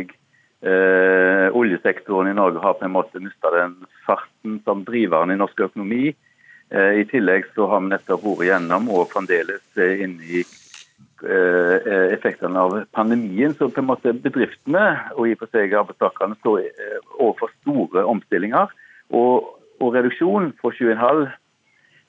Eh, 0.62 1.48
oljesektoren 1.58 2.30
i 2.30 2.38
Norge 2.38 2.62
har 2.62 2.78
på 2.78 2.86
en 2.86 2.94
måte 2.94 3.22
mista 3.24 3.50
den 3.56 3.80
farten 4.06 4.60
som 4.66 4.84
driveren 4.88 5.34
i 5.34 5.40
norsk 5.40 5.68
økonomi. 5.70 6.12
I 6.72 7.04
tillegg 7.12 7.50
så 7.52 7.66
har 7.68 7.82
vi 7.84 7.90
nettopp 7.92 8.22
vært 8.24 8.46
gjennom 8.48 8.86
og 8.96 9.10
fremdeles 9.12 9.74
inne 9.76 10.24
i 10.24 10.44
effektene 12.16 12.62
av 12.62 12.78
pandemien. 12.96 13.52
Så 13.60 13.68
på 13.68 13.82
en 13.82 13.90
måte 13.90 14.14
bedriftene 14.16 14.86
og 15.18 15.28
i 15.28 15.34
og 15.36 15.42
for 15.42 15.52
seg 15.52 15.76
arbeidstakerne 15.76 16.40
står 16.40 16.62
overfor 17.18 17.52
store 17.58 18.06
omstillinger. 18.14 18.72
Og, 19.12 19.52
og 19.84 19.98
reduksjon 19.98 20.54
fra 20.64 20.72
7,5 20.72 21.26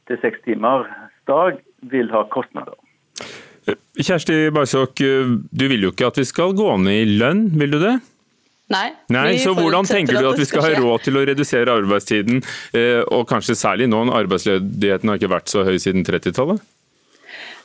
til 0.07 0.23
6 0.23 0.47
timers 0.47 0.87
dag 1.27 1.59
vil 1.91 2.11
ha 2.15 2.23
kostnader. 2.31 2.79
Kjersti 4.03 4.49
Barsok, 4.55 4.99
du 4.99 5.65
vil 5.71 5.85
jo 5.87 5.93
ikke 5.93 6.09
at 6.11 6.19
vi 6.19 6.25
skal 6.27 6.55
gå 6.59 6.71
ned 6.83 7.05
i 7.05 7.19
lønn, 7.21 7.45
vil 7.61 7.77
du 7.77 7.79
det? 7.83 7.99
Nei. 8.73 8.89
Nei 9.13 9.37
så 9.43 9.53
hvordan 9.57 9.89
tenker 9.89 10.19
du 10.19 10.29
at 10.31 10.41
vi 10.41 10.47
skal 10.49 10.65
ha 10.65 10.73
råd 10.79 11.05
til 11.07 11.19
å 11.19 11.25
redusere 11.29 11.75
arbeidstiden, 11.83 12.41
eh, 12.79 13.03
og 13.13 13.27
kanskje 13.31 13.59
særlig 13.59 13.91
nå 13.91 14.05
når 14.09 14.23
arbeidsledigheten 14.25 15.13
har 15.13 15.21
ikke 15.21 15.33
vært 15.35 15.53
så 15.53 15.67
høy 15.67 15.77
siden 15.83 16.07
30-tallet? 16.09 16.63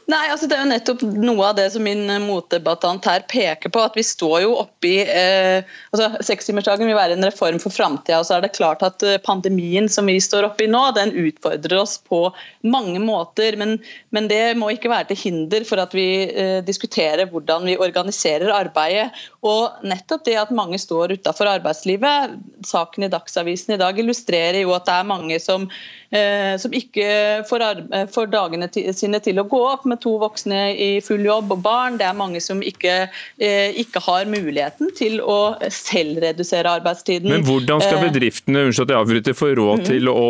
Nei, 0.08 0.30
altså 0.32 0.48
Det 0.48 0.56
er 0.56 0.62
jo 0.64 0.72
nettopp 0.72 1.02
noe 1.20 1.50
av 1.50 1.58
det 1.58 1.66
som 1.74 1.84
min 1.84 2.08
motdebattant 2.24 3.04
her 3.10 3.26
peker 3.28 3.72
på. 3.74 3.82
at 3.84 3.98
Vi 3.98 4.06
står 4.08 4.38
jo 4.46 4.54
oppi 4.62 5.02
eh, 5.04 5.68
altså 5.92 6.24
Sekstimersdagen 6.24 6.88
vil 6.88 6.96
være 6.96 7.18
en 7.18 7.28
reform 7.28 7.60
for 7.60 7.76
framtida. 7.76 8.22
Så 8.24 8.38
er 8.38 8.46
det 8.46 8.54
klart 8.56 8.86
at 8.88 9.04
eh, 9.04 9.20
pandemien 9.26 9.90
som 9.92 10.08
vi 10.08 10.16
står 10.24 10.48
oppi 10.48 10.70
nå, 10.72 10.86
den 10.96 11.12
utfordrer 11.12 11.76
oss 11.82 11.98
på 12.00 12.22
mange 12.64 13.02
måter. 13.04 13.60
Men, 13.60 13.76
men 14.16 14.32
det 14.32 14.56
må 14.56 14.72
ikke 14.72 14.94
være 14.94 15.10
til 15.12 15.20
hinder 15.26 15.68
for 15.68 15.84
at 15.84 15.92
vi 15.98 16.08
eh, 16.32 16.62
diskuterer 16.64 17.28
hvordan 17.28 17.68
vi 17.68 17.76
organiserer 17.76 18.56
arbeidet. 18.56 19.10
Og 19.48 19.86
nettopp 19.88 20.26
det 20.28 20.36
at 20.40 20.54
mange 20.56 20.80
står 20.82 21.16
utafor 21.18 21.50
arbeidslivet, 21.58 22.38
saken 22.68 23.08
i 23.08 23.12
Dagsavisen 23.12 23.76
i 23.76 23.80
dag 23.80 24.00
illustrerer 24.00 24.60
jo 24.64 24.74
at 24.76 24.88
det 24.88 24.96
er 24.96 25.08
mange 25.08 25.40
som, 25.40 25.68
eh, 26.12 26.56
som 26.60 26.74
ikke 26.76 27.08
får, 27.48 27.66
får 28.14 28.32
dagene 28.34 28.70
sine 28.74 29.22
til 29.24 29.40
å 29.40 29.48
gå 29.48 29.62
opp. 29.70 29.86
med 29.88 30.02
to 30.04 30.18
voksne 30.20 30.76
i 30.76 30.90
full 31.06 31.24
jobb 31.24 31.52
og 31.54 31.62
barn. 31.64 31.98
Det 32.00 32.08
er 32.08 32.18
mange 32.18 32.42
som 32.44 32.60
ikke, 32.62 33.10
eh, 33.40 33.78
ikke 33.80 34.02
har 34.04 34.26
muligheten 34.26 34.92
til 34.98 35.22
å 35.22 35.56
selv 35.72 36.20
redusere 36.26 36.74
arbeidstiden. 36.82 37.30
Men 37.30 37.46
hvordan 37.48 37.82
skal 37.82 38.02
eh, 38.02 38.10
bedriftene 38.10 38.66
unnskyld 38.68 38.90
at 38.90 38.96
jeg 38.96 39.04
avbryter, 39.06 39.38
få 39.38 39.54
råd 39.56 39.84
mm. 39.84 39.88
til 39.88 40.12
å 40.12 40.26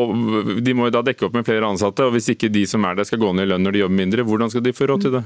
De 0.61 0.74
må 0.76 0.88
jo 0.88 0.95
da 0.97 1.01
dekke 1.05 1.26
opp 1.26 1.36
med 1.38 1.47
flere 1.47 1.65
ansatte, 1.65 2.05
og 2.05 2.13
hvis 2.13 2.30
ikke 2.36 2.51
de 2.53 2.68
som 2.70 2.86
er 2.86 2.97
der 2.97 3.07
skal 3.07 3.22
gå 3.22 3.34
ned 3.34 3.47
i 3.47 3.51
lønn 3.53 3.65
når 3.65 3.76
de 3.76 3.84
jobber 3.86 4.01
mindre, 4.03 4.26
hvordan 4.28 4.51
skal 4.53 4.65
de 4.65 4.76
få 4.76 4.89
råd 4.91 5.05
til 5.05 5.18
det? 5.18 5.26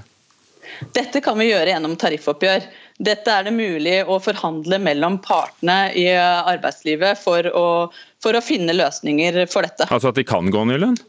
Dette 0.96 1.22
kan 1.22 1.38
vi 1.38 1.52
gjøre 1.52 1.74
gjennom 1.74 1.98
tariffoppgjør. 2.00 2.66
Dette 3.02 3.34
er 3.34 3.47
det 3.47 3.56
mulig 3.56 3.95
å 4.06 4.20
forhandle 4.22 4.78
mellom 4.82 5.18
partene 5.26 5.88
i 5.97 6.06
arbeidslivet 6.14 7.18
for 7.18 7.47
å, 7.49 7.68
for 8.22 8.38
å 8.38 8.43
finne 8.45 8.76
løsninger 8.78 9.43
for 9.49 9.66
dette. 9.66 9.89
Altså 9.89 10.12
at 10.12 10.20
de 10.20 10.28
kan 10.28 10.52
gå 10.54 10.66
ned 10.70 10.78
i 10.78 10.84
lønn? 10.86 10.99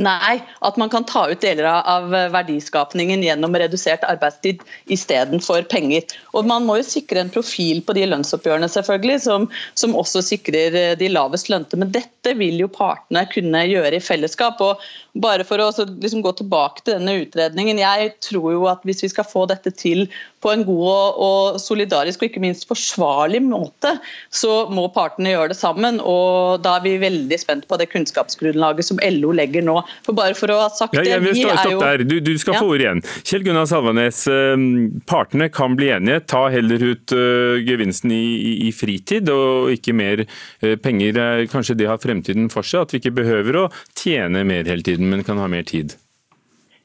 Nei, 0.00 0.38
at 0.64 0.78
man 0.80 0.88
kan 0.88 1.04
ta 1.04 1.26
ut 1.28 1.42
deler 1.44 1.66
av 1.68 2.06
verdiskapningen 2.32 3.20
gjennom 3.24 3.52
redusert 3.60 4.04
arbeidstid 4.08 4.62
istedenfor 4.88 5.66
penger. 5.68 6.06
Og 6.32 6.48
Man 6.48 6.64
må 6.64 6.78
jo 6.78 6.86
sikre 6.88 7.20
en 7.20 7.32
profil 7.32 7.82
på 7.84 7.96
de 7.98 8.06
lønnsoppgjørene 8.08 8.70
selvfølgelig, 8.72 9.18
som, 9.26 9.44
som 9.76 9.96
også 10.00 10.22
sikrer 10.24 10.78
eh, 10.78 10.94
de 10.96 11.10
lavest 11.12 11.52
lønte. 11.52 11.76
Men 11.76 11.92
dette 11.92 12.32
vil 12.38 12.62
jo 12.62 12.70
partene 12.72 13.26
kunne 13.34 13.66
gjøre 13.68 13.98
i 13.98 14.04
fellesskap. 14.04 14.64
og 14.64 14.80
bare 15.14 15.44
for 15.44 15.58
å 15.58 15.70
liksom 15.74 16.22
gå 16.22 16.32
tilbake 16.38 16.84
til 16.84 16.96
denne 16.96 17.16
utredningen. 17.24 17.80
Jeg 17.82 18.12
tror 18.22 18.52
jo 18.54 18.66
at 18.70 18.84
hvis 18.86 19.02
vi 19.04 19.10
skal 19.10 19.26
få 19.26 19.46
dette 19.50 19.72
til 19.74 20.06
på 20.40 20.52
en 20.54 20.64
god 20.64 21.20
og 21.20 21.58
solidarisk 21.60 22.22
og 22.22 22.30
ikke 22.30 22.42
minst 22.42 22.66
forsvarlig 22.68 23.42
måte, 23.44 23.92
så 24.32 24.64
må 24.72 24.86
partene 24.94 25.34
gjøre 25.34 25.52
det 25.52 25.58
sammen. 25.58 26.00
og 26.00 26.62
Da 26.64 26.78
er 26.78 26.86
vi 26.86 26.94
veldig 27.02 27.38
spent 27.40 27.68
på 27.68 27.78
det 27.80 27.90
kunnskapsgrunnlaget 27.92 28.88
som 28.88 29.00
LO 29.04 29.34
legger 29.36 29.64
nå. 29.66 29.76
For 30.06 30.16
bare 30.16 30.36
for 30.38 30.52
å 30.52 30.62
ha 30.62 30.70
sagt 30.72 30.96
ja, 30.96 31.04
det, 31.04 31.20
vi 31.26 31.44
er 31.44 31.60
jo... 31.74 31.80
Der. 31.82 32.04
Du, 32.08 32.18
du 32.24 32.32
skal 32.40 32.56
ja. 32.56 32.64
få 32.64 32.74
ord 32.74 32.84
igjen. 32.84 33.04
Kjell 33.28 33.44
Gunnar 33.46 33.68
Salvanes, 33.70 34.22
ehm, 34.32 34.66
partene 35.10 35.50
kan 35.52 35.76
bli 35.78 35.92
enige. 35.94 36.24
Ta 36.32 36.46
heller 36.52 36.82
ut 36.92 37.16
uh, 37.16 37.60
gevinsten 37.66 38.14
i, 38.16 38.68
i 38.68 38.74
fritid 38.76 39.28
og 39.32 39.72
ikke 39.76 39.96
mer 39.96 40.24
uh, 40.24 40.76
penger. 40.80 41.20
Kanskje 41.52 41.78
det 41.82 41.90
har 41.90 42.00
fremtiden 42.00 42.48
for 42.52 42.66
seg? 42.66 42.88
At 42.88 42.94
vi 42.94 43.02
ikke 43.02 43.18
behøver 43.20 43.64
å 43.64 43.70
tjene 43.92 44.46
mer 44.48 44.68
hele 44.68 44.86
tiden, 44.86 45.10
men 45.12 45.26
kan 45.26 45.40
ha 45.40 45.50
mer 45.50 45.68
tid? 45.68 45.98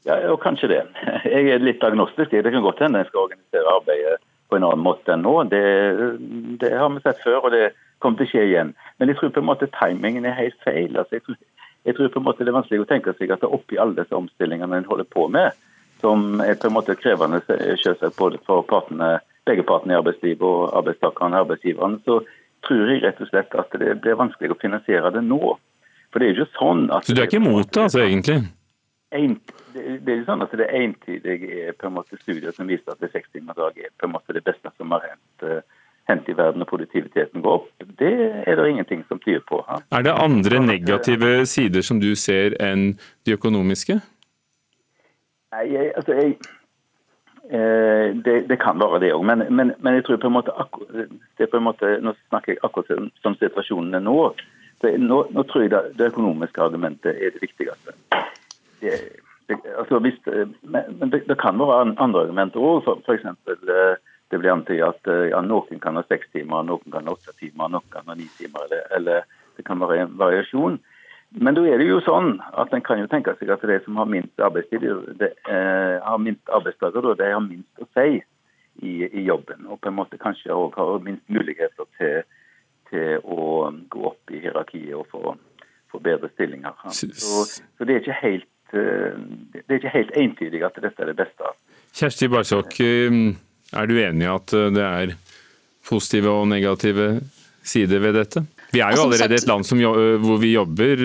Ja, 0.05 0.19
og 0.29 0.39
kanskje 0.43 0.69
det. 0.69 0.81
Jeg 1.35 1.49
er 1.55 1.63
litt 1.63 1.83
agnostisk. 1.83 2.31
Det 2.31 2.53
kan 2.53 2.65
godt 2.65 2.83
hende 2.83 3.01
jeg 3.01 3.09
skal 3.09 3.25
organisere 3.25 3.73
arbeidet 3.73 4.21
på 4.49 4.57
en 4.57 4.65
annen 4.67 4.85
måte 4.85 5.13
enn 5.15 5.25
nå. 5.25 5.33
Det, 5.49 5.61
det, 6.61 6.71
har 6.77 6.91
vi 6.93 7.01
sett 7.01 7.23
før, 7.23 7.47
og 7.47 7.53
det 7.55 7.71
kommer 8.03 8.19
til 8.19 8.27
å 8.27 8.31
skje 8.33 8.43
igjen. 8.45 8.73
Men 8.99 9.09
jeg 9.09 9.17
tror 9.19 9.33
på 9.33 9.41
en 9.41 9.49
måte 9.49 9.69
timingen 9.73 10.27
er 10.29 10.37
helt 10.37 10.57
feil. 10.65 10.93
Altså, 10.93 11.17
jeg, 11.17 11.25
tror, 11.25 11.39
jeg, 11.89 11.97
tror, 11.97 12.11
på 12.13 12.21
en 12.21 12.27
måte 12.27 12.45
det 12.45 12.53
er 12.53 12.59
vanskelig 12.59 12.83
å 12.83 12.89
tenke 12.91 13.15
seg 13.17 13.33
at 13.33 13.41
det 13.41 13.49
er 13.49 13.57
oppi 13.57 13.79
alle 13.81 13.97
disse 13.97 14.17
omstillingene 14.17 14.77
en 14.77 14.89
holder 14.89 15.09
på 15.09 15.25
med, 15.33 15.57
som 16.03 16.41
er 16.45 16.59
på 16.61 16.69
en 16.69 16.75
måte 16.75 16.97
krevende 16.99 17.41
selvsagt 17.47 18.19
både 18.19 18.41
for 18.45 18.65
partene, 18.69 19.15
begge 19.49 19.65
partene 19.65 19.95
i 19.95 19.99
arbeidslivet 19.99 20.45
og 20.45 20.75
arbeidstakerne 20.83 21.39
og 21.39 21.47
arbeidsgiverne, 21.47 22.03
så 22.05 22.19
tror 22.65 22.91
jeg 22.91 23.01
rett 23.01 23.21
og 23.21 23.31
slett 23.31 23.57
at 23.57 23.79
det 23.81 23.97
blir 24.03 24.19
vanskelig 24.19 24.53
å 24.53 24.61
finansiere 24.61 25.13
det 25.15 25.25
nå. 25.25 25.55
For 26.13 26.21
det 26.21 26.27
er 26.27 26.31
jo 26.37 26.45
ikke 26.45 26.59
sånn 26.59 26.85
at... 26.93 27.07
Så 27.07 27.17
du 27.17 27.23
er 27.23 27.29
ikke 27.29 27.41
imot 27.41 27.71
det, 27.73 27.87
altså, 27.87 28.05
egentlig? 28.05 28.43
En, 29.15 29.37
det 29.73 30.11
er 30.11 30.19
jo 30.19 30.27
sånn 30.27 30.43
at 30.43 30.53
det 30.55 30.65
er 30.67 30.83
entydige 30.83 31.73
på 31.79 31.87
en 31.87 31.95
måte, 31.97 32.19
studier 32.21 32.55
som 32.55 32.67
viser 32.67 32.93
at 32.93 33.01
det 33.03 33.13
sekstimersdag 33.13 33.79
er 33.79 33.93
på 33.95 34.09
en 34.09 34.15
måte 34.15 34.35
det 34.35 34.43
beste 34.43 34.71
som 34.75 34.91
har 34.95 35.05
hendt, 35.07 35.45
uh, 35.47 35.85
hendt 36.09 36.27
i 36.29 36.35
verden 36.37 36.65
og 36.65 36.69
produktiviteten 36.69 37.43
går 37.45 37.61
opp. 37.61 37.69
Det 37.99 38.11
er 38.45 38.59
det 38.59 38.67
ingenting 38.69 39.05
som 39.07 39.21
tyder 39.23 39.43
på. 39.47 39.61
Ha? 39.69 39.79
Er 39.95 40.05
det 40.05 40.17
andre 40.19 40.59
negative 40.63 41.45
sider 41.49 41.85
som 41.85 42.01
du 42.03 42.11
ser 42.19 42.57
enn 42.61 42.93
de 43.25 43.37
økonomiske? 43.37 43.99
Nei, 45.55 45.63
jeg, 45.71 45.91
altså 45.95 46.17
jeg, 46.19 46.35
eh, 47.49 48.11
det, 48.25 48.35
det, 48.49 48.57
kan 48.61 48.79
være 48.81 48.99
det 49.05 49.13
òg, 49.15 49.23
men, 49.25 49.45
men, 49.49 49.71
men, 49.79 49.97
jeg 49.97 50.05
tror 50.05 50.19
på 50.21 50.31
en 50.31 50.37
måte, 50.37 50.55
det 50.91 51.47
er 51.47 51.51
på 51.51 51.61
en 51.61 51.69
måte 51.69 51.95
Nå 52.03 52.13
snakker 52.27 52.55
jeg 52.55 52.63
akkurat 52.67 53.09
som 53.23 53.37
situasjonen 53.39 53.95
er 53.95 54.03
nå. 54.03 54.19
Nå, 54.85 55.19
nå, 55.31 55.43
tror 55.49 55.63
jeg 55.63 55.71
det, 55.71 55.79
det 55.97 56.11
økonomiske 56.11 56.61
argumentet 56.61 57.15
er 57.15 57.31
det 57.33 57.41
viktigste 57.41 57.95
det, 58.85 58.97
det, 59.47 59.59
altså 59.77 59.99
hvis, 59.99 60.17
men 60.63 61.11
det, 61.11 61.23
det, 61.27 61.37
kan 61.41 61.59
være 61.59 61.95
andre 62.01 62.25
argumenter 62.25 62.61
òg. 62.61 62.89
F.eks. 63.05 63.25
Eh, 63.25 63.95
det 64.33 64.41
blir 64.41 64.53
antydet 64.53 64.87
at 64.87 65.09
eh, 65.11 65.29
ja, 65.31 65.41
noen 65.45 65.81
kan 65.81 65.97
ha 65.99 66.03
seks 66.09 66.31
timer, 66.33 66.65
noen 66.65 66.93
kan 66.93 67.05
ha 67.05 67.13
åtte 67.13 67.35
timer, 67.39 67.69
noen 67.71 67.89
kan 67.93 68.07
ha 68.09 68.17
ni 68.17 68.27
timer. 68.39 68.65
Eller, 68.67 68.85
eller, 68.97 69.41
det 69.55 69.65
kan 69.67 69.79
være 69.79 70.01
en 70.03 70.15
variasjon. 70.19 70.79
Men 71.35 71.57
da 71.57 71.65
er 71.67 71.81
det 71.81 71.87
jo 71.89 71.99
sånn 72.05 72.37
at 72.57 72.73
en 72.73 72.83
kan 72.85 73.01
jo 73.01 73.09
tenke 73.11 73.33
seg 73.39 73.51
at 73.53 73.63
de 73.67 73.77
som 73.83 73.99
har 73.99 74.09
minst 74.09 74.41
arbeidstid, 74.41 74.85
det, 75.19 75.33
eh, 75.51 75.97
har 76.03 76.21
minst 76.21 76.49
arbeidsdager, 76.53 77.13
de 77.19 77.29
har 77.33 77.43
minst 77.43 77.83
å 77.83 77.87
si 77.97 78.19
i, 78.81 78.93
i, 79.05 79.25
jobben. 79.27 79.67
Og 79.69 79.79
på 79.81 79.91
en 79.91 79.97
måte 79.99 80.19
kanskje 80.21 80.53
òg 80.55 80.77
har 80.79 81.05
minst 81.05 81.23
muligheter 81.31 81.89
til, 81.99 82.25
til, 82.89 83.21
å 83.23 83.69
gå 83.91 84.07
opp 84.09 84.33
i 84.33 84.41
hierarkiet 84.43 84.95
og 84.97 85.07
få, 85.11 85.35
få 85.91 86.01
bedre 86.03 86.31
stillinger. 86.33 86.75
Så, 86.89 87.11
så, 87.13 87.87
det 87.87 87.97
er 87.97 88.03
ikke 88.03 88.19
helt 88.23 88.49
Eh, 88.54 88.54
det 88.73 89.65
er 89.67 89.77
ikke 89.79 89.93
helt 89.93 90.15
entydig 90.19 90.63
at 90.65 90.77
dette 90.81 91.03
er 91.03 91.11
det 91.11 91.17
beste. 91.19 91.51
Kjersti 91.95 92.29
Barsok, 92.31 92.79
eh, 92.83 93.19
er 93.75 93.87
du 93.89 93.95
enig 93.99 94.25
i 94.25 94.31
at 94.31 94.55
eh, 94.55 94.71
det 94.75 94.85
er 94.85 95.15
positive 95.85 96.33
og 96.33 96.47
negative 96.51 97.19
sider 97.65 98.01
ved 98.03 98.17
dette? 98.19 98.45
Vi 98.73 98.81
er 98.81 98.95
jo 98.95 99.05
altså, 99.05 99.11
allerede 99.11 99.37
et 99.39 99.47
land 99.47 99.67
som, 99.67 99.79
hvor 100.25 100.39
vi 100.41 100.55
jobber 100.55 101.03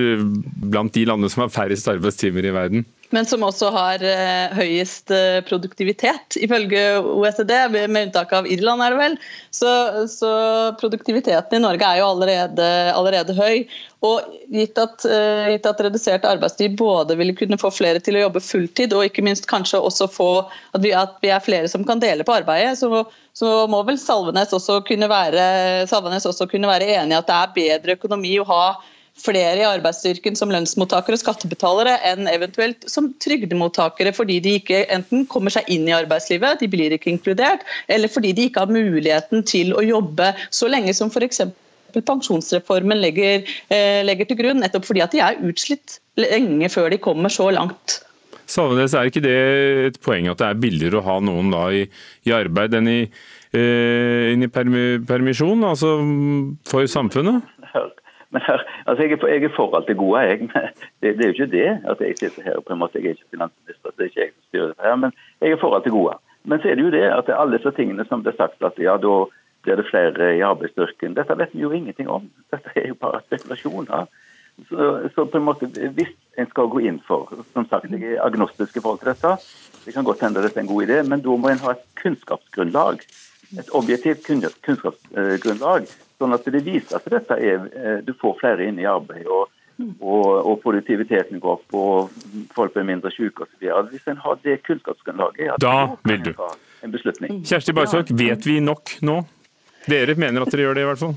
blant 0.72 0.94
de 0.96 1.04
landene 1.06 1.30
som 1.30 1.44
har 1.44 1.52
færrest 1.54 1.90
arbeidstimer 1.92 2.48
i 2.48 2.54
verden 2.54 2.86
men 3.10 3.26
som 3.26 3.42
også 3.42 3.70
har 3.74 4.02
eh, 4.06 4.52
høyest 4.54 5.10
eh, 5.14 5.40
produktivitet, 5.46 6.36
ifølge 6.38 6.82
OECD, 7.02 7.52
med 7.74 8.06
unntak 8.06 8.32
av 8.36 8.46
Irland, 8.46 8.84
er 8.84 8.94
det 8.94 9.00
vel. 9.00 9.16
Så, 9.54 9.70
så 10.10 10.30
produktiviteten 10.78 11.58
i 11.58 11.62
Norge 11.62 11.86
er 11.86 12.00
jo 12.00 12.10
allerede, 12.12 12.68
allerede 12.94 13.34
høy. 13.34 13.64
Og 14.06 14.30
gitt 14.48 14.78
at, 14.80 15.02
uh, 15.04 15.50
gitt 15.50 15.66
at, 15.68 15.82
redusert 15.84 16.24
arbeidstid 16.24 16.78
både 16.78 17.18
ville 17.20 17.34
kunne 17.36 17.58
få 17.60 17.68
flere 17.74 18.00
til 18.00 18.16
å 18.16 18.22
jobbe 18.22 18.40
fulltid, 18.40 18.94
og 18.96 19.10
ikke 19.10 19.24
minst 19.26 19.48
kanskje 19.50 19.82
også 19.82 20.08
få 20.08 20.30
at 20.46 20.80
vi, 20.80 20.94
at 20.96 21.18
vi 21.20 21.28
er 21.34 21.44
flere 21.44 21.68
som 21.68 21.84
kan 21.84 22.00
dele 22.00 22.24
på 22.24 22.32
arbeidet, 22.38 22.78
så, 22.80 23.02
så 23.36 23.50
må 23.68 23.82
vel 23.90 24.00
Salvenes 24.00 24.54
også 24.56 24.78
kunne 24.88 25.10
være, 25.10 25.44
Salvenes 25.90 26.24
være 26.24 26.94
enig 26.94 27.12
i 27.12 27.18
at 27.18 27.28
det 27.28 27.36
er 27.36 27.54
bedre 27.58 27.98
økonomi 27.98 28.38
å 28.40 28.48
ha 28.48 28.64
flere 29.20 29.60
i 29.60 29.66
arbeidsstyrken 29.68 30.36
som 30.38 30.52
lønnsmottakere 30.52 31.16
og 31.18 31.22
skattebetalere 31.22 31.96
enn 32.08 32.28
eventuelt 32.30 32.86
som 32.90 33.10
trygdemottakere 33.22 34.12
fordi 34.16 34.40
de 34.44 34.56
ikke 34.60 34.84
enten 34.92 35.26
kommer 35.30 35.52
seg 35.54 35.68
inn 35.72 35.88
i 35.88 35.96
arbeidslivet, 35.96 36.60
de 36.62 36.70
blir 36.70 36.94
ikke 36.96 37.12
inkludert, 37.12 37.64
eller 37.88 38.12
fordi 38.12 38.34
de 38.36 38.48
ikke 38.48 38.64
har 38.64 38.72
muligheten 38.72 39.44
til 39.48 39.74
å 39.76 39.84
jobbe 39.84 40.32
så 40.54 40.70
lenge 40.70 40.94
som 40.96 41.12
f.eks. 41.12 41.42
pensjonsreformen 41.96 43.00
legger, 43.02 43.48
eh, 43.72 44.00
legger, 44.06 44.30
til 44.30 44.40
grunn, 44.42 44.62
nettopp 44.64 44.86
fordi 44.88 45.04
at 45.04 45.16
de 45.16 45.24
er 45.24 45.42
utslitt 45.46 45.98
lenge 46.20 46.70
før 46.72 46.90
de 46.92 47.00
kommer 47.02 47.32
så 47.32 47.50
langt. 47.54 48.00
Salvenes, 48.50 48.94
er 48.98 49.10
ikke 49.10 49.22
det 49.22 49.36
et 49.90 50.00
poeng 50.02 50.26
at 50.30 50.40
det 50.40 50.48
er 50.48 50.58
billigere 50.58 50.98
å 50.98 51.06
ha 51.06 51.20
noen 51.22 51.52
da 51.52 51.68
i, 51.74 51.84
i 52.26 52.34
arbeid 52.34 52.74
enn 52.74 52.90
i, 52.90 53.00
eh, 53.54 54.32
i 54.34 54.48
permisjon, 55.06 55.66
altså 55.68 55.94
for 56.66 56.90
samfunnet? 56.90 57.59
Men 58.30 58.42
her, 58.46 58.62
altså 58.86 59.02
jeg, 59.02 59.12
er 59.12 59.26
jeg 59.28 59.44
er 59.44 59.54
for 59.56 59.76
alt 59.76 59.88
det 59.88 59.96
gode, 59.98 60.20
jeg. 60.20 60.38
Det, 61.02 61.16
det, 61.18 61.24
er 61.24 61.30
jo 61.30 61.36
ikke 61.36 61.52
det 61.56 61.68
at 61.90 62.00
jeg 62.00 62.18
sitter 62.18 62.42
her 62.42 62.60
på 62.60 62.72
en 62.72 62.78
måte, 62.78 62.98
Jeg 62.98 63.06
er 63.06 63.18
ikke 63.18 63.34
finansminister, 63.34 63.90
det 63.96 64.04
er 64.04 64.10
ikke 64.10 64.20
jeg 64.20 64.32
som 64.32 64.48
styrer 64.48 64.66
dette 64.66 64.86
her, 64.86 64.96
men 64.96 65.12
jeg 65.40 65.50
er 65.50 65.60
for 65.60 65.74
alt 65.74 65.84
det 65.84 65.92
gode. 65.92 66.16
Men 66.44 66.60
så 66.60 66.68
er 66.68 66.74
det 66.74 66.84
jo 66.84 66.90
det 66.94 67.04
at 67.10 67.26
det 67.26 67.34
er 67.34 67.42
alle 67.42 67.58
disse 67.58 67.72
tingene 67.76 68.04
som 68.08 68.24
det 68.24 68.32
er 68.32 68.42
sagt 68.42 68.62
at 68.64 68.78
ja, 68.78 68.96
da 68.96 69.14
blir 69.62 69.76
det 69.76 69.86
flere 69.90 70.36
i 70.36 70.44
arbeidsstyrken. 70.46 71.16
Dette 71.16 71.36
vet 71.38 71.54
vi 71.54 71.64
jo 71.64 71.72
ingenting 71.76 72.08
om. 72.08 72.30
Dette 72.52 72.72
er 72.74 72.88
jo 72.88 72.96
bare 73.00 73.20
spekulasjoner. 73.26 74.06
Så, 74.68 75.08
så, 75.14 75.24
på 75.24 75.38
en 75.38 75.44
måte, 75.44 75.66
hvis 75.96 76.12
en 76.38 76.48
skal 76.50 76.68
gå 76.68 76.82
inn 76.84 76.98
for 77.06 77.30
Som 77.54 77.64
sagt, 77.68 77.86
jeg 77.88 78.16
er 78.16 78.24
agnostisk 78.24 78.76
i 78.76 78.82
forhold 78.84 79.00
til 79.00 79.12
dette. 79.12 79.36
Det 79.84 79.94
kan 79.94 80.04
godt 80.04 80.20
hende 80.24 80.42
dette 80.44 80.60
er 80.60 80.66
en 80.66 80.72
god 80.72 80.86
idé, 80.86 81.00
men 81.08 81.22
da 81.24 81.36
må 81.36 81.48
en 81.48 81.64
ha 81.64 81.72
et 81.72 81.84
kunnskapsgrunnlag. 82.02 83.00
Et 83.58 83.74
objektivt 83.74 84.26
kunnskapsgrunnlag 84.26 85.88
Sånn 86.20 86.36
at 86.36 86.44
det 86.44 86.60
viser 86.66 86.98
at 86.98 87.08
dette 87.08 87.38
er, 87.40 87.64
eh, 87.72 87.98
du 88.04 88.12
får 88.20 88.36
flere 88.42 88.68
inn 88.68 88.78
i 88.78 88.88
arbeid. 88.88 89.26
og 89.26 89.48
og, 89.80 90.26
og 90.44 90.58
produktiviteten 90.60 91.40
går 91.40 91.54
opp, 91.54 91.72
og 91.72 92.10
folk 92.52 92.74
blir 92.74 92.84
mindre 92.84 93.08
syke 93.14 93.46
osv. 93.46 93.64
Hvis 93.88 94.08
en 94.12 94.18
har 94.20 94.36
det 94.44 94.58
kunnskapsgrunnlaget, 94.66 95.46
ja, 95.46 95.56
Da 95.56 95.96
vil 96.04 96.24
du. 96.24 96.34
en 96.84 96.92
beslutning. 96.92 97.40
Kjersti 97.48 97.72
Barsok, 97.72 98.12
vet 98.12 98.46
vi 98.46 98.58
nok 98.60 98.98
nå? 99.00 99.22
Dere 99.88 100.14
mener 100.20 100.44
at 100.44 100.52
dere 100.52 100.68
gjør 100.68 100.76
det, 100.76 100.84
i 100.84 100.90
hvert 100.90 101.02
fall? 101.04 101.16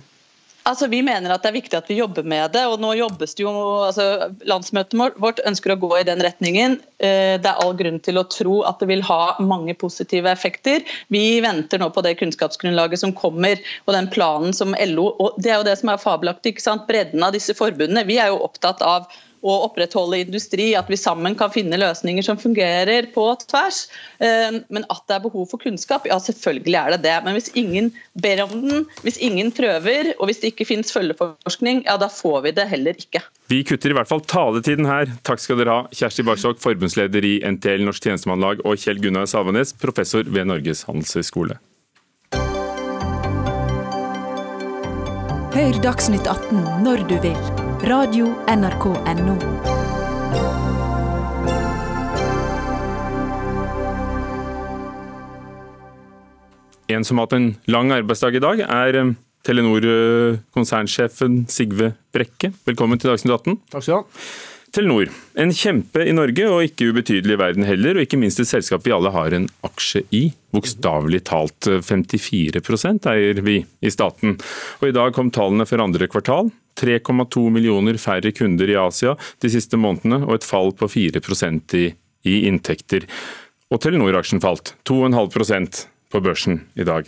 Altså, 0.64 0.88
Vi 0.88 1.02
mener 1.04 1.34
at 1.34 1.44
det 1.44 1.50
er 1.52 1.58
viktig 1.58 1.76
at 1.78 1.90
vi 1.92 1.98
jobber 2.00 2.24
med 2.24 2.54
det. 2.56 2.64
og 2.66 2.80
nå 2.80 2.94
jobbes 2.96 3.36
det 3.36 3.44
jo, 3.44 3.52
altså, 3.84 4.32
Landsmøtet 4.48 4.96
vårt 5.20 5.42
ønsker 5.46 5.74
å 5.74 5.80
gå 5.80 5.92
i 6.00 6.06
den 6.08 6.24
retningen. 6.24 6.80
Eh, 7.00 7.36
Det 7.38 7.50
er 7.50 7.60
all 7.60 7.76
grunn 7.76 8.00
til 8.00 8.20
å 8.22 8.24
tro 8.30 8.62
at 8.64 8.80
det 8.80 8.88
vil 8.88 9.04
ha 9.04 9.36
mange 9.40 9.76
positive 9.76 10.32
effekter. 10.32 10.84
Vi 11.10 11.42
venter 11.42 11.80
nå 11.80 11.90
på 11.92 12.04
det 12.04 12.16
kunnskapsgrunnlaget 12.22 13.00
som 13.00 13.14
kommer, 13.14 13.60
og 13.88 13.94
den 13.94 14.08
planen 14.08 14.54
som 14.54 14.76
LO 14.80 15.12
og 15.20 15.36
Det 15.42 15.52
er 15.52 15.58
jo 15.60 15.68
det 15.68 15.78
som 15.80 15.90
er 15.90 15.98
fabelaktig. 15.98 16.56
ikke 16.56 16.62
sant? 16.62 16.88
Bredden 16.88 17.24
av 17.24 17.34
disse 17.34 17.54
forbundene. 17.54 18.08
Vi 18.08 18.18
er 18.18 18.28
jo 18.28 18.44
opptatt 18.44 18.82
av 18.82 19.08
å 19.44 19.58
opprettholde 19.68 20.22
industri, 20.24 20.72
at 20.80 20.90
vi 20.92 21.00
sammen 21.00 21.36
kan 21.40 21.52
finne 21.54 21.80
løsninger 21.80 22.26
som 22.26 22.40
fungerer 22.40 23.10
på 23.14 23.26
tvers. 23.46 23.86
Eh, 24.24 24.62
Men 24.74 24.86
at 24.90 25.04
det 25.08 25.18
er 25.18 25.24
behov 25.26 25.50
for 25.52 25.62
kunnskap, 25.62 26.08
ja 26.08 26.18
selvfølgelig 26.22 26.80
er 26.80 26.96
det 26.96 27.02
det. 27.04 27.18
Men 27.26 27.38
hvis 27.38 27.52
ingen 27.60 27.92
ber 28.16 28.44
om 28.46 28.54
den, 28.64 28.86
hvis 29.04 29.20
ingen 29.20 29.52
prøver, 29.52 30.14
og 30.20 30.30
hvis 30.30 30.42
det 30.42 30.54
ikke 30.54 30.70
finnes 30.70 30.94
følgeforskning, 30.96 31.84
ja 31.86 31.98
da 32.00 32.10
får 32.12 32.42
vi 32.48 32.56
det 32.56 32.68
heller 32.72 32.98
ikke. 32.98 33.22
Vi 33.52 33.64
kutter 33.68 33.92
i 33.92 33.98
hvert 33.98 34.10
fall 34.10 34.24
taletiden 34.24 34.88
her. 34.88 35.12
Takk 35.28 35.44
skal 35.44 35.60
dere 35.60 35.76
ha, 35.76 35.84
Kjersti 35.94 36.26
Barsok, 36.26 36.62
forbundsleder 36.64 37.28
i 37.28 37.36
NTL 37.44 37.84
Norsk 37.86 38.08
Tjenestemannlag, 38.08 38.64
og 38.64 38.80
Kjell 38.80 39.04
Gunnar 39.04 39.28
Savanes, 39.30 39.76
professor 39.76 40.24
ved 40.24 40.50
Norges 40.50 40.86
handelshøyskole. 40.88 41.60
Hør 45.54 45.84
Dagsnytt 45.84 46.26
18 46.26 46.82
når 46.82 47.06
du 47.12 47.20
vil. 47.28 47.63
Radio 47.84 48.30
NRK 48.48 48.86
NO. 49.20 49.34
En 56.88 57.04
som 57.04 57.20
har 57.20 57.26
hatt 57.26 57.36
en 57.36 57.50
lang 57.68 57.92
arbeidsdag 57.92 58.38
i 58.40 58.44
dag, 58.46 58.64
er 58.64 59.00
eh, 59.02 59.12
Telenor-konsernsjefen 59.44 61.42
Sigve 61.52 61.92
Brekke. 62.16 62.54
Velkommen 62.64 63.04
til 63.04 63.12
Dagsnytt 63.12 63.36
18. 63.36 63.60
Takk 63.76 63.84
skal 63.84 63.92
du 63.92 64.00
ha. 64.00 64.08
Telenor, 64.74 65.10
en 65.38 65.52
kjempe 65.54 66.02
i 66.02 66.14
Norge, 66.18 66.48
og 66.50 66.64
ikke 66.66 66.88
ubetydelig 66.90 67.36
i 67.36 67.38
verden 67.38 67.66
heller, 67.68 67.94
og 67.94 68.08
ikke 68.08 68.18
minst 68.18 68.42
et 68.42 68.50
selskap 68.50 68.82
vi 68.88 68.94
alle 68.96 69.12
har 69.14 69.36
en 69.38 69.46
aksje 69.68 70.02
i. 70.10 70.24
Bokstavelig 70.50 71.20
talt 71.30 71.70
54% 71.86 73.06
eier 73.12 73.44
vi 73.46 73.60
i 73.62 73.94
staten. 73.94 74.40
Og 74.82 74.90
I 74.90 74.96
dag 74.98 75.14
kom 75.14 75.30
tallene 75.30 75.70
for 75.70 75.84
andre 75.84 76.10
kvartal. 76.10 76.50
3,2 76.82 77.46
millioner 77.54 78.02
færre 78.02 78.34
kunder 78.34 78.74
i 78.74 78.80
Asia 78.82 79.14
de 79.46 79.54
siste 79.54 79.78
månedene, 79.78 80.24
og 80.26 80.40
et 80.40 80.50
fall 80.50 80.74
på 80.74 80.90
4 80.90 81.22
i, 81.78 81.88
i 82.26 82.40
inntekter. 82.50 83.06
Og 83.70 83.78
Telenor-aksjen 83.78 84.42
falt 84.42 84.74
2,5% 84.90 85.86
på 86.10 86.26
børsen 86.26 86.64
i 86.74 86.90
dag. 86.90 87.06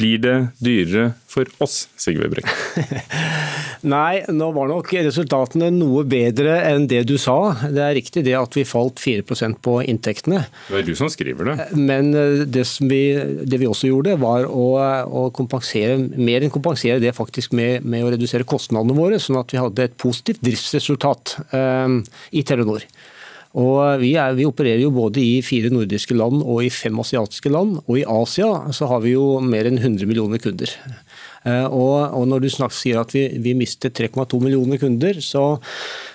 Blir 0.00 0.20
det 0.22 0.36
dyrere 0.64 1.10
for 1.28 1.48
oss, 1.60 1.84
Sigve 2.00 2.30
Brekke? 2.32 3.02
Nei, 3.92 4.22
nå 4.32 4.50
var 4.52 4.68
nok 4.68 4.90
resultatene 4.92 5.70
noe 5.72 6.02
bedre 6.08 6.58
enn 6.68 6.86
det 6.88 7.02
du 7.08 7.14
sa. 7.20 7.54
Det 7.62 7.80
er 7.84 7.94
riktig 7.96 8.24
det 8.26 8.34
at 8.36 8.56
vi 8.56 8.64
falt 8.68 9.00
4% 9.00 9.60
på 9.64 9.76
inntektene. 9.88 10.42
Det 10.68 10.80
er 10.80 10.88
du 10.88 10.92
som 10.98 11.08
skriver 11.12 11.50
det. 11.50 11.68
Men 11.76 12.12
eh, 12.16 12.42
det, 12.44 12.66
som 12.68 12.90
vi, 12.92 13.02
det 13.44 13.60
vi 13.60 13.68
også 13.68 13.88
gjorde, 13.92 14.18
var 14.20 14.48
å, 14.48 14.66
å 15.04 15.26
kompensere 15.36 15.96
mer 16.16 16.44
enn 16.44 16.52
kompensere 16.52 17.00
det 17.00 17.14
faktisk 17.16 17.56
med, 17.56 17.84
med, 17.84 18.04
å 18.04 18.12
redusere 18.12 18.48
kostnadene 18.48 18.96
våre, 18.96 19.20
sånn 19.22 19.40
at 19.40 19.52
vi 19.52 19.60
hadde 19.60 19.88
et 19.88 19.96
positivt 20.00 20.44
driftsresultat 20.44 21.38
um, 21.52 22.00
i 22.36 22.44
Telenor. 22.46 22.84
Og 23.58 23.98
vi, 23.98 24.12
er, 24.14 24.36
vi, 24.38 24.46
opererer 24.46 24.84
jo 24.84 24.92
både 24.94 25.22
i 25.22 25.40
fire 25.42 25.72
nordiske 25.74 26.14
land 26.14 26.44
og 26.44 26.62
i 26.62 26.70
fem 26.70 26.98
asiatiske 27.02 27.50
land. 27.50 27.80
Og 27.88 27.98
i 27.98 28.06
Asia 28.06 28.70
så 28.76 28.86
har 28.92 29.02
vi 29.02 29.16
jo 29.16 29.40
mer 29.42 29.66
enn 29.66 29.80
100 29.80 30.06
millioner 30.06 30.38
kunder. 30.42 30.70
Og, 31.48 31.96
og 32.12 32.26
når 32.28 32.44
du 32.44 32.50
snakker, 32.52 32.76
sier 32.76 33.00
at 33.00 33.14
vi, 33.16 33.24
vi 33.40 33.54
mistet 33.56 33.96
3,2 33.96 34.38
millioner 34.42 34.76
kunder, 34.78 35.16
så, 35.24 35.56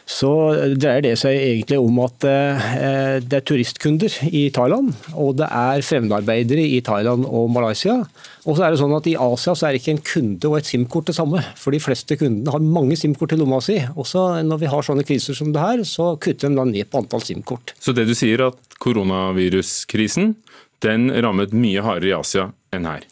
så, 0.06 0.32
dreier 0.78 1.02
det 1.02 1.16
seg 1.18 1.40
egentlig 1.40 1.80
om 1.82 1.98
at 2.06 2.28
eh, 2.30 2.68
det 3.26 3.40
er 3.40 3.48
turistkunder 3.50 4.20
i 4.30 4.46
Thailand, 4.54 4.94
og 5.18 5.40
det 5.42 5.50
er 5.50 5.82
fremmedarbeidere 5.86 6.68
i 6.78 6.84
Thailand 6.86 7.26
og 7.26 7.50
Malaysia. 7.58 8.04
Og 8.46 8.58
så 8.58 8.66
er 8.66 8.74
det 8.74 8.80
sånn 8.82 8.94
at 8.94 9.08
I 9.10 9.16
Asia 9.18 9.56
så 9.58 9.68
er 9.68 9.80
ikke 9.80 9.96
en 9.96 10.04
kunde 10.06 10.50
og 10.52 10.60
et 10.60 10.70
SIM-kort 10.70 11.10
det 11.10 11.16
samme. 11.18 11.42
For 11.58 11.74
de 11.74 11.82
fleste 11.82 12.18
kundene 12.20 12.54
har 12.54 12.62
mange 12.62 12.98
SIM-kort 13.00 13.34
i 13.34 13.40
lomma 13.40 13.58
si. 13.66 13.80
Også 13.98 14.28
når 14.46 14.62
vi 14.62 14.70
har 14.70 14.86
sånne 14.86 15.06
kriser 15.08 15.38
som 15.38 15.50
det 15.56 15.64
her, 15.64 15.82
så 15.88 16.14
kutter 16.22 16.54
de 16.54 16.60
da 16.60 16.68
ned 16.70 16.92
på 16.92 17.02
antall 17.02 17.26
SIM-kort. 17.26 17.74
Så 17.82 17.96
det 17.98 18.06
du 18.06 18.14
sier 18.18 18.46
at 18.52 18.80
koronaviruskrisen 18.84 20.36
den 20.86 21.10
rammet 21.26 21.56
mye 21.58 21.82
hardere 21.82 22.14
i 22.14 22.18
Asia 22.20 22.52
enn 22.76 22.86
her? 22.90 23.06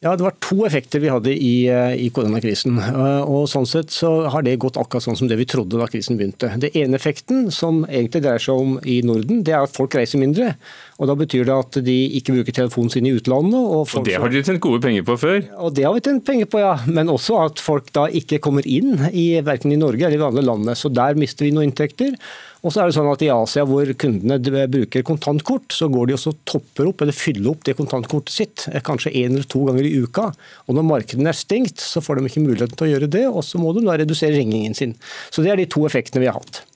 Ja, 0.00 0.14
Det 0.16 0.24
var 0.24 0.36
to 0.40 0.64
effekter 0.64 1.00
vi 1.02 1.10
hadde 1.12 1.32
i, 1.36 1.68
i, 1.68 2.06
koronakrisen. 2.08 2.78
og 2.80 3.44
sånn 3.52 3.66
sett 3.68 3.92
så 3.92 4.30
har 4.32 4.46
det 4.46 4.54
gått 4.62 4.78
akkurat 4.80 5.04
sånn 5.04 5.18
som 5.18 5.28
det 5.28 5.36
vi 5.36 5.44
trodde 5.44 5.76
da 5.76 5.84
krisen 5.92 6.16
begynte. 6.16 6.48
Det 6.56 6.70
ene 6.72 6.96
effekten, 6.96 7.50
som 7.52 7.82
egentlig 7.84 8.22
dreier 8.24 8.40
seg 8.40 8.62
om 8.62 8.78
i 8.88 9.02
Norden, 9.04 9.42
det 9.44 9.52
er 9.52 9.66
at 9.66 9.76
folk 9.76 9.92
reiser 9.98 10.22
mindre. 10.22 10.54
Og 11.00 11.08
Da 11.08 11.16
betyr 11.16 11.46
det 11.48 11.54
at 11.56 11.78
de 11.86 11.96
ikke 12.18 12.34
bruker 12.36 12.52
telefonen 12.52 12.92
sin 12.92 13.08
i 13.08 13.14
utlandet. 13.16 13.56
Og, 13.56 13.88
og 13.88 14.04
Det 14.04 14.18
har 14.20 14.28
dere 14.28 14.44
tjent 14.44 14.60
gode 14.60 14.82
penger 14.84 15.06
på 15.08 15.16
før? 15.22 15.40
Og 15.64 15.72
Det 15.76 15.86
har 15.86 15.96
vi 15.96 16.04
tjent 16.04 16.26
penger 16.26 16.50
på, 16.52 16.60
ja. 16.60 16.74
Men 16.92 17.08
også 17.08 17.38
at 17.46 17.62
folk 17.62 17.88
da 17.96 18.04
ikke 18.20 18.40
kommer 18.44 18.68
inn 18.68 19.08
i 19.08 19.40
verken 19.46 19.72
i 19.72 19.80
Norge 19.80 20.04
eller 20.04 20.20
i 20.20 20.28
andre 20.28 20.44
landene. 20.44 20.76
Så 20.76 20.92
der 20.92 21.16
mister 21.16 21.48
vi 21.48 21.54
noen 21.56 21.70
inntekter. 21.70 22.12
Og 22.60 22.74
så 22.74 22.82
er 22.82 22.90
det 22.90 22.96
sånn 22.98 23.08
at 23.08 23.22
I 23.24 23.30
Asia 23.32 23.64
hvor 23.64 23.88
kundene 23.96 24.66
bruker 24.68 25.04
kontantkort, 25.08 25.72
så 25.72 25.88
går 25.88 26.10
de 26.10 26.16
også 26.18 26.34
topper 26.44 26.90
opp 26.90 27.00
eller 27.00 27.16
fyller 27.16 27.54
opp 27.54 27.64
det 27.64 27.78
kontantkortet 27.78 28.34
sitt 28.34 28.66
kanskje 28.84 29.14
én 29.22 29.32
eller 29.32 29.48
to 29.48 29.64
ganger 29.64 29.88
i 29.88 29.94
uka. 30.04 30.28
Og 30.68 30.76
Når 30.76 30.88
markedene 30.90 31.32
er 31.32 31.38
stengt, 31.38 31.80
så 31.80 32.04
får 32.04 32.20
de 32.20 32.28
ikke 32.28 32.44
muligheten 32.44 32.76
til 32.76 32.90
å 32.90 32.92
gjøre 32.92 33.12
det, 33.16 33.24
og 33.30 33.40
så 33.46 33.60
må 33.62 33.72
de 33.72 33.86
da 33.86 33.96
redusere 33.96 34.36
regningen 34.36 34.76
sin. 34.76 34.98
Så 35.32 35.40
Det 35.40 35.54
er 35.54 35.62
de 35.62 35.70
to 35.72 35.86
effektene 35.88 36.20
vi 36.20 36.28
har 36.28 36.36
hatt. 36.36 36.66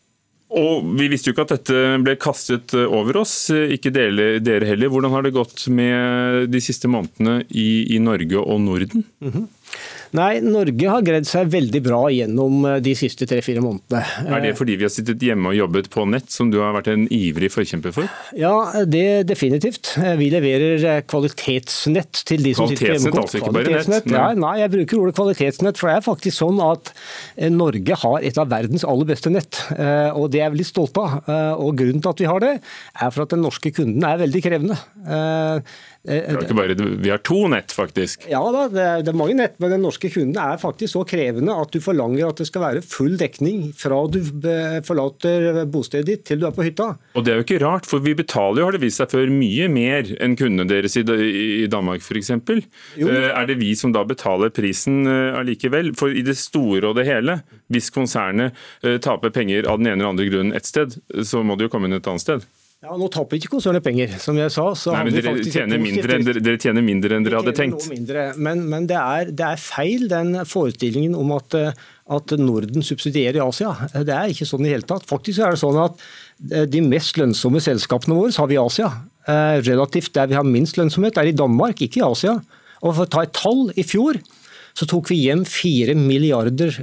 Og 0.54 0.86
Vi 0.98 1.08
visste 1.10 1.30
jo 1.30 1.34
ikke 1.34 1.46
at 1.48 1.54
dette 1.56 1.78
ble 2.04 2.14
kastet 2.20 2.74
over 2.78 3.18
oss, 3.24 3.34
ikke 3.50 3.90
dere, 3.94 4.38
dere 4.44 4.68
heller. 4.68 4.92
Hvordan 4.92 5.14
har 5.14 5.26
det 5.26 5.34
gått 5.34 5.66
med 5.74 6.50
de 6.52 6.60
siste 6.62 6.90
månedene 6.90 7.40
i, 7.50 7.96
i 7.96 7.98
Norge 8.02 8.38
og 8.38 8.60
Norden? 8.62 9.04
Mm 9.18 9.32
-hmm. 9.32 9.46
Nei, 10.14 10.38
Norge 10.46 10.86
har 10.86 11.02
greid 11.02 11.26
seg 11.26 11.48
veldig 11.50 11.80
bra 11.82 12.04
gjennom 12.14 12.62
de 12.84 12.92
siste 12.94 13.26
tre-fire 13.26 13.58
månedene. 13.64 14.02
Er 14.30 14.44
det 14.44 14.52
fordi 14.54 14.76
vi 14.78 14.86
har 14.86 14.92
sittet 14.94 15.22
hjemme 15.26 15.50
og 15.50 15.56
jobbet 15.58 15.88
på 15.90 16.04
nett, 16.06 16.28
som 16.30 16.52
du 16.52 16.60
har 16.62 16.70
vært 16.76 16.92
en 16.92 17.08
ivrig 17.10 17.50
forkjemper 17.50 17.94
for? 17.96 18.06
Ja, 18.38 18.84
det 18.86 19.24
definitivt. 19.26 19.90
Vi 20.20 20.28
leverer 20.30 21.02
kvalitetsnett 21.10 22.22
til 22.30 22.44
de 22.46 22.52
som 22.54 22.70
sitter 22.70 22.92
hjemme. 22.92 23.10
Kvalitetsnett, 23.10 23.22
Altså 23.24 23.40
ikke 23.40 23.54
bare 23.56 23.80
nett? 23.90 24.06
Nei. 24.06 24.20
Ja, 24.20 24.28
nei, 24.38 24.52
jeg 24.60 24.72
bruker 24.76 25.02
ordet 25.02 25.16
kvalitetsnett, 25.18 25.80
for 25.80 25.90
det 25.90 25.96
er 25.98 26.06
faktisk 26.06 26.38
sånn 26.38 26.60
at 26.62 26.92
Norge 27.50 27.98
har 28.04 28.28
et 28.30 28.38
av 28.38 28.52
verdens 28.52 28.86
aller 28.86 29.08
beste 29.10 29.32
nett. 29.34 29.64
Og 30.14 30.28
det 30.30 30.42
er 30.42 30.46
jeg 30.46 30.54
veldig 30.54 30.68
stolt 30.68 31.00
av. 31.02 31.18
Og 31.58 31.74
grunnen 31.80 32.04
til 32.04 32.12
at 32.14 32.22
vi 32.22 32.30
har 32.30 32.44
det, 32.44 32.52
er 32.62 33.10
for 33.10 33.26
at 33.26 33.34
den 33.34 33.42
norske 33.42 33.74
kunden 33.74 34.06
er 34.06 34.22
veldig 34.22 34.44
krevende. 34.46 34.78
Vi 36.06 36.20
har, 36.20 36.54
bare, 36.54 36.74
vi 37.00 37.10
har 37.10 37.20
to 37.24 37.46
nett, 37.48 37.72
faktisk. 37.72 38.26
Ja 38.28 38.42
da, 38.52 38.66
det 38.68 38.82
er, 38.82 39.04
det 39.06 39.08
er, 39.08 39.16
mange 39.16 39.36
nett, 39.38 39.54
men 39.62 39.72
den 39.72 39.84
norske 39.86 40.10
kunden 40.12 40.36
er 40.36 40.58
faktisk 40.60 40.98
så 40.98 41.04
krevende 41.08 41.54
at 41.56 41.70
du 41.72 41.78
forlanger 41.80 42.28
at 42.28 42.42
det 42.42 42.46
skal 42.50 42.60
være 42.66 42.82
full 42.84 43.14
dekning 43.20 43.70
fra 43.72 44.02
du 44.12 44.18
forlater 44.84 45.62
bostedet 45.72 46.04
ditt 46.10 46.26
til 46.28 46.42
du 46.42 46.48
er 46.50 46.52
på 46.52 46.66
hytta. 46.66 46.90
Og 47.16 47.24
Det 47.24 47.32
er 47.32 47.40
jo 47.40 47.46
ikke 47.46 47.60
rart, 47.62 47.88
for 47.88 48.04
vi 48.04 48.12
betaler 48.18 48.60
jo, 48.60 48.66
har 48.68 48.76
det 48.76 48.82
vist 48.82 49.00
seg 49.00 49.14
før, 49.14 49.32
mye 49.32 49.68
mer 49.72 50.10
enn 50.20 50.36
kundene 50.36 50.68
deres 50.68 50.98
i, 51.00 51.04
i 51.64 51.70
Danmark 51.72 52.04
f.eks. 52.04 52.34
Er 52.34 53.48
det 53.48 53.56
vi 53.62 53.72
som 53.78 53.94
da 53.94 54.04
betaler 54.04 54.52
prisen 54.52 55.08
allikevel? 55.08 55.94
For 55.96 56.12
i 56.12 56.26
det 56.26 56.36
store 56.36 56.90
og 56.90 56.98
det 57.00 57.06
hele, 57.08 57.38
hvis 57.72 57.88
konsernet 57.94 58.52
taper 59.00 59.32
penger 59.32 59.64
av 59.70 59.80
den 59.80 59.88
ene 59.88 60.02
eller 60.02 60.12
andre 60.12 60.28
grunnen 60.28 60.52
et 60.52 60.68
sted, 60.68 60.98
så 61.24 61.40
må 61.40 61.56
det 61.56 61.70
jo 61.70 61.72
komme 61.72 61.88
inn 61.88 61.96
et 61.96 62.12
annet 62.12 62.26
sted. 62.26 62.44
Ja, 62.84 62.98
Nå 63.00 63.06
taper 63.08 63.38
ikke 63.38 63.48
konsernet 63.54 63.80
penger, 63.84 64.10
som 64.20 64.36
jeg 64.36 64.52
sa. 64.52 64.66
Nei, 64.92 65.06
men 65.06 65.14
dere 65.16 65.32
tjener, 65.40 65.80
mindre 65.80 66.18
enn, 66.18 66.26
dere 66.28 66.60
tjener 66.60 66.84
mindre 66.84 67.16
enn 67.16 67.24
dere 67.24 67.40
hadde 67.40 67.54
tenkt. 67.56 67.86
Mindre, 67.88 68.26
men, 68.36 68.60
men 68.68 68.88
det, 68.90 68.98
er, 69.00 69.30
det, 69.32 69.46
er, 69.54 69.62
feil, 69.62 70.04
den 70.10 70.36
forestillingen 70.48 71.14
om 71.16 71.32
at, 71.38 71.56
at 72.12 72.34
Norden 72.36 72.84
subsidierer 72.84 73.40
Asia. 73.46 73.72
Det 73.94 74.12
er 74.12 74.34
ikke 74.34 74.48
sånn 74.50 74.68
i 74.68 74.74
hele 74.74 74.84
tatt. 74.88 75.08
Faktisk 75.08 75.40
er 75.40 75.56
det 75.56 75.62
sånn 75.62 75.80
at 75.80 76.04
de 76.68 76.84
mest 76.84 77.16
lønnsomme 77.16 77.62
selskapene 77.64 78.18
våre 78.18 78.36
har 78.36 78.52
vi 78.52 78.58
i 78.58 78.60
Asia. 78.60 78.90
Relativt 79.64 80.12
der 80.18 80.28
vi 80.28 80.36
har 80.36 80.44
minst 80.44 80.76
lønnsomhet, 80.76 81.16
er 81.16 81.32
i 81.32 81.36
Danmark, 81.36 81.80
ikke 81.80 82.02
i 82.02 82.06
Asia. 82.10 82.36
Og 82.84 82.90
For 82.90 83.06
å 83.06 83.12
ta 83.16 83.24
et 83.24 83.32
tall, 83.32 83.70
i 83.80 83.86
fjor 83.86 84.20
så 84.74 84.86
tok 84.90 85.12
vi 85.12 85.20
hjem 85.22 85.44
4 85.46 85.94
milliarder 85.94 86.74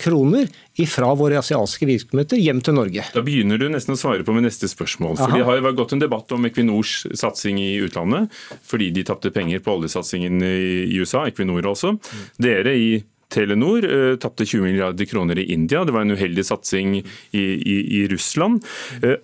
kroner 0.00 0.48
fra 0.88 1.10
våre 1.18 1.36
asiatiske 1.42 1.88
virksomheter 1.88 2.40
hjem 2.40 2.62
til 2.64 2.76
Norge. 2.78 3.04
Da 3.12 3.22
begynner 3.24 3.60
du 3.60 3.66
nesten 3.68 3.92
å 3.92 4.00
svare 4.00 4.24
på 4.24 4.32
med 4.32 4.46
neste 4.46 4.68
spørsmål. 4.70 5.18
For 5.20 5.34
Det 5.34 5.44
har 5.44 5.60
jo 5.60 5.74
gått 5.76 5.92
en 5.92 6.00
debatt 6.00 6.32
om 6.32 6.48
Equinors 6.48 7.02
satsing 7.12 7.60
i 7.60 7.74
utlandet, 7.84 8.32
fordi 8.64 8.88
de 8.96 9.04
tapte 9.04 9.32
penger 9.34 9.60
på 9.64 9.76
oljesatsingen 9.76 10.40
i 10.40 10.96
USA, 10.96 11.26
Equinor 11.28 11.68
også. 11.74 11.98
Dere 12.40 12.72
i 12.80 12.88
Telenor 13.34 13.84
uh, 13.84 14.14
tapte 14.20 14.46
20 14.46 14.62
milliarder 14.64 15.08
kroner 15.10 15.38
i 15.38 15.48
India. 15.52 15.84
Det 15.84 15.94
var 15.94 16.06
en 16.06 16.14
uheldig 16.14 16.44
satsing 16.46 16.98
i, 17.00 17.04
i, 17.34 17.76
i 18.00 18.06
Russland. 18.12 18.64
Uh, 19.02 19.16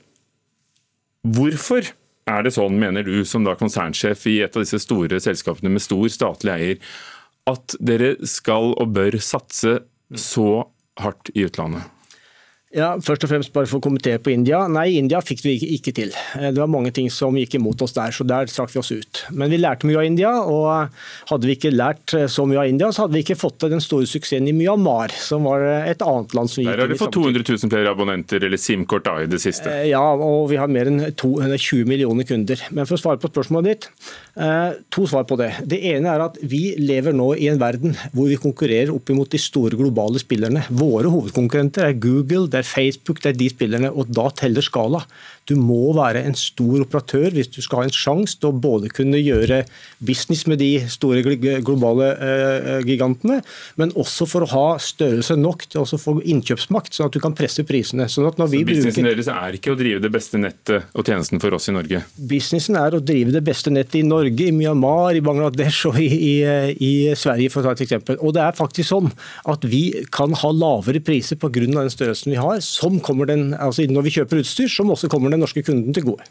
hvorfor 1.22 1.92
er 2.30 2.44
det 2.46 2.54
sånn, 2.54 2.78
mener 2.80 3.06
du, 3.06 3.22
som 3.26 3.46
da 3.46 3.56
konsernsjef 3.58 4.26
i 4.30 4.40
et 4.44 4.56
av 4.56 4.64
disse 4.64 4.80
store 4.82 5.20
selskapene 5.22 5.72
med 5.72 5.82
stor 5.82 6.06
statlig 6.12 6.52
eier, 6.54 6.92
at 7.48 7.76
dere 7.80 8.14
skal 8.28 8.74
og 8.76 8.92
bør 8.96 9.16
satse 9.22 9.78
så 10.16 10.50
hardt 11.00 11.32
i 11.34 11.46
utlandet? 11.48 11.86
Ja, 12.70 12.92
først 13.02 13.24
og 13.26 13.32
fremst 13.32 13.50
bare 13.50 13.66
for 13.66 13.80
å 13.80 13.82
kommentere 13.82 14.20
på 14.22 14.30
India. 14.30 14.60
Nei, 14.70 14.92
India 15.00 15.18
fikk 15.26 15.40
vi 15.42 15.56
ikke 15.74 15.90
til. 15.90 16.12
Eh, 16.38 16.52
det 16.54 16.60
var 16.60 16.68
mange 16.70 16.92
ting 16.94 17.08
som 17.10 17.34
gikk 17.34 17.56
imot 17.58 17.80
oss 17.82 17.96
der, 17.96 18.14
så 18.14 18.22
der 18.22 18.46
trakk 18.46 18.70
vi 18.70 18.78
oss 18.78 18.92
ut. 18.94 19.22
Men 19.34 19.50
vi 19.50 19.58
lærte 19.58 19.88
mye 19.90 19.98
av 19.98 20.06
India, 20.06 20.30
og 20.38 20.92
hadde 21.32 21.48
vi 21.50 21.56
ikke 21.58 21.72
lært 21.74 22.14
eh, 22.14 22.28
så 22.30 22.44
mye 22.46 22.60
av 22.62 22.70
India, 22.70 22.92
så 22.94 23.04
hadde 23.08 23.18
vi 23.18 23.24
ikke 23.24 23.38
fått 23.40 23.66
den 23.66 23.82
store 23.82 24.06
suksessen 24.06 24.46
i 24.46 24.54
Myanmar, 24.54 25.10
som 25.18 25.48
var 25.50 25.66
eh, 25.66 25.88
et 25.90 26.04
annet 26.06 26.36
land 26.38 26.52
som 26.52 26.62
gikk 26.62 26.70
Der 26.70 26.84
har 26.84 26.92
du 26.92 27.00
fått 27.00 27.16
200 27.16 27.42
000 27.48 27.72
flere 27.74 27.90
abonnenter, 27.90 28.46
eller 28.46 28.62
SIM-kort 28.62 29.08
da, 29.08 29.16
i 29.18 29.26
det 29.34 29.42
siste. 29.42 29.74
Ja, 29.90 30.04
og 30.14 30.46
vi 30.52 30.60
har 30.62 30.70
mer 30.70 30.92
enn 30.92 31.02
20 31.10 31.90
millioner 31.90 32.28
kunder. 32.30 32.62
Men 32.70 32.86
for 32.86 32.94
å 32.94 33.02
svare 33.02 33.18
på 33.18 33.32
spørsmålet 33.32 33.70
ditt, 33.72 33.90
to 34.94 35.08
svar 35.10 35.26
på 35.26 35.36
det. 35.40 35.50
Det 35.68 35.80
ene 35.90 36.14
er 36.14 36.22
at 36.22 36.38
vi 36.46 36.76
lever 36.78 37.12
nå 37.16 37.32
i 37.34 37.50
en 37.50 37.58
verden 37.60 37.98
hvor 38.14 38.30
vi 38.30 38.38
konkurrerer 38.40 38.94
opp 38.94 39.10
imot 39.10 39.34
de 39.34 39.42
store 39.42 39.76
globale 39.76 40.22
spillerne. 40.22 40.62
Våre 40.70 41.10
hovedkonkurrenter 41.10 41.88
er 41.90 41.98
Google, 41.98 42.46
det 42.46 42.59
er 42.60 42.68
Facebook, 42.68 43.22
det 43.24 43.32
er 43.32 43.38
de 43.40 43.50
spillerne, 43.52 43.92
og 43.92 44.10
da 44.14 44.28
teller 44.42 44.64
skala. 44.64 45.02
Du 45.50 45.56
må 45.58 45.90
være 45.96 46.22
en 46.28 46.36
stor 46.38 46.84
operatør 46.84 47.34
hvis 47.34 47.50
du 47.50 47.58
skal 47.64 47.82
ha 47.82 47.88
en 47.88 47.94
sjanse 47.94 48.38
til 48.38 48.52
å 48.52 48.56
både 48.56 48.90
kunne 48.94 49.18
gjøre 49.18 49.64
business 49.98 50.46
med 50.46 50.60
de 50.62 50.70
store 50.90 51.22
globale 51.66 52.10
eh, 52.14 52.68
gigantene, 52.86 53.40
men 53.80 53.92
også 53.98 54.28
for 54.30 54.46
å 54.46 54.50
ha 54.52 54.66
størrelse 54.80 55.36
nok 55.40 55.66
til 55.72 55.82
å 55.82 56.00
få 56.00 56.16
innkjøpsmakt, 56.22 56.94
sånn 56.94 57.10
at 57.10 57.16
du 57.16 57.20
kan 57.22 57.34
presse 57.36 57.64
prisene. 57.66 58.06
Sånn 58.08 58.28
Så 58.30 58.46
businessen 58.46 59.02
bruker... 59.02 59.08
deres 59.10 59.30
er 59.32 59.58
ikke 59.58 59.74
å 59.74 59.78
drive 59.78 60.02
det 60.04 60.12
beste 60.14 60.40
nettet 60.40 60.94
og 60.94 61.06
tjenesten 61.06 61.42
for 61.42 61.56
oss 61.56 61.68
i 61.70 61.74
Norge? 61.74 62.02
Businessen 62.30 62.78
er 62.80 62.96
å 62.96 63.02
drive 63.02 63.34
det 63.34 63.42
beste 63.46 63.72
nettet 63.74 64.00
i 64.00 64.04
Norge, 64.06 64.46
i 64.46 64.54
Myanmar, 64.54 65.18
i 65.18 65.24
Bangladesh 65.24 65.90
og 65.90 65.98
i, 66.00 66.08
i, 66.08 66.34
i 66.78 66.92
Sverige, 67.18 67.52
for 67.52 67.62
å 67.64 67.68
ta 67.68 67.76
et 67.76 67.84
eksempel. 67.88 68.20
Og 68.22 68.34
det 68.36 68.44
er 68.46 68.56
faktisk 68.56 68.92
sånn 68.92 69.10
at 69.50 69.66
vi 69.68 69.82
kan 70.14 70.34
ha 70.38 70.52
lavere 70.54 71.02
priser 71.04 71.40
pga. 71.40 71.66
den 71.66 71.92
størrelsen 71.92 72.34
vi 72.34 72.40
har, 72.40 72.60
som 72.64 73.00
kommer 73.04 73.28
den, 73.30 73.50
altså 73.58 73.84
når 73.90 74.06
vi 74.06 74.14
kjøper 74.18 74.44
utstyr, 74.44 74.70
som 74.70 74.92
også 74.92 75.10
kommer 75.12 75.32
den 75.32 75.39
norske 75.42 75.64
kunden 75.66 75.96
til 75.96 76.12
gode. 76.12 76.28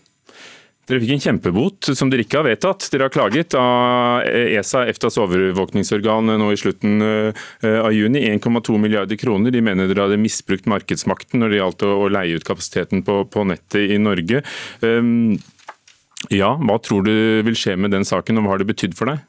Dere 0.90 1.04
fikk 1.04 1.12
en 1.14 1.22
kjempebot 1.22 1.92
som 1.94 2.10
dere 2.10 2.24
ikke 2.26 2.40
har 2.40 2.48
vedtatt. 2.48 2.88
Dere 2.90 3.06
har 3.06 3.14
klaget 3.14 3.54
av 3.58 4.26
ESA, 4.26 4.88
EFTAs 4.90 5.20
overvåkningsorgan, 5.22 6.32
nå 6.42 6.48
i 6.50 6.58
slutten 6.58 7.04
eh, 7.06 7.44
av 7.78 7.94
juni. 7.94 8.24
1,2 8.32 8.80
milliarder 8.82 9.20
kroner. 9.22 9.54
De 9.54 9.62
mener 9.62 9.90
dere 9.90 10.08
hadde 10.08 10.18
misbrukt 10.18 10.66
markedsmakten 10.72 11.44
når 11.44 11.54
det 11.54 11.60
gjaldt 11.60 11.86
å 11.86 12.08
leie 12.10 12.40
ut 12.40 12.48
kapasiteten 12.48 13.04
på, 13.06 13.22
på 13.30 13.44
nettet 13.52 13.94
i 13.94 14.00
Norge. 14.02 14.42
Um, 14.82 15.38
ja, 16.34 16.56
Hva 16.58 16.80
tror 16.82 17.06
du 17.06 17.14
vil 17.46 17.58
skje 17.58 17.76
med 17.78 17.94
den 17.94 18.08
saken, 18.08 18.42
og 18.42 18.48
hva 18.48 18.56
har 18.56 18.64
det 18.64 18.72
betydd 18.72 18.98
for 18.98 19.12
deg? 19.12 19.22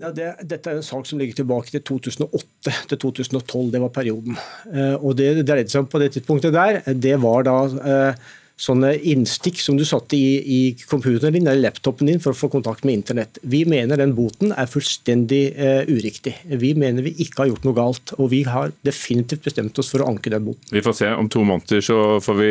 Ja, 0.00 0.14
det, 0.16 0.30
dette 0.48 0.72
er 0.72 0.80
en 0.80 0.86
sak 0.86 1.04
som 1.06 1.20
ligger 1.20 1.42
tilbake 1.42 1.74
til 1.74 1.84
2008 1.92 2.72
til 2.88 3.02
2012. 3.04 3.68
Det 3.76 3.84
var 3.84 3.92
perioden. 3.92 4.40
Uh, 4.72 4.96
og 4.96 5.12
Det 5.20 5.28
det 5.42 5.44
dreide 5.52 5.68
seg 5.68 5.84
om 5.84 5.92
på 5.92 6.00
det 6.00 6.14
tidspunktet 6.16 6.56
der, 6.56 6.80
det 6.96 7.18
var 7.20 7.44
da 7.44 7.58
uh, 7.68 8.32
sånne 8.60 8.92
innstikk 9.10 9.58
som 9.58 9.76
du 9.78 9.82
satte 9.86 10.16
i, 10.16 10.38
i 10.38 10.60
computeren 10.86 11.34
din 11.34 11.48
eller 11.48 11.66
laptopen 11.66 12.06
din 12.06 12.20
for 12.22 12.34
å 12.34 12.38
få 12.38 12.50
kontakt 12.52 12.84
med 12.86 13.00
internett. 13.00 13.40
Vi 13.42 13.64
mener 13.68 13.98
den 13.98 14.14
boten 14.14 14.54
er 14.54 14.70
fullstendig 14.70 15.42
eh, 15.58 15.82
uriktig. 15.90 16.36
Vi 16.46 16.74
mener 16.78 17.06
vi 17.06 17.16
ikke 17.24 17.42
har 17.42 17.50
gjort 17.50 17.66
noe 17.66 17.76
galt, 17.76 18.14
og 18.18 18.30
vi 18.30 18.44
har 18.46 18.74
definitivt 18.86 19.48
bestemt 19.48 19.78
oss 19.82 19.90
for 19.90 20.04
å 20.04 20.10
anke 20.12 20.32
den 20.32 20.46
boten. 20.46 20.70
Vi 20.70 20.84
får 20.84 20.98
se. 21.00 21.10
Om 21.14 21.30
to 21.32 21.42
måneder 21.46 21.82
så 21.84 21.98
får 22.22 22.38
vi 22.40 22.50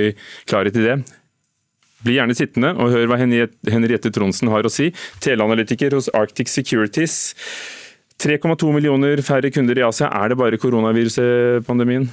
klarhet 0.50 0.80
i 0.80 0.88
det. 0.90 0.98
Bli 2.04 2.18
gjerne 2.18 2.36
sittende 2.36 2.74
og 2.76 2.92
hør 2.92 3.08
hva 3.08 3.22
Henriette 3.22 4.12
Tronsen 4.12 4.52
har 4.52 4.68
å 4.68 4.72
si, 4.72 4.90
teleanalytiker 5.24 5.96
hos 5.96 6.12
Arctic 6.12 6.52
Securities. 6.52 7.32
3,2 8.24 8.76
millioner 8.76 9.24
færre 9.26 9.50
kunder 9.52 9.80
i 9.80 9.88
Asia, 9.88 10.12
er 10.12 10.32
det 10.32 10.40
bare 10.40 10.60
koronaviruspandemien? 10.60 12.10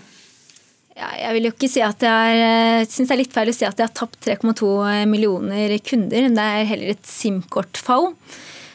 Jeg 0.97 1.32
vil 1.36 1.47
jo 1.47 1.53
ikke 1.55 1.70
si 1.70 1.80
at 1.84 2.03
jeg 2.03 2.41
er, 2.45 2.86
synes 2.91 3.09
det 3.09 3.14
er 3.14 3.20
litt 3.22 3.34
feil 3.34 3.53
å 3.53 3.57
si 3.57 3.64
at 3.64 3.78
jeg 3.78 3.88
har 3.88 3.97
tapt 3.97 4.18
3,2 4.26 4.70
millioner 5.09 5.76
kunder. 5.86 6.26
Det 6.34 6.47
er 6.47 6.70
heller 6.72 6.95
et 6.95 7.07
SIM-kortfall. 7.09 8.11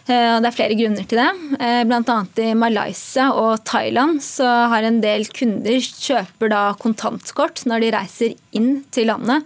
Eh, 0.05 0.35
det 0.37 0.49
er 0.49 0.53
flere 0.53 0.77
grunner 0.77 1.05
til 1.09 1.17
det. 1.17 1.29
Eh, 1.57 1.81
Bl.a. 1.89 2.17
i 2.43 2.51
Malaysia 2.57 3.31
og 3.33 3.63
Thailand 3.65 4.21
så 4.21 4.45
har 4.69 4.85
en 4.85 4.99
del 5.01 5.25
kunder 5.33 5.79
kjøper 5.81 6.51
da 6.53 6.61
kontantkort 6.77 7.63
når 7.65 7.81
de 7.81 7.91
reiser 7.95 8.35
inn 8.57 8.83
til 8.93 9.09
landet, 9.09 9.41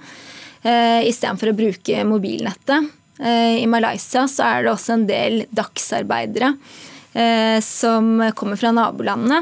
eh, 0.68 1.08
istedenfor 1.08 1.54
å 1.54 1.60
bruke 1.62 2.06
mobilnettet. 2.08 2.96
I 3.20 3.66
Malaysia 3.68 4.22
så 4.32 4.46
er 4.46 4.62
det 4.64 4.70
også 4.72 4.94
en 4.94 5.02
del 5.04 5.42
dagsarbeidere 5.52 6.54
som 7.60 8.22
kommer 8.32 8.56
fra 8.56 8.72
nabolandene 8.72 9.42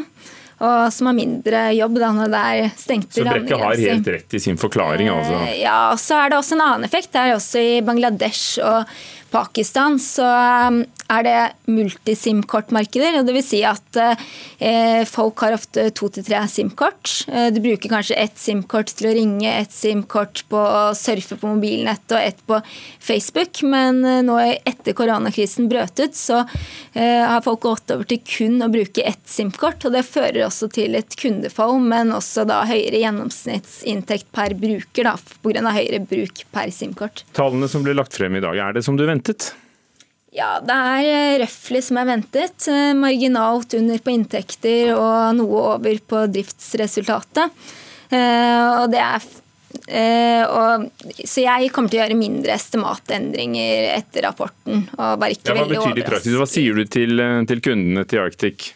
og 0.58 0.94
som 0.94 1.10
har 1.10 1.16
mindre 1.18 1.60
jobb 1.78 2.00
da 2.02 2.10
når 2.18 2.32
det 2.34 2.40
er 2.54 2.72
stengte 2.80 3.20
Så 3.20 3.26
Brekke 3.28 3.60
har 3.62 3.78
helt 3.78 4.08
rett 4.10 4.34
i 4.34 4.42
sin 4.42 4.58
forklaring, 4.58 5.12
altså? 5.14 5.44
Ja, 5.60 5.94
så 6.02 6.18
er 6.24 6.34
det 6.34 6.40
også 6.40 6.58
en 6.58 6.64
annen 6.66 6.88
effekt. 6.88 7.12
Det 7.14 7.22
er 7.22 7.36
også 7.36 7.62
i 7.62 7.76
Bangladesh 7.86 8.58
og 8.66 8.90
Pakistan 9.32 10.00
så 10.00 10.28
um, 10.70 10.84
er 11.08 11.24
det 11.24 11.72
multisim-kortmarkeder. 11.72 13.22
Det 13.24 13.36
vil 13.36 13.46
si 13.46 13.62
at 13.66 14.00
eh, 14.00 15.04
folk 15.08 15.40
har 15.46 15.56
ofte 15.56 15.88
to 15.96 16.10
til 16.12 16.26
tre 16.28 16.42
SIM-kort. 16.52 17.12
Eh, 17.32 17.48
du 17.56 17.62
bruker 17.64 17.92
kanskje 17.92 18.18
ett 18.20 18.38
SIM-kort 18.40 18.92
til 18.92 19.10
å 19.12 19.16
ringe, 19.16 19.48
ett 19.48 19.72
SIM-kort 19.72 20.44
på 20.52 20.60
å 20.60 20.92
surfe 20.98 21.40
på 21.40 21.54
mobilnett 21.56 22.12
og 22.12 22.20
ett 22.20 22.42
på 22.48 22.60
Facebook. 23.00 23.64
Men 23.64 24.04
eh, 24.04 24.20
nå 24.28 24.36
etter 24.58 24.96
koronakrisen 24.98 25.70
brøt 25.72 26.00
ut, 26.04 26.16
så 26.18 26.44
har 26.98 27.44
folk 27.46 27.62
gått 27.62 27.92
over 27.94 28.08
til 28.10 28.20
kun 28.26 28.64
å 28.66 28.70
bruke 28.74 29.04
ett 29.06 29.22
SIM-kort. 29.30 29.86
og 29.86 29.94
Det 29.94 30.02
fører 30.08 30.42
også 30.48 30.70
til 30.74 30.98
et 30.98 31.16
kundefall, 31.20 31.78
men 31.84 32.12
også 32.16 32.46
da 32.50 32.64
høyere 32.68 33.04
gjennomsnittsinntekt 33.04 34.32
per 34.36 34.56
bruker 34.58 35.12
pga. 35.44 35.74
høyere 35.78 36.02
bruk 36.10 36.44
per 36.52 36.72
SIM-kort. 36.74 37.24
Tallene 37.38 37.70
som 37.70 37.86
ble 37.86 37.94
lagt 37.98 38.18
frem 38.18 38.36
i 38.40 38.44
dag, 38.44 38.58
er 38.58 38.76
det 38.76 38.84
som 38.88 38.98
du 38.98 39.06
ventet? 39.28 39.54
Ja, 40.36 40.58
det 40.62 40.76
er 40.76 41.08
eh, 41.08 41.40
røftlig 41.42 41.82
som 41.86 41.98
er 42.02 42.08
ventet. 42.12 42.68
Eh, 42.70 42.94
marginalt 42.98 43.74
under 43.78 44.00
på 44.04 44.14
inntekter 44.14 44.94
og 44.94 45.36
noe 45.40 45.66
over 45.74 46.00
på 46.04 46.24
driftsresultatet. 46.36 47.68
Eh, 48.12 48.64
og 48.84 48.88
det 48.94 49.04
er 49.04 49.28
og, 49.88 50.88
så 51.28 51.42
jeg 51.44 51.70
kommer 51.76 51.92
til 51.92 52.00
å 52.00 52.02
gjøre 52.02 52.16
mindre 52.18 52.54
estimatendringer 52.56 53.92
etter 53.94 54.24
rapporten. 54.26 54.86
og 54.96 55.20
var 55.22 55.32
ikke 55.32 55.52
ja, 55.52 55.58
Hva 55.60 55.68
betyr 55.70 55.94
det 55.94 56.02
i 56.02 56.08
praksis? 56.08 56.38
Hva 56.40 56.48
sier 56.50 56.80
du 56.80 56.88
til, 56.92 57.22
til 57.52 57.62
kundene 57.64 58.04
til 58.10 58.24
Arctic? 58.24 58.72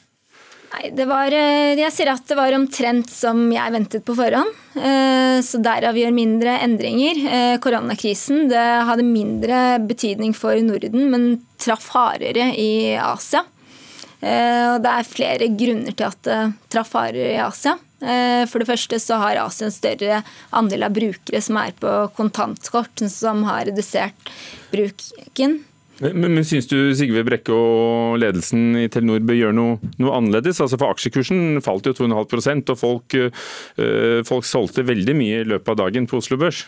Nei, 0.72 0.90
det 0.96 1.06
var, 1.06 1.28
eh, 1.36 1.76
Jeg 1.76 1.92
sier 1.92 2.12
at 2.14 2.24
det 2.28 2.38
var 2.38 2.54
omtrent 2.56 3.10
som 3.12 3.44
jeg 3.52 3.74
ventet 3.74 4.06
på 4.08 4.16
forhånd. 4.16 4.54
Eh, 4.80 5.40
så 5.44 5.60
derav 5.60 5.98
gjør 6.00 6.14
mindre 6.16 6.60
endringer. 6.64 7.18
Eh, 7.28 7.58
koronakrisen 7.60 8.48
det 8.48 8.86
hadde 8.88 9.04
mindre 9.04 9.80
betydning 9.84 10.34
for 10.34 10.56
Norden, 10.64 11.10
men 11.12 11.46
traff 11.60 11.90
hardere 11.90 12.54
i 12.56 12.96
Asia. 12.96 13.44
Og 14.22 14.84
det 14.84 14.90
er 14.92 15.08
flere 15.10 15.48
grunner 15.58 15.96
til 15.98 16.06
at 16.06 16.20
det 16.22 16.54
traff 16.70 16.92
hardere 16.94 17.32
i 17.34 17.42
Asia. 17.42 17.74
For 18.46 18.62
det 18.62 18.68
første 18.70 19.00
så 19.02 19.18
har 19.18 19.40
Asia 19.42 19.66
en 19.66 19.74
større 19.74 20.20
andel 20.54 20.86
av 20.86 20.94
brukere 20.94 21.42
som 21.42 21.58
er 21.58 21.74
på 21.74 21.90
kontantkort, 22.14 23.02
som 23.10 23.42
har 23.50 23.66
redusert 23.66 24.30
bruken. 24.70 25.64
Men, 26.02 26.34
men 26.34 26.46
syns 26.48 26.70
du 26.72 26.78
Sigve 26.98 27.24
Brekke 27.28 27.54
og 27.54 28.18
ledelsen 28.22 28.76
i 28.80 28.88
Telenor 28.92 29.22
bør 29.26 29.38
gjøre 29.38 29.58
noe, 29.58 29.94
noe 30.02 30.18
annerledes? 30.18 30.62
Altså 30.64 30.80
For 30.82 30.96
aksjekursen 30.96 31.62
falt 31.66 31.86
jo 31.86 31.96
2,5% 31.98 32.74
og 32.74 32.80
folk, 32.80 33.18
øh, 33.18 34.22
folk 34.28 34.48
solgte 34.50 34.88
veldig 34.88 35.18
mye 35.18 35.42
i 35.44 35.50
løpet 35.54 35.76
av 35.76 35.84
dagen 35.86 36.10
på 36.10 36.22
Oslo 36.22 36.40
Børs. 36.42 36.66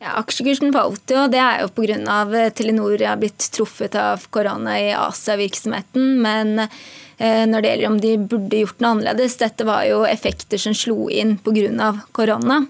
Ja, 0.00 0.14
Aksjekursen 0.16 0.72
falt 0.72 1.12
jo, 1.12 1.26
det 1.28 1.40
er 1.42 1.60
jo 1.60 1.72
pga. 1.76 1.98
Eh, 2.38 2.52
Telenor 2.56 3.02
har 3.04 3.18
blitt 3.20 3.50
truffet 3.52 3.98
av 4.00 4.22
korona 4.32 4.78
i 4.80 4.88
Asia-virksomheten. 4.96 6.14
Men 6.24 6.62
når 7.20 7.60
det 7.60 7.70
gjelder 7.70 7.88
om 7.90 8.00
de 8.00 8.14
burde 8.16 8.62
gjort 8.62 8.80
noe 8.80 8.94
annerledes, 8.94 9.34
dette 9.36 9.66
var 9.68 9.84
jo 9.84 10.02
effekter 10.08 10.60
som 10.60 10.72
slo 10.72 11.10
inn 11.12 11.36
pga. 11.44 11.92
korona. 12.16 12.62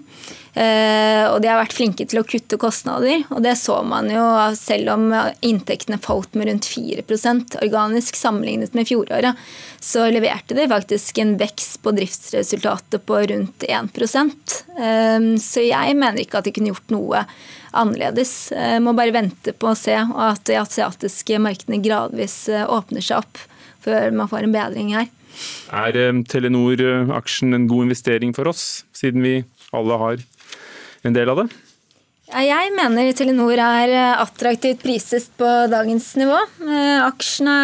Eh, 0.51 1.23
og 1.31 1.37
de 1.39 1.47
har 1.47 1.61
vært 1.61 1.75
flinke 1.77 2.03
til 2.09 2.19
å 2.19 2.25
kutte 2.27 2.59
kostnader. 2.59 3.23
Og 3.31 3.39
det 3.45 3.53
så 3.59 3.77
man 3.87 4.09
jo 4.11 4.23
selv 4.59 4.91
om 4.97 5.05
inntektene 5.47 5.99
falt 6.03 6.35
med 6.35 6.49
rundt 6.49 6.67
4% 6.67 7.57
organisk 7.61 8.19
sammenlignet 8.19 8.75
med 8.75 8.89
fjoråret. 8.89 9.39
Så 9.79 10.09
leverte 10.11 10.57
de 10.57 10.67
faktisk 10.71 11.21
en 11.23 11.37
vekst 11.39 11.79
på 11.85 11.95
driftsresultatet 11.95 13.05
på 13.07 13.21
rundt 13.31 13.63
1 13.67 13.95
eh, 13.95 15.29
Så 15.39 15.65
jeg 15.65 15.95
mener 15.95 16.21
ikke 16.21 16.41
at 16.41 16.49
de 16.49 16.55
kunne 16.55 16.73
gjort 16.73 16.93
noe 16.93 17.23
annerledes. 17.71 18.51
Jeg 18.51 18.81
eh, 18.81 18.83
må 18.83 18.95
bare 18.97 19.15
vente 19.15 19.55
på 19.55 19.71
å 19.71 19.79
se 19.79 19.95
at 19.95 20.43
de 20.49 20.59
asiatiske 20.59 21.39
markedene 21.39 21.79
gradvis 21.83 22.43
åpner 22.51 23.03
seg 23.05 23.23
opp 23.23 23.47
før 23.83 24.13
man 24.15 24.29
får 24.31 24.47
en 24.47 24.55
bedring 24.55 24.93
her. 24.97 25.09
Er 25.71 25.97
eh, 25.97 26.21
Telenor-aksjen 26.27 27.55
en 27.55 27.67
god 27.71 27.89
investering 27.89 28.35
for 28.35 28.51
oss, 28.51 28.85
siden 28.95 29.23
vi 29.25 29.35
alle 29.75 29.99
har 30.01 30.23
en 31.07 31.15
del 31.15 31.31
av 31.31 31.43
det? 31.43 31.49
Jeg 32.31 32.71
mener 32.77 33.09
Telenor 33.15 33.59
er 33.59 33.91
eh, 33.91 34.21
attraktivt 34.23 34.83
priset 34.83 35.27
på 35.39 35.49
dagens 35.71 36.13
nivå. 36.19 36.37
Eh, 36.67 36.99
aksjene 37.03 37.57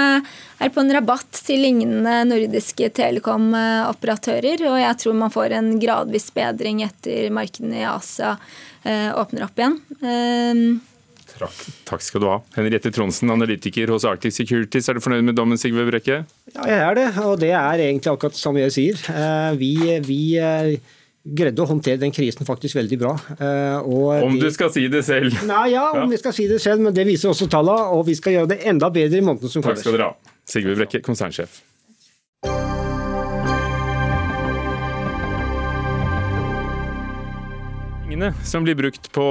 er 0.63 0.73
på 0.73 0.81
en 0.81 0.91
rabatt 0.95 1.39
til 1.45 1.61
lignende 1.63 2.19
nordiske 2.27 2.89
telekom-operatører. 2.97 4.65
Og 4.71 4.79
jeg 4.81 4.99
tror 5.03 5.19
man 5.19 5.33
får 5.33 5.55
en 5.59 5.71
gradvis 5.79 6.31
bedring 6.35 6.83
etter 6.87 7.29
markedene 7.35 7.83
i 7.83 7.87
Asia 7.87 8.37
åpner 8.87 9.43
opp 9.43 9.57
igjen. 9.59 9.73
Takk 11.87 12.03
skal 12.05 12.23
du 12.23 12.27
ha. 12.29 12.37
Henriette 12.57 12.91
Tronsen, 12.95 13.31
analytiker 13.33 13.93
hos 13.93 14.05
Arctic 14.07 14.35
Securities. 14.35 14.89
Er 14.89 14.97
du 14.97 15.03
fornøyd 15.03 15.27
med 15.29 15.37
dommen, 15.37 15.59
Sigve 15.59 15.85
Brekke? 15.87 16.23
Ja, 16.55 16.67
jeg 16.67 16.79
er 16.79 16.97
det. 16.97 17.07
Og 17.23 17.37
det 17.41 17.51
er 17.53 17.83
egentlig 17.87 18.13
akkurat 18.13 18.39
samme 18.39 18.63
jeg 18.65 18.75
sier. 18.75 19.03
Eh, 19.13 19.51
vi, 19.59 19.71
vi 20.07 20.19
eh, 20.41 20.97
greide 21.37 21.63
å 21.63 21.69
håndtere 21.69 22.01
den 22.01 22.13
krisen 22.15 22.47
faktisk 22.47 22.79
veldig 22.79 22.99
bra. 23.01 23.13
Og 23.85 24.25
om 24.25 24.37
du 24.41 24.49
skal 24.53 24.71
si 24.73 24.87
det 24.91 25.03
selv? 25.07 25.35
Nei, 25.47 25.71
ja, 25.75 25.89
om 25.93 26.05
ja. 26.05 26.11
vi 26.15 26.21
skal 26.21 26.35
si 26.35 26.49
det 26.49 26.59
selv, 26.63 26.83
men 26.87 26.95
det 26.95 27.07
viser 27.07 27.33
også 27.33 27.49
tallene. 27.51 27.93
Og 27.97 28.07
vi 28.09 28.17
skal 28.19 28.39
gjøre 28.39 28.55
det 28.55 28.61
enda 28.69 28.91
bedre 28.93 29.21
i 29.21 29.25
måneden 29.25 29.51
som 29.51 29.61
kommer. 29.61 29.77
Takk 29.77 29.85
skal 29.85 29.99
dere 29.99 30.11
ha. 30.11 30.35
Sigve 30.47 30.77
Brekke, 30.79 31.03
konsernsjef. 31.05 31.61
Pengene 38.17 38.33
som 38.43 38.63
blir 38.63 38.73
brukt 38.73 39.11
på 39.13 39.23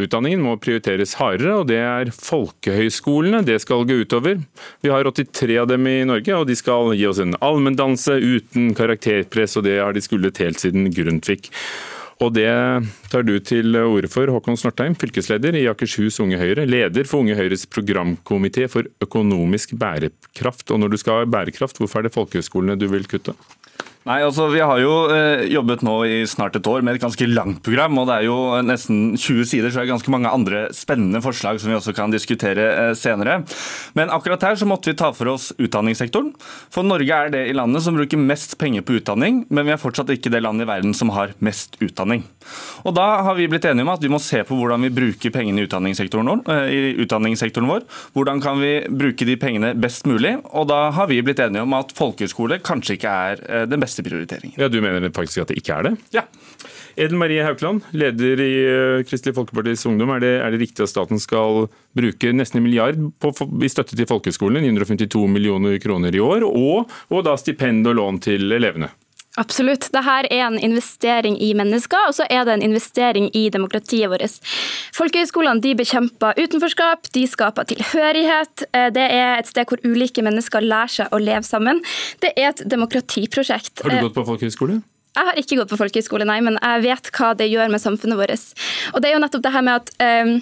utdanningen 0.00 0.40
må 0.40 0.54
prioriteres 0.56 1.12
hardere, 1.18 1.58
og 1.60 1.66
det 1.68 1.76
er 1.76 2.08
folkehøyskolene 2.08 3.42
det 3.44 3.58
skal 3.60 3.82
gå 3.84 3.98
utover. 4.00 4.38
Vi 4.80 4.88
har 4.88 5.04
83 5.04 5.58
av 5.60 5.66
dem 5.68 5.84
i 5.90 6.06
Norge, 6.08 6.32
og 6.32 6.46
de 6.48 6.56
skal 6.56 6.94
gi 6.96 7.04
oss 7.04 7.20
en 7.20 7.36
allmenndannelse 7.44 8.16
uten 8.16 8.70
karakterpress, 8.78 9.58
og 9.60 9.66
det 9.66 9.76
har 9.76 9.92
de 9.92 10.00
skullet 10.00 10.40
helt 10.40 10.62
siden 10.62 10.88
Grundtvig. 10.96 11.50
Og 12.24 12.32
det 12.32 12.48
tar 13.12 13.28
du 13.28 13.34
til 13.44 13.76
orde 13.76 14.08
for, 14.08 14.32
Håkon 14.32 14.56
Snortheim, 14.56 14.96
fylkesleder 14.96 15.58
i 15.60 15.66
Akershus 15.68 16.16
Unge 16.24 16.40
Høyre, 16.40 16.64
leder 16.64 17.04
for 17.04 17.26
Unge 17.26 17.36
Høyres 17.36 17.66
programkomité 17.68 18.70
for 18.72 18.88
økonomisk 19.04 19.76
bærekraft. 19.76 20.70
Og 20.72 20.80
når 20.80 20.94
du 20.94 21.00
skal 21.02 21.20
ha 21.20 21.28
bærekraft, 21.28 21.76
hvorfor 21.76 22.00
er 22.00 22.08
det 22.08 22.16
folkehøyskolene 22.16 22.80
du 22.80 22.88
vil 22.88 23.04
kutte? 23.10 23.36
Nei, 24.04 24.18
altså 24.20 24.50
Vi 24.52 24.60
har 24.60 24.80
jo 24.82 24.92
eh, 25.08 25.46
jobbet 25.48 25.80
nå 25.86 25.94
i 26.04 26.16
snart 26.28 26.58
et 26.58 26.66
år 26.68 26.82
med 26.84 26.98
et 26.98 27.00
ganske 27.00 27.24
langt 27.30 27.62
program. 27.64 27.96
og 27.96 28.10
Det 28.10 28.16
er 28.18 28.26
jo 28.26 28.36
nesten 28.60 29.14
20 29.16 29.46
sider, 29.48 29.70
så 29.72 29.80
det 29.80 29.86
er 29.86 29.94
ganske 29.94 30.12
mange 30.12 30.28
andre 30.28 30.66
spennende 30.76 31.22
forslag 31.24 31.56
som 31.60 31.72
vi 31.72 31.78
også 31.78 31.94
kan 31.96 32.12
diskutere 32.12 32.66
eh, 32.68 32.92
senere. 33.00 33.38
Men 33.96 34.12
akkurat 34.12 34.44
her 34.44 34.58
så 34.60 34.68
måtte 34.68 34.92
vi 34.92 34.98
ta 35.00 35.08
for 35.16 35.32
oss 35.32 35.54
utdanningssektoren. 35.56 36.34
For 36.68 36.84
Norge 36.84 37.16
er 37.16 37.32
det 37.32 37.46
i 37.48 37.56
landet 37.56 37.86
som 37.86 37.96
bruker 37.96 38.20
mest 38.20 38.58
penger 38.60 38.84
på 38.84 38.98
utdanning, 38.98 39.46
men 39.48 39.64
vi 39.64 39.72
er 39.72 39.80
fortsatt 39.80 40.12
ikke 40.12 40.34
det 40.34 40.44
landet 40.44 40.66
i 40.66 40.72
verden 40.74 40.92
som 40.92 41.14
har 41.16 41.32
mest 41.40 41.80
utdanning. 41.80 42.26
Og 42.84 42.92
Da 42.94 43.06
har 43.24 43.40
vi 43.40 43.48
blitt 43.48 43.64
enige 43.64 43.88
om 43.88 43.94
at 43.94 44.04
vi 44.04 44.12
må 44.12 44.20
se 44.20 44.42
på 44.44 44.56
hvordan 44.58 44.84
vi 44.84 44.92
bruker 44.92 45.32
pengene 45.32 45.64
i 45.64 45.64
utdanningssektoren 45.64 46.28
vår. 46.28 46.44
Eh, 46.52 46.68
i 46.68 46.92
utdanningssektoren 47.06 47.72
vår. 47.72 47.88
Hvordan 48.12 48.44
kan 48.44 48.60
vi 48.60 48.74
bruke 48.92 49.24
de 49.24 49.40
pengene 49.40 49.72
best 49.80 50.04
mulig? 50.04 50.36
Og 50.52 50.68
da 50.68 50.90
har 50.92 51.08
vi 51.08 51.22
blitt 51.24 51.40
enige 51.40 51.64
om 51.64 51.72
at 51.80 51.96
folkehøyskole 51.96 52.60
kanskje 52.60 52.98
ikke 52.98 53.16
er 53.32 53.44
eh, 53.48 53.64
den 53.64 53.80
beste 53.80 53.93
beste 53.94 54.02
prioriteringen. 54.02 54.58
Ja, 54.58 54.68
Du 54.68 54.80
mener 54.80 55.10
faktisk 55.14 55.44
at 55.44 55.48
det 55.48 55.58
ikke 55.60 55.78
er 55.78 55.82
det? 55.88 55.94
Ja. 56.12 56.24
Edel 56.96 57.18
Marie 57.18 57.42
Haukeland, 57.42 57.82
leder 57.92 58.40
i 58.40 58.52
eh, 58.64 59.04
Kristelig 59.06 59.34
Folkepartis 59.34 59.84
Ungdom. 59.86 60.10
Er 60.14 60.20
det, 60.20 60.34
er 60.42 60.50
det, 60.50 60.60
riktig 60.62 60.84
at 60.84 60.92
staten 60.92 61.18
skal 61.18 61.68
bruke 61.94 62.32
nesten 62.32 62.60
en 62.60 62.66
milliard 62.66 62.98
på, 63.18 63.32
i 63.62 63.70
støtte 63.70 63.96
til 63.96 64.06
folkehøyskolene, 64.06 64.62
952 64.74 65.26
millioner 65.30 65.78
kroner 65.82 66.14
i 66.14 66.22
år, 66.22 66.46
og, 66.46 66.90
og 67.10 67.24
da 67.26 67.36
stipend 67.38 67.86
og 67.90 67.98
lån 67.98 68.20
til 68.22 68.52
elevene? 68.54 68.90
Absolutt. 69.40 69.88
Dette 69.90 70.14
er 70.14 70.28
en 70.46 70.56
investering 70.62 71.36
i 71.42 71.50
mennesker, 71.58 72.08
og 72.08 72.14
så 72.14 72.26
er 72.30 72.44
det 72.46 72.54
en 72.54 72.64
investering 72.68 73.26
i 73.34 73.48
demokratiet 73.50 74.12
vårt. 74.12 74.38
Folkehøyskolene 74.94 75.74
bekjemper 75.74 76.38
utenforskap, 76.38 77.10
de 77.16 77.26
skaper 77.26 77.66
tilhørighet. 77.72 78.66
Eh, 78.70 78.90
det 78.94 79.08
er 79.10 79.40
et 79.40 79.50
sted 79.50 79.66
hvor 79.66 79.82
ulike 79.82 80.22
mennesker 80.22 80.62
lærer 80.62 80.94
seg 81.00 81.14
å 81.14 81.18
leve 81.18 81.42
sammen. 81.46 81.82
Det 82.22 82.30
er 82.36 82.52
et 82.52 82.62
demokratiprosjekt. 82.70 83.82
Har 83.82 83.96
du 83.96 84.06
gått 84.06 84.18
på 84.20 84.26
folkehøyskole? 84.30 84.80
Jeg 85.14 85.28
har 85.28 85.38
ikke 85.38 85.60
gått 85.60 85.70
på 85.70 85.78
folkehøyskole, 85.78 86.26
nei, 86.26 86.40
men 86.42 86.56
jeg 86.58 86.86
vet 86.88 87.10
hva 87.14 87.34
det 87.38 87.46
gjør 87.46 87.70
med 87.70 87.82
samfunnet 87.82 88.18
vårt. 88.18 88.48
Og 88.94 89.02
det 89.02 89.10
er 89.10 89.14
jo 89.14 89.22
nettopp 89.22 89.44
det 89.44 89.52
her 89.54 89.66
med 89.66 89.82
at 89.82 90.24
um, 90.26 90.32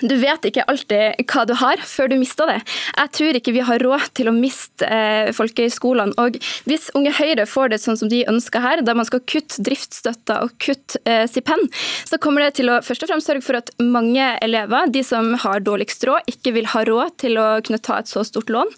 du 0.00 0.14
vet 0.16 0.46
ikke 0.48 0.64
alltid 0.70 1.20
hva 1.28 1.44
du 1.46 1.52
har 1.60 1.80
før 1.86 2.10
du 2.12 2.16
mister 2.20 2.48
det. 2.48 2.58
Jeg 2.96 3.12
tror 3.18 3.38
ikke 3.38 3.54
vi 3.54 3.64
har 3.66 3.82
råd 3.82 4.08
til 4.16 4.30
å 4.30 4.34
miste 4.34 4.88
eh, 4.88 5.30
folkehøyskolene. 5.36 6.16
Og 6.22 6.38
hvis 6.68 6.88
Unge 6.98 7.12
Høyre 7.18 7.46
får 7.48 7.72
det 7.74 7.80
sånn 7.82 7.98
som 8.00 8.10
de 8.10 8.22
ønsker 8.30 8.64
her, 8.64 8.82
der 8.82 8.96
man 8.98 9.08
skal 9.08 9.22
kutte 9.28 9.62
driftsstøtta 9.66 10.40
og 10.46 10.54
kutte 10.62 11.02
eh, 11.04 11.24
stipend, 11.30 11.68
så 12.08 12.18
kommer 12.22 12.46
det 12.46 12.56
til 12.60 12.72
å 12.72 12.80
først 12.84 13.04
og 13.04 13.12
fremst 13.12 13.30
sørge 13.30 13.44
for 13.44 13.60
at 13.60 13.72
mange 13.82 14.32
elever, 14.44 14.88
de 14.92 15.04
som 15.06 15.34
har 15.44 15.62
dårligst 15.64 16.08
råd, 16.08 16.32
ikke 16.32 16.54
vil 16.56 16.70
ha 16.72 16.84
råd 16.88 17.18
til 17.22 17.38
å 17.40 17.48
kunne 17.64 17.82
ta 17.82 18.00
et 18.00 18.10
så 18.10 18.24
stort 18.26 18.52
lån. 18.52 18.72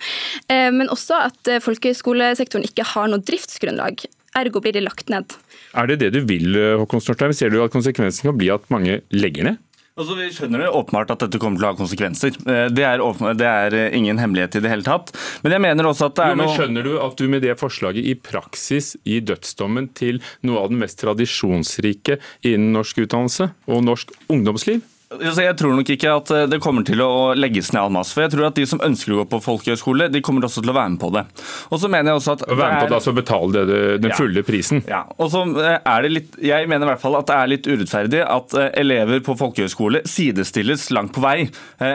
Eh, 0.49 0.71
men 0.75 0.91
også 0.93 1.23
at 1.31 1.53
eh, 1.53 1.63
folkehøyskolesektoren 1.65 2.67
ikke 2.67 2.89
har 2.95 3.11
noe 3.13 3.23
driftsgrunnlag. 3.25 4.05
Ergo 4.35 4.59
blir 4.59 4.75
de 4.75 4.83
lagt 4.83 5.13
ned. 5.13 5.37
Er 5.79 5.87
det 5.87 6.01
det 6.03 6.11
du 6.17 6.25
vil, 6.27 6.57
Håkon 6.81 7.03
Stortheim? 7.03 7.33
Ser 7.37 7.55
du 7.55 7.61
at 7.63 7.71
konsekvensen 7.75 8.27
kan 8.27 8.39
bli 8.39 8.51
at 8.51 8.67
mange 8.75 8.99
legger 9.15 9.47
ned? 9.47 9.63
Altså, 9.95 10.17
vi 10.19 10.25
skjønner 10.35 10.65
jo 10.65 10.71
åpenbart 10.81 11.13
at 11.15 11.21
dette 11.23 11.39
kommer 11.39 11.61
til 11.61 11.69
å 11.69 11.71
ha 11.71 11.79
konsekvenser. 11.79 12.35
Eh, 12.51 12.65
det 12.75 12.83
er, 12.83 13.03
det 13.39 13.47
er, 13.47 13.77
eh, 13.79 13.95
ingen 13.95 14.19
hemmelighet 14.19 14.57
i 14.59 14.63
det 14.65 14.73
hele 14.73 14.83
tatt. 14.83 15.13
Men 15.45 15.55
jeg 15.55 15.63
mener 15.63 15.87
også 15.87 16.09
at 16.09 16.17
det 16.19 16.25
er 16.25 16.33
jo, 16.33 16.39
men 16.41 16.51
Skjønner 16.57 16.89
du 16.89 16.97
at 16.99 17.15
du 17.21 17.29
med 17.31 17.47
det 17.47 17.55
forslaget 17.61 18.09
i 18.11 18.17
praksis 18.19 18.97
gir 19.07 19.23
dødsdommen 19.31 19.93
til 19.95 20.19
noe 20.43 20.65
av 20.65 20.73
den 20.73 20.83
mest 20.83 20.99
tradisjonsrike 20.99 22.19
innen 22.43 22.75
norsk 22.75 23.05
utdannelse 23.05 23.53
og 23.71 23.87
norsk 23.87 24.11
ungdomsliv? 24.27 24.83
Jeg 25.23 25.57
tror 25.59 25.75
nok 25.77 25.91
ikke 25.95 26.13
at 26.19 26.31
eh, 26.35 26.47
det 26.51 26.61
kommer 26.63 26.85
til 26.87 27.01
å 27.05 27.13
legges 27.37 27.71
ned 27.75 27.83
all 27.83 27.93
masse. 27.95 28.15
For 28.15 28.25
jeg 28.25 28.35
tror 28.35 28.49
at 28.49 28.59
de 28.59 28.67
som 28.69 28.83
ønsker 28.85 29.15
å 29.15 29.21
gå 29.21 29.27
på 29.35 29.41
folkehøyskole, 29.45 30.09
de 30.13 30.23
kommer 30.25 30.47
også 30.47 30.65
til 30.65 30.73
å 30.73 30.77
være 30.77 30.95
med 30.95 31.01
på 31.03 31.11
det. 31.15 31.25
Og 31.71 31.81
så 31.83 31.91
mener 31.93 32.13
jeg 32.13 32.21
også 32.21 32.37
at... 32.37 32.45
Å 32.49 32.59
være 32.59 32.75
med 32.75 32.85
på 32.85 32.91
det, 32.91 32.99
altså 32.99 33.15
betale 33.17 33.65
det, 33.71 33.81
den 34.05 34.15
fulle 34.17 34.45
prisen? 34.47 34.83
Ja. 34.91 35.05
Og 35.19 35.31
så 35.33 35.45
eh, 35.63 35.79
er 35.79 36.05
det 36.05 36.13
litt 36.15 36.39
Jeg 36.45 36.69
mener 36.71 36.87
i 36.87 36.93
hvert 36.93 37.03
fall 37.03 37.19
at 37.19 37.29
det 37.29 37.37
er 37.37 37.51
litt 37.53 37.69
urettferdig 37.69 38.23
at 38.25 38.57
eh, 38.59 38.71
elever 38.83 39.23
på 39.25 39.37
folkehøyskole 39.39 40.03
sidestilles 40.09 40.89
langt 40.95 41.15
på 41.15 41.23
vei 41.25 41.47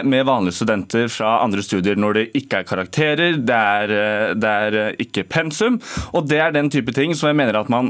med 0.06 0.26
vanlige 0.28 0.60
studenter 0.60 1.08
fra 1.12 1.40
andre 1.44 1.62
studier 1.66 1.98
når 2.00 2.16
det 2.16 2.24
ikke 2.38 2.62
er 2.62 2.68
karakterer, 2.68 3.38
det 3.46 3.56
er, 3.56 3.94
det 4.38 4.50
er 4.50 4.98
ikke 5.02 5.26
pensum. 5.30 5.80
Og 6.16 6.28
det 6.30 6.40
er 6.44 6.54
den 6.56 6.70
type 6.72 6.94
ting 6.96 7.14
som 7.18 7.30
jeg 7.30 7.38
mener 7.40 7.58
at 7.60 7.72
man 7.72 7.90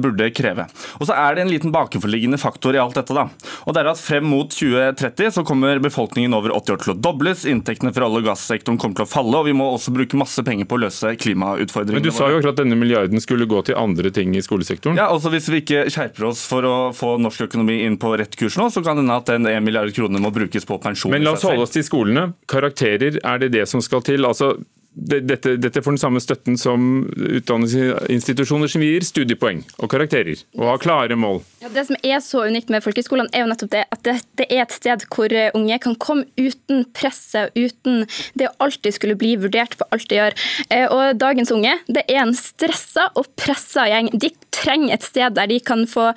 burde 0.00 0.30
kreve. 0.34 0.66
Og 0.98 1.08
så 1.08 1.16
er 1.16 1.36
det 1.36 1.44
en 1.44 1.52
liten 1.52 1.74
bakenforliggende 1.74 2.38
faktor 2.40 2.76
i 2.76 2.82
alt 2.82 2.98
dette. 2.98 3.16
da. 3.16 3.26
Og 3.66 3.74
det 3.74 3.82
er 3.82 3.90
at 3.92 4.02
frem 4.02 4.28
mot 4.30 4.52
20 4.54 4.69
2030 4.70 5.34
så 5.34 5.44
kommer 5.46 5.78
befolkningen 5.82 6.34
over 6.34 6.54
80 6.56 6.74
år 6.74 6.82
til 6.84 6.92
å 6.94 6.96
dobles, 7.08 7.44
inntektene 7.48 7.92
fra 7.96 8.08
olje- 8.08 8.22
og 8.22 8.30
gassektoren 8.30 8.78
kommer 8.80 9.00
til 9.00 9.06
å 9.06 9.10
falle, 9.10 9.34
og 9.40 9.48
vi 9.48 9.54
må 9.56 9.68
også 9.74 9.94
bruke 9.94 10.18
masse 10.20 10.42
penger 10.46 10.68
på 10.70 10.78
å 10.78 10.82
løse 10.86 11.14
klimautfordringene. 11.20 12.00
Men 12.00 12.08
Du 12.08 12.14
sa 12.14 12.30
jo 12.30 12.40
akkurat 12.40 12.56
at 12.58 12.64
denne 12.64 12.78
milliarden 12.78 13.22
skulle 13.22 13.48
gå 13.50 13.62
til 13.66 13.78
andre 13.80 14.10
ting 14.14 14.34
i 14.36 14.42
skolesektoren. 14.44 14.98
Ja, 15.00 15.10
altså 15.10 15.30
Hvis 15.30 15.48
vi 15.52 15.62
ikke 15.62 15.86
skjerper 15.92 16.30
oss 16.32 16.42
for 16.48 16.66
å 16.66 16.76
få 16.96 17.14
norsk 17.22 17.46
økonomi 17.48 17.82
inn 17.86 17.98
på 18.00 18.12
rett 18.18 18.36
kurs 18.36 18.58
nå, 18.58 18.70
så 18.70 18.82
kan 18.82 18.98
det 18.98 19.06
hende 19.06 19.20
at 19.20 19.30
den 19.30 19.46
1 19.46 19.64
milliard 19.64 19.94
kroner 19.94 20.22
må 20.22 20.32
brukes 20.34 20.66
på 20.66 20.80
pensjon. 20.82 21.14
Men 21.14 21.24
la 21.26 21.36
oss 21.36 21.46
holde 21.46 21.66
oss 21.66 21.74
til 21.74 21.86
skolene. 21.86 22.32
Karakterer, 22.50 23.20
er 23.22 23.42
det 23.42 23.52
det 23.54 23.68
som 23.70 23.82
skal 23.84 24.02
til? 24.06 24.26
Altså, 24.26 24.56
dette, 24.92 25.54
dette, 25.56 25.82
får 25.82 25.94
den 25.94 26.02
samme 26.02 26.20
støtten 26.20 26.58
som 26.58 27.04
utdanningsinstitusjoner 27.14 28.70
som 28.70 28.82
gir 28.82 29.06
studiepoeng 29.06 29.62
og 29.78 29.90
karakterer 29.92 30.42
og 30.58 30.66
har 30.66 30.82
klare 30.82 31.18
mål. 31.18 31.40
Det 31.70 31.84
som 31.86 31.96
er 32.02 32.18
så 32.24 32.42
unikt 32.50 32.70
med 32.72 32.82
folkehøyskolene, 32.82 33.30
er 33.34 33.44
jo 33.44 33.50
nettopp 33.50 33.70
det 33.70 33.82
at 33.94 34.08
det, 34.08 34.46
er 34.48 34.64
et 34.64 34.74
sted 34.74 35.04
hvor 35.12 35.30
eh, 35.30 35.52
unge 35.54 35.76
kan 35.82 35.94
komme 36.02 36.26
uten 36.40 36.82
presset, 36.96 37.54
uten 37.54 38.06
det 38.38 38.48
å 38.48 38.54
alltid 38.66 38.96
skulle 38.96 39.18
bli 39.18 39.36
vurdert 39.38 39.76
på 39.78 39.86
alt 39.94 40.08
de 40.10 40.18
gjør. 40.18 40.36
Eh, 40.66 40.86
og 40.90 41.20
dagens 41.20 41.52
unge, 41.54 41.76
det 41.86 42.02
er 42.10 42.24
en 42.24 42.34
stressa 42.36 43.06
og 43.14 43.28
pressa 43.38 43.86
gjeng. 43.90 44.10
De 44.18 44.32
trenger 44.54 44.96
et 44.96 45.06
sted 45.06 45.36
der 45.36 45.50
de 45.50 45.60
kan 45.62 45.84
få 45.90 46.08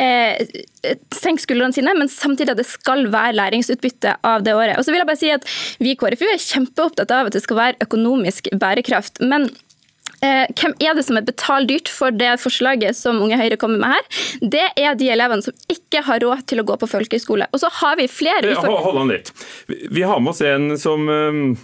eh, 0.00 0.40
senke 1.12 1.44
skuldrene 1.44 1.76
sine, 1.76 1.92
men 1.98 2.10
samtidig 2.12 2.54
at 2.54 2.62
det 2.62 2.68
skal 2.70 3.04
være 3.12 3.36
læringsutbytte 3.36 4.16
av 4.26 4.46
det 4.46 4.56
året. 4.56 4.78
Og 4.78 4.86
så 4.86 4.94
vil 4.94 5.02
jeg 5.02 5.10
bare 5.10 5.20
si 5.20 5.34
at 5.34 5.46
Vi 5.82 5.92
i 5.92 5.98
KrFU 5.98 6.24
er 6.30 6.40
kjempeopptatt 6.40 7.12
av 7.12 7.28
at 7.28 7.36
det 7.36 7.44
skal 7.44 7.60
være 7.60 7.84
økonomisk 7.84 8.48
bærekraft. 8.56 9.20
Men 9.20 9.50
hvem 10.22 10.76
er 10.78 10.94
det 10.94 11.04
som 11.06 11.18
er 11.18 11.26
betaldyrt 11.26 11.90
for 11.90 12.14
det 12.14 12.36
forslaget 12.42 12.98
som 12.98 13.18
Unge 13.24 13.38
Høyre 13.40 13.58
kommer 13.60 13.82
med 13.82 13.96
her? 13.96 14.22
Det 14.54 14.68
er 14.78 14.94
de 14.98 15.10
elevene 15.14 15.44
som 15.44 15.56
ikke 15.72 16.04
har 16.06 16.22
råd 16.22 16.46
til 16.50 16.62
å 16.62 16.66
gå 16.68 16.78
på 16.78 16.90
folkehøyskole. 16.90 17.50
Og 17.50 17.62
så 17.62 17.70
har 17.82 17.98
vi 17.98 18.08
flere 18.10 18.54
får... 18.54 18.78
Hold 18.86 19.02
an 19.02 19.12
litt. 19.12 19.34
Vi 19.66 20.06
har 20.06 20.22
med 20.22 20.34
oss 20.34 20.42
en 20.46 20.72
som 20.80 21.10
eh, 21.10 21.60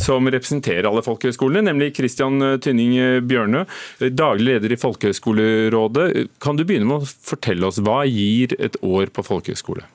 som 0.00 0.26
representerer 0.30 0.86
alle 0.88 1.02
folkehøyskolene, 1.04 1.64
nemlig 1.68 1.94
Kristian 1.96 2.42
Tynning 2.62 2.94
Bjørnø, 3.28 3.64
daglig 4.12 4.46
leder 4.48 4.74
i 4.74 4.78
Folkehøgskolerådet. 4.80 6.06
Kan 6.42 6.58
du 6.58 6.64
begynne 6.66 6.88
med 6.88 7.04
å 7.04 7.10
fortelle 7.30 7.68
oss 7.68 7.80
hva 7.82 8.02
gir 8.08 8.56
et 8.58 8.78
år 8.84 9.12
på 9.14 9.24
folkehøyskole? 9.26 9.86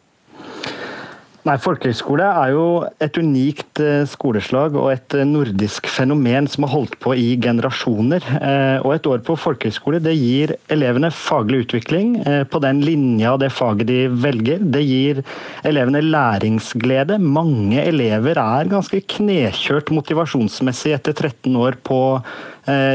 Nei, 1.48 1.54
Folkehøyskole 1.64 2.26
er 2.28 2.50
jo 2.52 2.64
et 3.00 3.16
unikt 3.16 3.80
eh, 3.80 4.02
skoleslag 4.12 4.74
og 4.76 4.90
et 4.92 5.16
eh, 5.16 5.24
nordisk 5.24 5.88
fenomen 5.88 6.50
som 6.52 6.66
har 6.66 6.74
holdt 6.74 6.98
på 7.00 7.14
i 7.16 7.30
generasjoner. 7.40 8.26
Eh, 8.36 8.84
og 8.84 8.98
Et 8.98 9.08
år 9.08 9.22
på 9.24 9.38
folkehøyskole 9.40 10.02
det 10.04 10.18
gir 10.18 10.52
elevene 10.68 11.08
faglig 11.16 11.64
utvikling 11.64 12.18
på 12.52 12.60
den 12.64 12.82
linja 12.84 13.38
det 13.40 13.54
faget 13.56 13.88
de 13.88 14.02
velger. 14.12 14.60
Det 14.60 14.84
gir 14.84 15.24
elevene 15.64 16.04
læringsglede. 16.04 17.22
Mange 17.24 17.86
elever 17.88 18.42
er 18.42 18.72
ganske 18.72 19.00
knekjørt 19.16 19.94
motivasjonsmessig 19.96 20.98
etter 20.98 21.16
13 21.16 21.56
år 21.56 21.80
på 21.88 22.02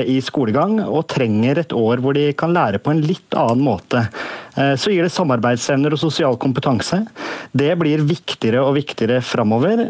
i 0.06 0.20
skolegang, 0.22 0.78
og 0.84 1.06
trenger 1.10 1.60
et 1.60 1.74
år 1.74 2.02
hvor 2.02 2.16
de 2.16 2.28
kan 2.38 2.54
lære 2.54 2.80
på 2.82 2.92
en 2.92 3.02
litt 3.04 3.34
annen 3.38 3.64
måte. 3.66 4.04
Så 4.54 4.92
gir 4.92 5.02
det 5.02 5.10
samarbeidsevner 5.10 5.96
og 5.96 5.98
sosial 5.98 6.36
kompetanse. 6.38 7.00
Det 7.50 7.72
blir 7.80 8.04
viktigere 8.06 8.62
og 8.62 8.76
viktigere 8.76 9.18
framover. 9.24 9.82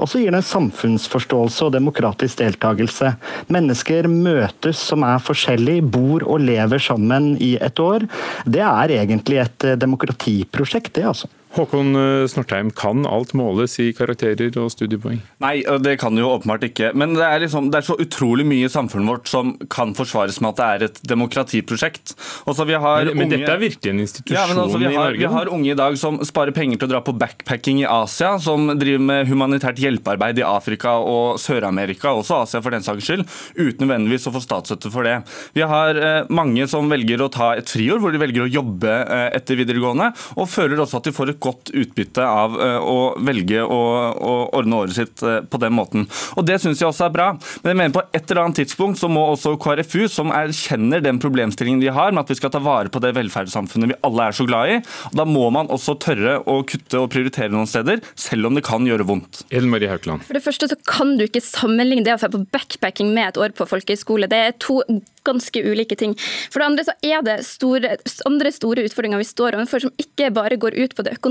Og 0.00 0.08
så 0.10 0.24
gir 0.24 0.34
det 0.34 0.42
samfunnsforståelse 0.48 1.68
og 1.68 1.76
demokratisk 1.76 2.40
deltakelse. 2.42 3.12
Mennesker 3.54 4.10
møtes 4.10 4.82
som 4.90 5.06
er 5.06 5.22
forskjellige, 5.22 5.86
bor 5.86 6.26
og 6.26 6.42
lever 6.42 6.82
sammen 6.82 7.36
i 7.38 7.54
et 7.62 7.78
år. 7.78 8.08
Det 8.42 8.64
er 8.66 8.96
egentlig 8.98 9.38
et 9.44 9.70
demokratiprosjekt, 9.78 10.96
det 10.98 11.06
altså. 11.14 11.30
Håkon 11.58 11.96
eh, 11.98 12.26
Snortheim, 12.30 12.70
kan 12.70 13.06
alt 13.08 13.34
måles 13.38 13.74
i 13.82 13.90
karakterer 13.96 14.54
og 14.60 14.70
studiepoeng? 14.72 15.18
Nei, 15.42 15.56
det 15.82 15.96
kan 16.02 16.16
jo 16.18 16.30
åpenbart 16.30 16.66
ikke. 16.68 16.92
Men 16.98 17.16
det 17.18 17.24
er, 17.26 17.42
liksom, 17.44 17.70
det 17.72 17.80
er, 17.80 17.86
så 17.88 17.96
utrolig 17.98 18.46
mye 18.48 18.68
i 18.68 18.72
samfunnet 18.72 19.10
vårt 19.10 19.30
som 19.30 19.54
kan 19.72 19.94
forsvares 19.98 20.40
med 20.44 20.54
at 20.54 20.58
det 20.60 20.68
er 20.68 20.86
et 20.88 21.00
demokratiprosjekt. 21.10 22.14
Også, 22.48 22.66
men, 22.68 23.10
men 23.12 23.26
unge, 23.26 23.30
dette 23.34 23.52
er 23.54 23.62
virkelig 23.62 23.92
en 23.92 24.02
institusjon 24.04 24.38
ja, 24.38 24.46
altså, 24.54 24.78
har, 24.78 24.86
i 24.86 24.98
Norge? 24.98 25.22
Vi 25.22 25.32
har 25.34 25.52
unge 25.58 25.72
i 25.72 25.78
dag 25.78 25.98
som 26.00 26.20
sparer 26.26 26.54
penger 26.56 26.80
til 26.80 26.88
å 26.88 26.92
dra 26.94 27.02
på 27.04 27.16
backpacking 27.18 27.82
i 27.82 27.88
Asia, 27.90 28.34
som 28.42 28.70
driver 28.78 29.04
med 29.10 29.30
humanitært 29.30 29.82
hjelpearbeid 29.82 30.42
i 30.42 30.46
Afrika 30.46 30.96
og 31.02 31.40
Sør-Amerika, 31.42 32.14
også 32.14 32.42
Asia 32.44 32.62
for 32.64 32.74
den 32.74 32.86
saks 32.86 33.08
skyld, 33.08 33.26
uten 33.58 33.86
nødvendigvis 33.86 34.28
å 34.30 34.34
få 34.34 34.44
statsstøtte 34.44 34.92
for 34.94 35.08
det. 35.08 35.18
Vi 35.56 35.66
har 35.66 35.98
eh, 35.98 36.30
mange 36.30 36.68
som 36.70 36.88
velger 36.90 37.24
å 37.24 37.30
ta 37.32 37.52
et 37.58 37.70
friår, 37.70 38.00
hvor 38.02 38.14
de 38.14 38.22
velger 38.22 38.46
å 38.46 38.50
jobbe 38.50 38.94
eh, 39.02 39.28
etter 39.38 39.58
videregående, 39.58 40.10
og 40.38 40.50
føler 40.50 40.80
også 40.82 41.00
at 41.00 41.08
de 41.08 41.14
får 41.16 41.34
et 41.34 41.40
godt 41.40 41.47
utbytte 41.54 42.24
av 42.24 42.56
eh, 42.62 42.78
å 42.78 42.98
velge 43.24 43.62
å, 43.64 43.80
å 44.14 44.34
ordne 44.58 44.82
året 44.82 44.96
sitt 44.96 45.22
eh, 45.26 45.40
på 45.42 45.60
den 45.62 45.74
måten. 45.76 46.06
Og 46.36 46.46
Det 46.48 46.58
syns 46.62 46.82
jeg 46.82 46.88
også 46.90 47.08
er 47.08 47.14
bra. 47.14 47.28
Men 47.62 47.72
jeg 47.72 47.80
mener 47.80 47.96
på 47.96 48.04
et 48.06 48.24
eller 48.30 48.44
annet 48.44 48.60
tidspunkt 48.62 49.00
så 49.00 49.10
må 49.12 49.24
også 49.32 49.56
KrFU, 49.60 50.06
som 50.12 50.32
erkjenner 50.34 51.02
den 51.04 51.20
problemstillingen 51.22 51.82
de 51.82 51.92
har 51.94 52.14
med 52.14 52.24
at 52.24 52.32
vi 52.32 52.38
skal 52.38 52.52
ta 52.54 52.62
vare 52.62 52.92
på 52.92 53.02
det 53.02 53.14
velferdssamfunnet 53.16 53.92
vi 53.92 53.98
alle 54.06 54.28
er 54.28 54.36
så 54.36 54.46
glad 54.48 54.72
i, 54.72 54.78
da 55.16 55.26
må 55.28 55.48
man 55.54 55.70
også 55.72 55.96
tørre 56.02 56.38
å 56.48 56.60
kutte 56.68 57.00
og 57.00 57.10
prioritere 57.12 57.52
noen 57.52 57.68
steder, 57.68 58.02
selv 58.18 58.50
om 58.50 58.58
det 58.58 58.64
kan 58.66 58.86
gjøre 58.86 59.06
vondt. 59.08 59.44
Ellen 59.54 59.72
Marie 59.72 59.90
Haukeland. 59.90 60.24
For 60.28 60.36
det 60.36 60.44
første 60.44 60.70
så 60.70 60.78
kan 60.88 61.16
du 61.18 61.26
ikke 61.26 61.44
sammenligne 61.44 62.06
det 62.06 62.16
å 62.16 62.20
dra 62.22 62.32
på 62.32 62.44
backpacking 62.54 63.12
med 63.14 63.32
et 63.32 63.40
år 63.40 63.54
på 63.56 63.68
folkehøyskole. 63.68 64.28
Det 64.30 64.42
er 64.48 64.58
to 64.62 64.80
ganske 65.28 65.62
ulike 65.64 65.96
ting. 65.98 66.14
For 66.52 66.62
det 66.62 66.68
andre 66.70 66.86
så 66.86 66.94
er 67.04 67.24
det 67.26 67.38
store, 67.46 67.96
andre 68.28 68.52
store 68.54 68.84
utfordringer 68.88 69.20
vi 69.20 69.28
står 69.28 69.58
overfor 69.58 69.84
som 69.84 69.94
ikke 70.00 70.30
bare 70.34 70.58
går 70.60 70.76
ut 70.78 70.96
på 70.96 71.04
det 71.06 71.16
økonomiske. 71.18 71.27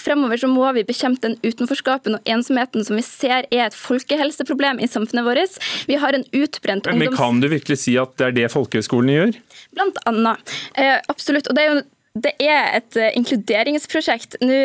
Fremover 0.00 0.40
så 0.40 0.50
må 0.50 0.68
vi 0.76 0.84
bekjempe 0.86 1.28
den 1.28 1.36
utenforskapen 1.44 2.18
og 2.18 2.30
ensomheten 2.30 2.84
som 2.86 2.98
vi 2.98 3.04
ser 3.06 3.48
er 3.50 3.66
et 3.68 3.76
folkehelseproblem 3.76 4.80
i 4.82 4.90
samfunnet 4.90 5.26
vårt. 5.26 5.58
Vi 5.88 5.98
har 6.00 6.16
en 6.16 6.24
utbrent 6.32 6.86
ungdoms... 6.86 7.12
Men 7.12 7.16
kan 7.18 7.40
du 7.42 7.48
virkelig 7.52 7.80
si 7.84 7.96
at 8.00 8.16
det 8.20 8.30
er 8.30 8.36
det 8.40 8.52
folkehøyskolene 8.54 9.18
gjør? 9.18 9.40
Blant 9.76 10.00
annet. 10.08 10.56
Eh, 10.74 10.96
absolutt. 11.12 11.50
Og 11.50 11.58
det 11.58 11.64
er 11.64 11.74
jo 11.74 11.84
det 12.16 12.32
er 12.40 12.78
et 12.78 12.96
uh, 12.96 13.10
inkluderingsprosjekt 13.12 14.38
nå 14.40 14.60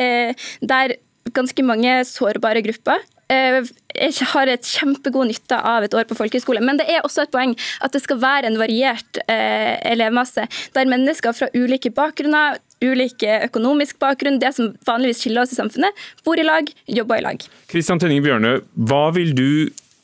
eh, 0.00 0.46
der 0.64 0.94
ganske 1.36 1.64
mange 1.66 1.98
sårbare 2.08 2.62
grupper 2.64 3.02
Eh, 3.32 3.64
har 4.34 4.50
et 4.50 4.66
kjempegod 4.68 5.30
nytte 5.30 5.56
av 5.56 5.86
et 5.86 5.94
år 5.96 6.04
på 6.08 6.16
folkehøyskole. 6.18 6.60
Men 6.64 6.80
det 6.80 6.88
er 6.90 7.04
også 7.06 7.24
et 7.24 7.32
poeng 7.32 7.54
at 7.84 7.94
det 7.94 8.02
skal 8.04 8.20
være 8.20 8.50
en 8.50 8.58
variert 8.60 9.20
eh, 9.24 9.78
elevmasse, 9.94 10.44
der 10.74 10.90
mennesker 10.90 11.36
fra 11.36 11.48
ulike 11.54 11.92
bakgrunner, 11.94 12.58
ulike 12.84 13.38
økonomisk 13.48 13.98
bakgrunn, 14.02 14.40
det 14.42 14.54
som 14.56 14.74
vanligvis 14.86 15.22
skiller 15.22 15.44
oss 15.44 15.54
i 15.54 15.60
samfunnet, 15.60 16.04
bor 16.26 16.40
i 16.40 16.46
lag, 16.46 16.68
jobber 16.90 17.20
i 17.20 17.24
lag. 17.24 17.48
Kristian 17.70 18.02
Tenning 18.02 18.22
Bjørne, 18.24 18.58
hva 18.74 19.08
vil 19.16 19.34
du 19.36 19.48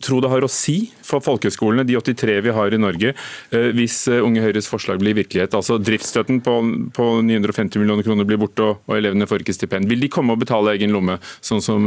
tro 0.00 0.16
det 0.24 0.30
har 0.32 0.40
å 0.40 0.48
si 0.48 0.88
for 1.04 1.20
folkehøyskolene, 1.20 1.84
de 1.84 1.98
83 1.98 2.38
vi 2.46 2.54
har 2.56 2.72
i 2.72 2.80
Norge, 2.80 3.12
eh, 3.52 3.68
hvis 3.76 4.06
Unge 4.16 4.40
Høyres 4.40 4.70
forslag 4.70 5.02
blir 5.02 5.18
virkelighet? 5.18 5.52
Altså 5.56 5.76
Driftsstøtten 5.76 6.40
på, 6.46 6.56
på 6.96 7.10
950 7.26 7.82
millioner 7.82 8.06
kroner 8.06 8.28
blir 8.28 8.40
borte, 8.40 8.64
og, 8.64 8.80
og 8.88 8.96
elevene 8.96 9.28
får 9.28 9.44
ikke 9.44 9.58
stipend. 9.58 9.90
Vil 9.92 10.00
de 10.00 10.12
komme 10.12 10.32
og 10.32 10.40
betale 10.40 10.72
egen 10.78 10.96
lomme, 10.96 11.20
sånn 11.44 11.60
som 11.64 11.84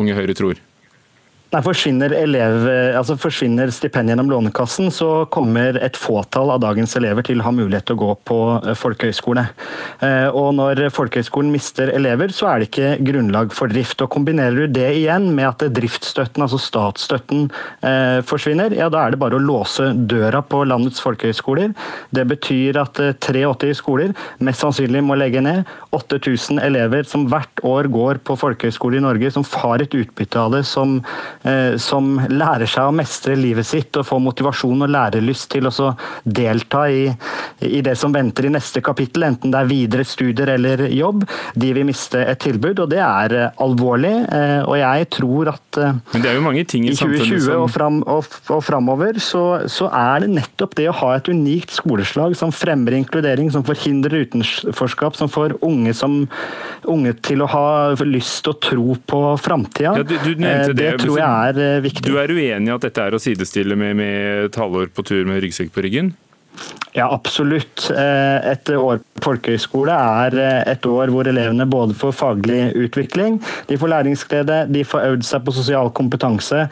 Unge 0.00 0.16
Høyre 0.16 0.38
tror? 0.38 0.60
Nei, 1.50 1.64
forsvinner, 1.66 2.12
elev, 2.14 2.60
altså 2.94 3.16
forsvinner 3.18 3.72
stipend 3.74 4.12
gjennom 4.12 4.28
Lånekassen, 4.30 4.86
så 4.94 5.24
kommer 5.34 5.74
et 5.82 5.96
fåtall 5.98 6.52
av 6.54 6.60
dagens 6.62 6.92
elever 6.94 7.24
til 7.26 7.40
å 7.42 7.48
ha 7.48 7.50
mulighet 7.50 7.88
til 7.88 7.96
å 7.96 8.00
gå 8.04 8.10
på 8.30 8.36
eh, 8.60 8.76
folkehøyskole. 8.78 9.42
Eh, 10.06 10.28
og 10.30 10.52
når 10.54 10.84
folkehøyskolen 10.94 11.50
mister 11.50 11.90
elever, 11.90 12.30
så 12.30 12.52
er 12.52 12.62
det 12.62 12.68
ikke 12.68 12.92
grunnlag 13.08 13.50
for 13.56 13.72
drift. 13.72 13.98
Og 13.98 14.12
Kombinerer 14.14 14.60
du 14.60 14.76
det 14.76 14.92
igjen 15.00 15.26
med 15.34 15.48
at 15.48 15.64
driftsstøtten, 15.74 16.44
altså 16.46 16.60
statsstøtten, 16.62 17.48
eh, 17.82 18.20
forsvinner, 18.30 18.78
ja 18.78 18.86
da 18.86 19.02
er 19.02 19.16
det 19.16 19.20
bare 19.24 19.40
å 19.40 19.42
låse 19.42 19.88
døra 20.06 20.44
på 20.46 20.62
landets 20.70 21.02
folkehøyskoler. 21.02 21.74
Det 22.14 22.28
betyr 22.30 22.78
at 22.84 23.02
83 23.26 23.72
skoler 23.80 24.14
mest 24.38 24.62
sannsynlig 24.62 25.02
må 25.02 25.18
legge 25.18 25.42
ned. 25.42 25.66
8000 25.98 26.62
elever 26.62 27.10
som 27.10 27.26
hvert 27.26 27.66
år 27.66 27.90
går 27.90 28.22
på 28.22 28.38
folkehøyskole 28.38 29.02
i 29.02 29.04
Norge, 29.08 29.34
som 29.34 29.50
har 29.64 29.82
et 29.82 29.98
utbytte 29.98 30.38
av 30.46 30.54
det, 30.54 30.62
som 30.70 31.00
Eh, 31.39 31.39
som 31.80 32.18
lærer 32.28 32.68
seg 32.68 32.90
å 32.90 32.92
mestre 32.92 33.32
livet 33.38 33.64
sitt 33.64 33.96
og 33.96 34.04
får 34.04 34.18
motivasjon 34.20 34.84
og 34.84 34.90
lærelyst 34.92 35.48
til 35.54 35.70
å 35.70 35.90
delta 36.24 36.82
i, 36.92 37.06
i, 37.64 37.80
det 37.84 37.94
som 37.96 38.12
venter 38.12 38.48
i 38.48 38.52
neste 38.52 38.82
kapittel, 38.84 39.24
enten 39.24 39.52
det 39.52 39.62
er 39.62 39.70
videre 39.70 40.04
studier 40.04 40.52
eller 40.56 40.84
jobb, 40.92 41.24
de 41.54 41.72
vil 41.76 41.88
miste 41.88 42.20
et 42.20 42.40
tilbud. 42.40 42.82
og 42.84 42.90
Det 42.92 43.00
er 43.00 43.36
eh, 43.36 43.62
alvorlig. 43.64 44.12
Eh, 44.28 44.60
og 44.66 44.76
jeg 44.80 45.08
tror 45.16 45.52
at 45.54 45.80
Men 45.80 46.24
det 46.24 46.30
er 46.32 46.38
jo 46.38 46.44
mange 46.44 46.64
ting 46.68 46.86
i, 46.86 46.92
i 46.92 46.98
2020 46.98 47.40
som... 47.46 47.62
og, 47.62 47.68
fram, 47.72 48.00
og, 48.04 48.38
og 48.50 48.62
framover 48.64 49.20
så, 49.22 49.44
så, 49.70 49.90
er 49.90 50.24
det 50.24 50.32
nettopp 50.36 50.76
det 50.78 50.88
å 50.90 50.96
ha 51.02 51.14
et 51.16 51.30
unikt 51.30 51.74
skoleslag 51.74 52.36
som 52.38 52.52
fremmer 52.54 52.96
inkludering, 52.98 53.50
som 53.52 53.64
forhindrer 53.66 54.26
utenforskap, 54.26 55.18
som 55.18 55.30
får 55.32 55.56
unge, 55.66 55.94
som, 55.96 56.22
unge 56.90 57.14
til 57.24 57.44
å 57.44 57.50
ha 57.50 57.66
lyst 58.06 58.48
og 58.50 58.60
tro 58.64 58.96
på 59.10 59.22
framtida. 59.40 59.94
Ja, 60.00 60.06
det, 60.06 60.74
det 60.78 60.92
tror 61.02 61.18
jeg 61.18 61.29
er 61.30 61.60
eh, 61.60 61.82
viktig. 61.84 62.06
Du 62.06 62.18
er 62.20 62.32
uenig 62.32 62.70
i 62.70 62.74
at 62.74 62.88
dette 62.88 63.06
er 63.06 63.16
å 63.16 63.22
sidestille 63.22 63.78
med, 63.78 63.96
med 64.00 64.50
et 64.50 64.58
halvår 64.60 64.90
på 64.94 65.06
tur 65.06 65.22
med 65.28 65.42
ryggsekk 65.44 65.72
på 65.74 65.86
ryggen? 65.86 66.12
Ja, 66.92 67.06
absolutt. 67.14 67.86
Eh, 67.94 68.50
et 68.50 68.68
år 68.74 68.98
på 68.98 69.22
folkehøyskole 69.22 69.94
er 69.94 70.34
eh, 70.40 70.72
et 70.72 70.86
år 70.88 71.12
hvor 71.14 71.28
elevene 71.30 71.66
både 71.70 71.94
får 71.96 72.16
faglig 72.18 72.58
utvikling, 72.76 73.38
de 73.68 73.78
får 73.78 73.92
læringsglede, 73.92 74.58
de 74.74 74.82
får 74.84 75.06
øvd 75.12 75.26
seg 75.28 75.44
på 75.46 75.54
sosial 75.54 75.92
kompetanse, 75.94 76.64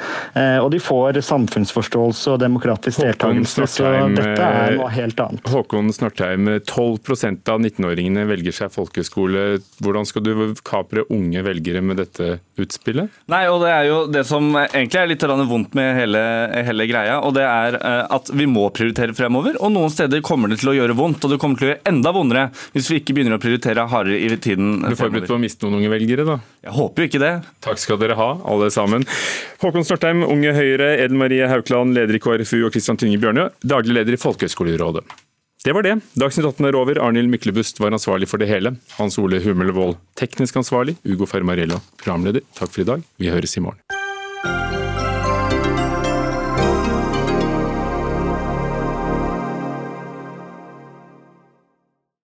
og 0.63 0.69
de 0.75 0.81
får 0.83 1.21
samfunnsforståelse 1.25 2.35
og 2.35 2.41
demokratisk 2.43 3.05
deltakelse. 3.05 3.69
Så 3.71 3.93
dette 4.17 4.49
er 4.49 4.77
noe 4.79 4.91
helt 4.93 5.23
annet. 5.23 5.53
Håkon 5.53 5.93
Snortheim, 5.95 6.51
12% 6.67 7.53
av 7.53 7.63
19-åringene 7.63 8.27
velger 8.29 8.59
seg 8.59 8.75
folkehøyskole. 8.75 9.47
Hvordan 9.85 10.09
skal 10.09 10.27
du 10.27 10.35
kapre 10.67 11.07
unge 11.15 11.45
velgere 11.47 11.85
med 11.85 12.03
dette 12.03 12.39
utspillet? 12.65 13.15
Nei, 13.31 13.43
og 13.51 13.63
Det 13.63 13.71
er 13.73 13.87
jo 13.89 13.99
det 14.11 14.25
som 14.29 14.51
egentlig 14.57 15.01
er 15.01 15.11
litt 15.11 15.27
vondt 15.49 15.75
med 15.79 15.95
hele, 15.99 16.23
hele 16.67 16.87
greia, 16.91 17.19
og 17.25 17.35
det 17.37 17.45
er 17.45 17.79
eh, 17.79 18.05
at 18.19 18.31
vi 18.33 18.47
må 18.51 18.69
prioritere 18.75 19.15
fremover. 19.17 19.59
og 19.61 19.73
Noen 19.75 19.93
steder 19.93 20.23
kommer 20.25 20.49
det 20.49 20.61
til 20.63 20.73
å 20.73 20.77
gjøre 20.77 20.97
vondt, 20.99 21.25
og 21.25 21.35
det 21.35 21.41
kommer 21.43 21.61
til 21.61 21.69
å 21.69 21.71
gjøre 21.73 21.93
enda 21.93 22.13
vondere 22.15 22.49
hvis 22.75 22.91
vi 22.91 23.01
ikke 23.03 23.17
begynner 23.17 23.39
å 23.39 23.43
prioritere 23.43 23.87
hardere 23.91 24.19
i 24.19 24.31
tiden 24.37 24.81
fremover. 24.81 24.89
Du 24.89 24.97
er 24.97 25.03
forberedt 25.05 25.31
på 25.33 25.39
å 25.39 25.43
miste 25.43 25.67
noen 25.67 25.81
unge 25.81 25.93
velgere, 25.93 26.27
da? 26.29 26.39
Jeg 26.65 26.77
håper 26.79 27.05
jo 27.05 27.11
ikke 27.13 27.23
det. 27.23 27.35
Takk 27.65 27.83
skal 27.83 28.01
dere 28.03 28.19
ha, 28.19 28.31
alle 28.49 28.73
sammen. 28.75 29.07
Håkon 29.63 29.87
Snortheim, 29.87 30.25
Unge 30.27 30.53
Høyre, 30.57 30.93
Eden 31.03 31.19
Marie 31.21 31.49
Haukland, 31.51 31.97
leder 31.97 32.19
i 32.19 32.23
KrFU, 32.23 32.61
og 32.67 32.75
Kristian 32.75 33.01
Tynge 33.01 33.21
Bjørnø, 33.23 33.49
daglig 33.67 33.99
leder 34.01 34.19
i 34.19 34.21
Folkehøgskolerådet. 34.21 35.07
Det 35.65 35.73
var 35.75 35.83
det. 35.83 35.97
Dagsnytt 36.15 36.47
18 36.47 36.69
er 36.69 36.77
over. 36.79 37.01
Arnhild 37.03 37.33
Myklebust 37.33 37.81
var 37.83 37.91
ansvarlig 37.91 38.29
for 38.31 38.39
det 38.39 38.47
hele. 38.51 38.77
Hans 38.95 39.19
Ole 39.19 39.41
Hummelvold 39.43 39.99
teknisk 40.19 40.61
ansvarlig. 40.61 40.95
Ugo 41.03 41.27
Fermarello 41.27 41.81
programleder. 41.99 42.47
Takk 42.55 42.71
for 42.71 42.85
i 42.85 42.91
dag. 42.93 43.03
Vi 43.19 43.33
høres 43.35 43.59
i 43.59 43.65
morgen. 43.65 43.83